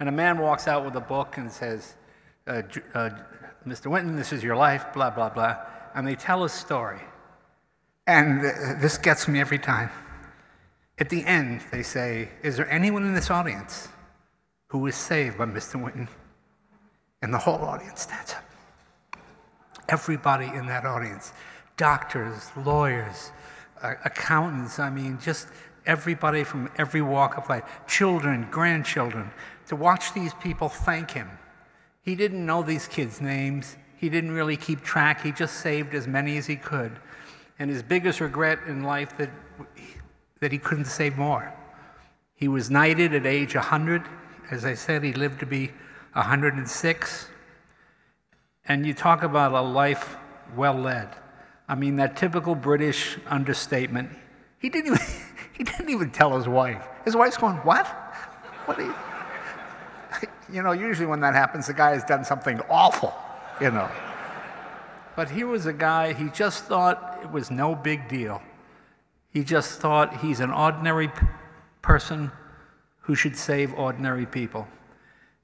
And 0.00 0.08
a 0.08 0.12
man 0.12 0.38
walks 0.38 0.66
out 0.66 0.86
with 0.86 0.96
a 0.96 1.02
book 1.02 1.36
and 1.36 1.52
says, 1.52 1.96
uh, 2.46 2.62
uh, 2.94 3.10
Mr. 3.66 3.88
Winton, 3.88 4.16
this 4.16 4.32
is 4.32 4.42
your 4.42 4.56
life, 4.56 4.86
blah, 4.94 5.10
blah, 5.10 5.28
blah. 5.28 5.58
And 5.94 6.08
they 6.08 6.14
tell 6.14 6.42
a 6.42 6.48
story. 6.48 7.02
And 8.06 8.42
this 8.80 8.98
gets 8.98 9.26
me 9.26 9.40
every 9.40 9.58
time. 9.58 9.90
At 10.98 11.10
the 11.10 11.24
end, 11.24 11.62
they 11.72 11.82
say, 11.82 12.30
Is 12.42 12.56
there 12.56 12.70
anyone 12.70 13.04
in 13.04 13.14
this 13.14 13.30
audience 13.30 13.88
who 14.68 14.78
was 14.78 14.94
saved 14.94 15.38
by 15.38 15.46
Mr. 15.46 15.82
Winton? 15.82 16.08
And 17.20 17.34
the 17.34 17.38
whole 17.38 17.56
audience 17.56 18.02
stands 18.02 18.34
up. 18.34 18.44
Everybody 19.88 20.46
in 20.46 20.66
that 20.66 20.84
audience 20.84 21.32
doctors, 21.76 22.50
lawyers, 22.56 23.32
uh, 23.82 23.94
accountants, 24.04 24.78
I 24.78 24.88
mean, 24.88 25.18
just 25.20 25.48
everybody 25.84 26.42
from 26.42 26.70
every 26.76 27.02
walk 27.02 27.36
of 27.36 27.48
life, 27.48 27.64
children, 27.86 28.48
grandchildren, 28.50 29.30
to 29.66 29.76
watch 29.76 30.14
these 30.14 30.32
people 30.34 30.68
thank 30.68 31.10
him. 31.10 31.28
He 32.02 32.14
didn't 32.14 32.44
know 32.44 32.62
these 32.62 32.86
kids' 32.86 33.20
names. 33.20 33.76
He 33.96 34.08
didn't 34.08 34.32
really 34.32 34.56
keep 34.56 34.82
track. 34.82 35.22
He 35.22 35.32
just 35.32 35.60
saved 35.60 35.94
as 35.94 36.06
many 36.06 36.36
as 36.36 36.46
he 36.46 36.56
could. 36.56 36.92
And 37.58 37.70
his 37.70 37.82
biggest 37.82 38.20
regret 38.20 38.58
in 38.66 38.82
life 38.82 39.16
that, 39.18 39.30
that 40.40 40.52
he 40.52 40.58
couldn't 40.58 40.86
save 40.86 41.16
more. 41.16 41.52
He 42.34 42.48
was 42.48 42.70
knighted 42.70 43.14
at 43.14 43.26
age 43.26 43.54
100. 43.54 44.02
As 44.50 44.64
I 44.64 44.74
said, 44.74 45.02
he 45.02 45.12
lived 45.12 45.40
to 45.40 45.46
be 45.46 45.68
106. 46.12 47.28
And 48.68 48.86
you 48.86 48.92
talk 48.92 49.22
about 49.22 49.52
a 49.52 49.60
life 49.62 50.16
well 50.54 50.74
led. 50.74 51.08
I 51.68 51.74
mean, 51.74 51.96
that 51.96 52.16
typical 52.16 52.54
British 52.54 53.16
understatement. 53.26 54.10
He 54.58 54.68
didn't 54.68 54.92
even, 54.92 55.06
he 55.52 55.64
didn't 55.64 55.88
even 55.88 56.10
tell 56.10 56.36
his 56.36 56.46
wife. 56.46 56.86
His 57.04 57.16
wife's 57.16 57.36
going, 57.36 57.56
What? 57.58 57.86
What 58.66 58.78
you? 58.78 58.94
You 60.48 60.62
know, 60.62 60.70
usually 60.70 61.06
when 61.06 61.18
that 61.20 61.34
happens, 61.34 61.66
the 61.66 61.74
guy 61.74 61.90
has 61.90 62.04
done 62.04 62.24
something 62.24 62.60
awful, 62.70 63.12
you 63.60 63.72
know. 63.72 63.90
But 65.16 65.30
here 65.30 65.46
was 65.46 65.64
a 65.64 65.72
guy, 65.72 66.12
he 66.12 66.28
just 66.28 66.64
thought 66.64 67.18
it 67.22 67.32
was 67.32 67.50
no 67.50 67.74
big 67.74 68.06
deal. 68.06 68.42
He 69.30 69.42
just 69.42 69.80
thought 69.80 70.18
he's 70.18 70.40
an 70.40 70.50
ordinary 70.50 71.10
person 71.80 72.30
who 73.00 73.14
should 73.14 73.36
save 73.36 73.72
ordinary 73.74 74.26
people. 74.26 74.68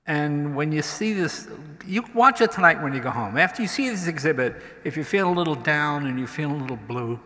And 0.07 0.57
when 0.57 0.73
you 0.73 0.83
see 0.83 1.15
this, 1.15 1.49
you 1.87 2.05
watch 2.15 2.41
it 2.41 2.53
tonight 2.53 2.83
when 2.83 2.93
you 2.93 3.01
go 3.01 3.11
home. 3.11 3.39
After 3.39 3.63
you 3.63 3.69
see 3.69 3.89
this 3.89 4.07
exhibit, 4.09 4.57
if 4.85 4.97
you 4.97 5.05
feel 5.05 5.31
a 5.31 5.33
little 5.33 5.55
down 5.55 6.07
and 6.07 6.19
you 6.19 6.27
feel 6.27 6.51
a 6.51 6.55
little 6.55 6.77
blue, 6.77 7.19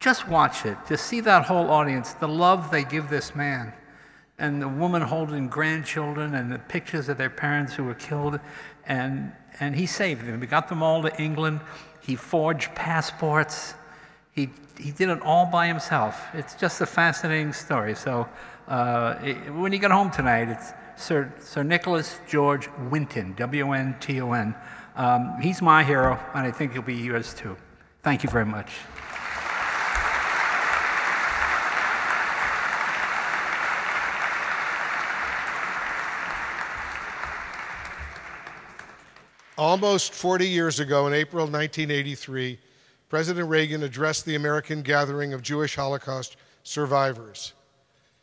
just 0.00 0.28
watch 0.28 0.66
it. 0.66 0.76
To 0.88 0.96
see 0.96 1.20
that 1.20 1.46
whole 1.46 1.70
audience, 1.70 2.12
the 2.14 2.28
love 2.28 2.70
they 2.70 2.84
give 2.84 3.08
this 3.08 3.34
man, 3.34 3.72
and 4.38 4.62
the 4.62 4.68
woman 4.68 5.02
holding 5.02 5.48
grandchildren, 5.48 6.34
and 6.34 6.52
the 6.52 6.58
pictures 6.58 7.08
of 7.08 7.18
their 7.18 7.30
parents 7.30 7.74
who 7.74 7.84
were 7.84 7.94
killed, 7.94 8.38
and, 8.86 9.32
and 9.60 9.76
he 9.76 9.86
saved 9.86 10.26
them. 10.26 10.40
He 10.40 10.46
got 10.46 10.68
them 10.68 10.82
all 10.82 11.02
to 11.02 11.22
England. 11.22 11.60
He 12.00 12.16
forged 12.16 12.74
passports. 12.74 13.74
He, 14.32 14.50
he 14.78 14.92
did 14.92 15.08
it 15.08 15.20
all 15.22 15.46
by 15.46 15.66
himself. 15.66 16.26
It's 16.32 16.54
just 16.54 16.80
a 16.80 16.86
fascinating 16.86 17.52
story. 17.52 17.94
So 17.94 18.28
uh, 18.68 19.16
it, 19.22 19.34
when 19.52 19.72
you 19.72 19.78
get 19.78 19.90
home 19.90 20.10
tonight, 20.10 20.48
it's 20.48 20.72
Sir, 20.96 21.32
Sir 21.40 21.62
Nicholas 21.62 22.18
George 22.28 22.68
Winton, 22.90 23.34
W 23.34 23.72
N 23.72 23.96
T 24.00 24.20
O 24.20 24.32
N. 24.32 24.54
Um, 24.96 25.40
he's 25.40 25.62
my 25.62 25.84
hero, 25.84 26.18
and 26.34 26.46
I 26.46 26.50
think 26.50 26.72
he'll 26.72 26.82
be 26.82 26.94
yours 26.94 27.34
too. 27.34 27.56
Thank 28.02 28.22
you 28.24 28.30
very 28.30 28.46
much. 28.46 28.70
Almost 39.58 40.14
40 40.14 40.46
years 40.46 40.78
ago, 40.78 41.08
in 41.08 41.12
April 41.12 41.42
1983, 41.42 42.60
President 43.08 43.48
Reagan 43.48 43.82
addressed 43.82 44.24
the 44.24 44.36
American 44.36 44.82
gathering 44.82 45.32
of 45.32 45.42
Jewish 45.42 45.74
Holocaust 45.74 46.36
survivors. 46.62 47.54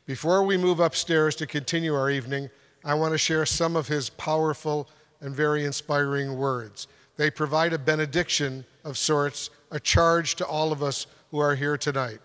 Before 0.06 0.44
we 0.44 0.56
move 0.56 0.80
upstairs 0.80 1.36
to 1.36 1.45
continue 1.45 1.94
our 1.94 2.10
evening, 2.10 2.49
I 2.86 2.94
want 2.94 3.14
to 3.14 3.18
share 3.18 3.45
some 3.45 3.76
of 3.76 3.90
his 3.90 4.10
powerful 4.12 4.88
and 5.20 5.36
very 5.36 5.66
inspiring 5.66 6.38
words. 6.38 6.88
They 7.18 7.30
provide 7.30 7.74
a 7.74 7.80
benediction 7.80 8.64
of 8.86 8.98
sorts, 8.98 9.49
a 9.72 9.80
charge 9.82 10.36
to 10.36 10.45
all 10.45 10.72
of 10.72 10.82
us 10.82 11.06
who 11.32 11.40
are 11.40 11.56
here 11.56 11.78
tonight. 11.78 12.20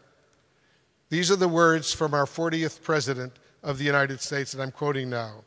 These 1.09 1.33
are 1.33 1.37
the 1.37 1.49
words 1.49 1.93
from 1.93 2.15
our 2.15 2.27
40th 2.27 2.81
President 2.81 3.33
of 3.65 3.77
the 3.77 3.85
United 3.85 4.21
States 4.21 4.53
that 4.53 4.63
I'm 4.63 4.71
quoting 4.71 5.11
now. 5.11 5.43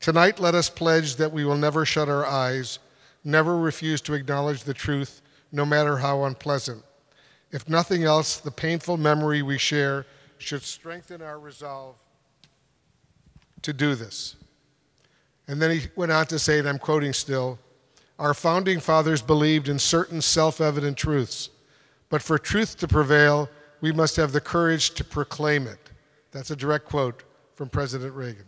Tonight, 0.00 0.38
let 0.38 0.54
us 0.54 0.70
pledge 0.70 1.16
that 1.16 1.32
we 1.32 1.44
will 1.44 1.56
never 1.56 1.84
shut 1.84 2.08
our 2.08 2.24
eyes, 2.24 2.78
never 3.24 3.56
refuse 3.56 4.00
to 4.02 4.14
acknowledge 4.14 4.64
the 4.64 4.74
truth, 4.74 5.22
no 5.52 5.64
matter 5.64 5.98
how 5.98 6.24
unpleasant. 6.24 6.82
If 7.50 7.68
nothing 7.68 8.04
else, 8.04 8.38
the 8.38 8.50
painful 8.50 8.96
memory 8.96 9.42
we 9.42 9.58
share 9.58 10.06
should 10.38 10.62
strengthen 10.62 11.22
our 11.22 11.38
resolve 11.38 11.96
to 13.62 13.72
do 13.72 13.94
this. 13.94 14.36
And 15.48 15.60
then 15.62 15.70
he 15.70 15.86
went 15.96 16.12
on 16.12 16.26
to 16.26 16.38
say, 16.38 16.58
and 16.58 16.68
I'm 16.68 16.78
quoting 16.78 17.12
still, 17.12 17.58
Our 18.18 18.34
founding 18.34 18.80
fathers 18.80 19.22
believed 19.22 19.68
in 19.68 19.78
certain 19.78 20.20
self 20.20 20.60
evident 20.60 20.96
truths, 20.96 21.50
but 22.08 22.22
for 22.22 22.38
truth 22.38 22.76
to 22.78 22.88
prevail, 22.88 23.48
we 23.80 23.92
must 23.92 24.16
have 24.16 24.32
the 24.32 24.40
courage 24.40 24.90
to 24.94 25.04
proclaim 25.04 25.66
it. 25.66 25.78
That's 26.32 26.50
a 26.50 26.56
direct 26.56 26.86
quote 26.86 27.24
from 27.54 27.68
President 27.68 28.14
Reagan. 28.14 28.46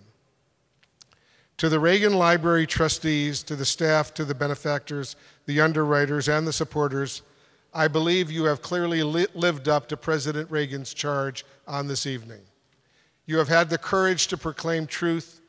To 1.58 1.68
the 1.68 1.80
Reagan 1.80 2.14
Library 2.14 2.66
trustees, 2.66 3.42
to 3.42 3.56
the 3.56 3.64
staff, 3.64 4.14
to 4.14 4.24
the 4.24 4.34
benefactors, 4.34 5.16
the 5.46 5.60
underwriters, 5.60 6.28
and 6.28 6.46
the 6.46 6.52
supporters, 6.52 7.22
I 7.74 7.88
believe 7.88 8.30
you 8.30 8.44
have 8.44 8.62
clearly 8.62 9.02
li- 9.02 9.26
lived 9.34 9.68
up 9.68 9.88
to 9.88 9.96
President 9.96 10.50
Reagan's 10.50 10.94
charge 10.94 11.44
on 11.66 11.88
this 11.88 12.06
evening. 12.06 12.40
You 13.26 13.38
have 13.38 13.48
had 13.48 13.70
the 13.70 13.78
courage 13.78 14.28
to 14.28 14.36
proclaim 14.36 14.86
truth. 14.86 15.40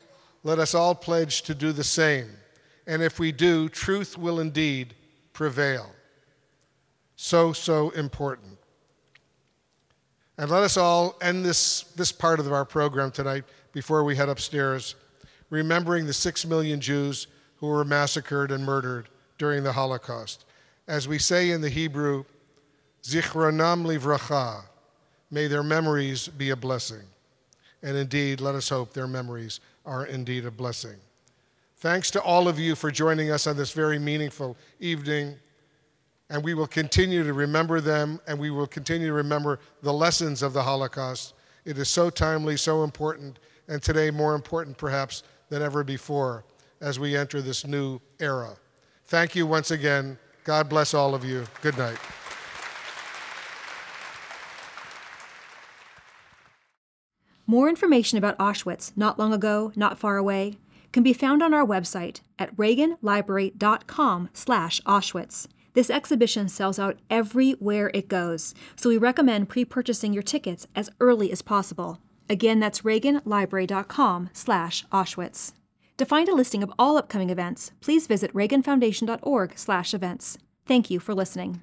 Let 0.44 0.60
us 0.60 0.74
all 0.74 0.96
pledge 0.96 1.44
to 1.44 1.54
do 1.54 1.72
the 1.72 1.84
same. 1.84 2.30
And 2.88 3.04
if 3.04 3.20
we 3.20 3.32
do, 3.32 3.70
truth 3.70 4.18
will 4.18 4.40
indeed 4.40 4.96
prevail. 5.32 5.92
So, 7.16 7.54
so 7.54 7.92
important. 7.92 8.58
And 10.40 10.50
let 10.50 10.64
us 10.64 10.76
all 10.76 11.18
end 11.22 11.46
this, 11.46 11.84
this 11.96 12.12
part 12.12 12.40
of 12.40 12.52
our 12.52 12.66
program 12.66 13.12
tonight 13.12 13.44
before 13.74 14.04
we 14.04 14.16
head 14.16 14.30
upstairs, 14.30 14.96
remembering 15.50 16.06
the 16.06 16.14
six 16.14 16.46
million 16.46 16.80
Jews 16.82 17.28
who 17.58 17.68
were 17.68 17.86
massacred 17.86 18.52
and 18.52 18.64
murdered 18.64 19.10
during 19.38 19.64
the 19.64 19.74
Holocaust. 19.74 20.46
As 20.88 21.08
we 21.08 21.18
say 21.18 21.52
in 21.52 21.62
the 21.62 21.70
Hebrew, 21.70 22.26
Zichronam 23.04 23.86
livracha, 23.86 24.64
may 25.32 25.48
their 25.48 25.64
memories 25.64 26.28
be 26.28 26.50
a 26.50 26.56
blessing. 26.56 27.04
And 27.82 27.96
indeed, 27.96 28.42
let 28.42 28.56
us 28.56 28.70
hope 28.70 28.94
their 28.94 29.08
memories 29.08 29.60
are 29.86 30.06
indeed 30.06 30.46
a 30.46 30.52
blessing. 30.52 30.98
Thanks 31.78 32.12
to 32.12 32.22
all 32.22 32.48
of 32.48 32.60
you 32.60 32.76
for 32.76 32.92
joining 32.92 33.32
us 33.32 33.48
on 33.48 33.56
this 33.56 33.72
very 33.72 34.00
meaningful 34.00 34.58
evening 34.80 35.38
and 36.30 36.44
we 36.44 36.54
will 36.54 36.68
continue 36.68 37.24
to 37.24 37.34
remember 37.34 37.82
them, 37.82 38.20
and 38.28 38.38
we 38.38 38.52
will 38.52 38.68
continue 38.68 39.08
to 39.08 39.14
remember 39.14 39.60
the 39.82 39.94
lessons 39.94 40.44
of 40.44 40.54
the 40.54 40.62
Holocaust. 40.62 41.34
It 41.66 41.78
is 41.78 41.90
so 41.90 42.10
timely, 42.10 42.56
so 42.56 42.84
important, 42.84 43.40
and 43.68 43.82
today 43.82 44.12
more 44.12 44.36
important 44.36 44.78
perhaps 44.78 45.24
than 45.50 45.62
ever 45.62 45.84
before 45.84 46.46
as 46.82 47.00
we 47.00 47.18
enter 47.18 47.42
this 47.42 47.66
new 47.66 48.00
era. 48.20 48.56
Thank 49.06 49.36
you 49.36 49.46
once 49.46 49.72
again. 49.72 50.18
God 50.44 50.70
bless 50.70 50.94
all 50.94 51.14
of 51.14 51.26
you. 51.26 51.46
Good 51.62 51.78
night. 51.78 51.98
More 57.46 57.68
information 57.68 58.18
about 58.20 58.38
Auschwitz, 58.38 58.92
not 58.96 59.18
long 59.18 59.34
ago, 59.34 59.72
not 59.76 59.98
far 59.98 60.18
away, 60.18 60.60
can 60.92 61.02
be 61.02 61.14
found 61.14 61.42
on 61.42 61.54
our 61.54 61.66
website 61.66 62.22
at 62.38 62.56
reaganlibrary.com/auschwitz. 62.56 65.48
This 65.74 65.90
exhibition 65.90 66.50
sells 66.50 66.80
out 66.80 67.00
everywhere 67.10 67.92
it 67.94 68.08
goes, 68.08 68.54
so 68.76 68.90
we 68.90 68.98
recommend 68.98 69.50
pre-purchasing 69.50 70.14
your 70.14 70.24
tickets 70.24 70.68
as 70.76 70.90
early 71.00 71.32
as 71.32 71.42
possible. 71.42 72.00
Again, 72.30 72.60
that's 72.60 72.82
reaganlibrary.com 72.82 74.30
slash 74.34 74.86
Auschwitz. 74.92 75.54
To 75.98 76.06
find 76.06 76.30
a 76.30 76.36
listing 76.36 76.64
of 76.64 76.72
all 76.80 76.98
upcoming 76.98 77.30
events, 77.30 77.72
please 77.82 78.08
visit 78.08 78.34
reaganfoundation.org 78.34 79.58
slash 79.58 79.94
events. 79.94 80.38
Thank 80.66 80.90
you 80.90 81.00
for 81.00 81.14
listening. 81.14 81.62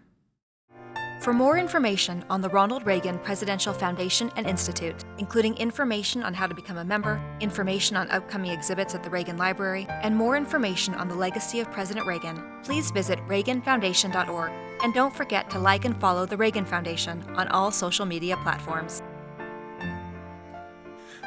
For 1.21 1.33
more 1.33 1.57
information 1.57 2.25
on 2.29 2.41
the 2.41 2.51
Ronald 2.51 2.87
Reagan 2.87 3.19
Presidential 3.21 3.73
Foundation 3.73 4.31
and 4.37 4.47
Institute, 4.47 5.05
including 5.19 5.57
information 5.57 6.23
on 6.23 6.35
how 6.35 6.47
to 6.47 6.55
become 6.55 6.77
a 6.77 6.85
member, 6.85 7.21
information 7.41 7.97
on 7.97 8.11
upcoming 8.11 8.51
exhibits 8.51 8.95
at 8.95 9.03
the 9.03 9.11
Reagan 9.11 9.37
Library, 9.37 9.87
and 10.03 10.15
more 10.15 10.37
information 10.37 10.95
on 10.95 11.09
the 11.09 11.15
legacy 11.15 11.61
of 11.61 11.73
President 11.73 12.07
Reagan, 12.07 12.43
please 12.63 12.91
visit 12.91 13.19
reaganfoundation.org. 13.27 14.53
And 14.83 14.93
don't 14.93 15.17
forget 15.17 15.49
to 15.51 15.59
like 15.59 15.85
and 15.85 15.99
follow 16.01 16.27
the 16.27 16.37
Reagan 16.37 16.67
Foundation 16.67 17.25
on 17.35 17.49
all 17.49 17.71
social 17.71 18.05
media 18.05 18.37
platforms. 18.43 19.03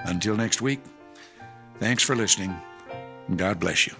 Until 0.06 0.36
next 0.36 0.62
week, 0.62 0.82
thanks 1.80 2.04
for 2.04 2.16
listening. 2.16 2.56
and 3.28 3.38
God 3.38 3.60
bless 3.60 3.88
you. 3.88 3.94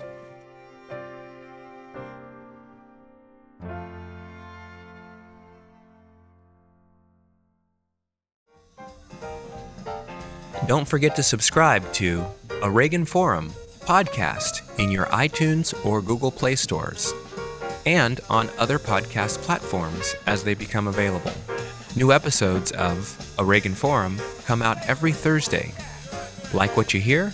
Don't 10.68 10.88
forget 10.88 11.16
to 11.16 11.24
subscribe 11.24 11.92
to 11.94 12.24
A 12.62 12.70
Reagan 12.70 13.04
Forum 13.04 13.50
podcast 13.80 14.62
in 14.78 14.92
your 14.92 15.06
iTunes 15.08 15.74
or 15.84 16.00
Google 16.00 16.30
Play 16.30 16.56
stores 16.56 17.12
and 17.88 18.20
on 18.30 18.50
other 18.60 18.78
podcast 18.78 19.40
platforms 19.40 20.16
as 20.28 20.44
they 20.44 20.54
become 20.54 20.88
available. 20.88 21.34
New 21.96 22.12
episodes 22.12 22.72
of 22.74 23.18
A 23.40 23.44
Reagan 23.44 23.74
Forum 23.74 24.20
come 24.46 24.62
out 24.62 24.78
every 24.88 25.12
Thursday. 25.12 25.74
Like 26.54 26.76
what 26.76 26.94
you 26.94 27.00
hear? 27.00 27.32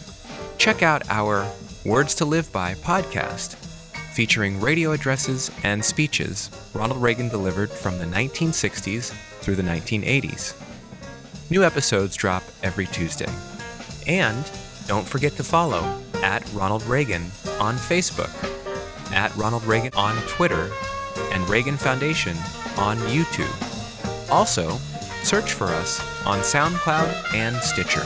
Check 0.57 0.83
out 0.83 1.09
our 1.09 1.47
Words 1.85 2.15
to 2.15 2.25
Live 2.25 2.51
By 2.51 2.73
podcast, 2.75 3.55
featuring 4.13 4.59
radio 4.59 4.91
addresses 4.91 5.49
and 5.63 5.83
speeches 5.83 6.49
Ronald 6.73 7.01
Reagan 7.01 7.29
delivered 7.29 7.69
from 7.69 7.97
the 7.97 8.05
1960s 8.05 9.11
through 9.39 9.55
the 9.55 9.63
1980s. 9.63 10.53
New 11.49 11.63
episodes 11.63 12.15
drop 12.15 12.43
every 12.61 12.87
Tuesday. 12.87 13.31
And 14.05 14.49
don't 14.87 15.07
forget 15.07 15.33
to 15.33 15.43
follow 15.43 16.01
at 16.15 16.43
Ronald 16.53 16.83
Reagan 16.83 17.23
on 17.59 17.75
Facebook, 17.75 18.31
at 19.13 19.33
Ronald 19.37 19.63
Reagan 19.63 19.93
on 19.95 20.15
Twitter, 20.27 20.71
and 21.31 21.47
Reagan 21.49 21.77
Foundation 21.77 22.35
on 22.77 22.97
YouTube. 23.07 24.29
Also, 24.29 24.77
search 25.23 25.53
for 25.53 25.67
us 25.67 26.01
on 26.25 26.39
SoundCloud 26.39 27.33
and 27.33 27.55
Stitcher. 27.57 28.05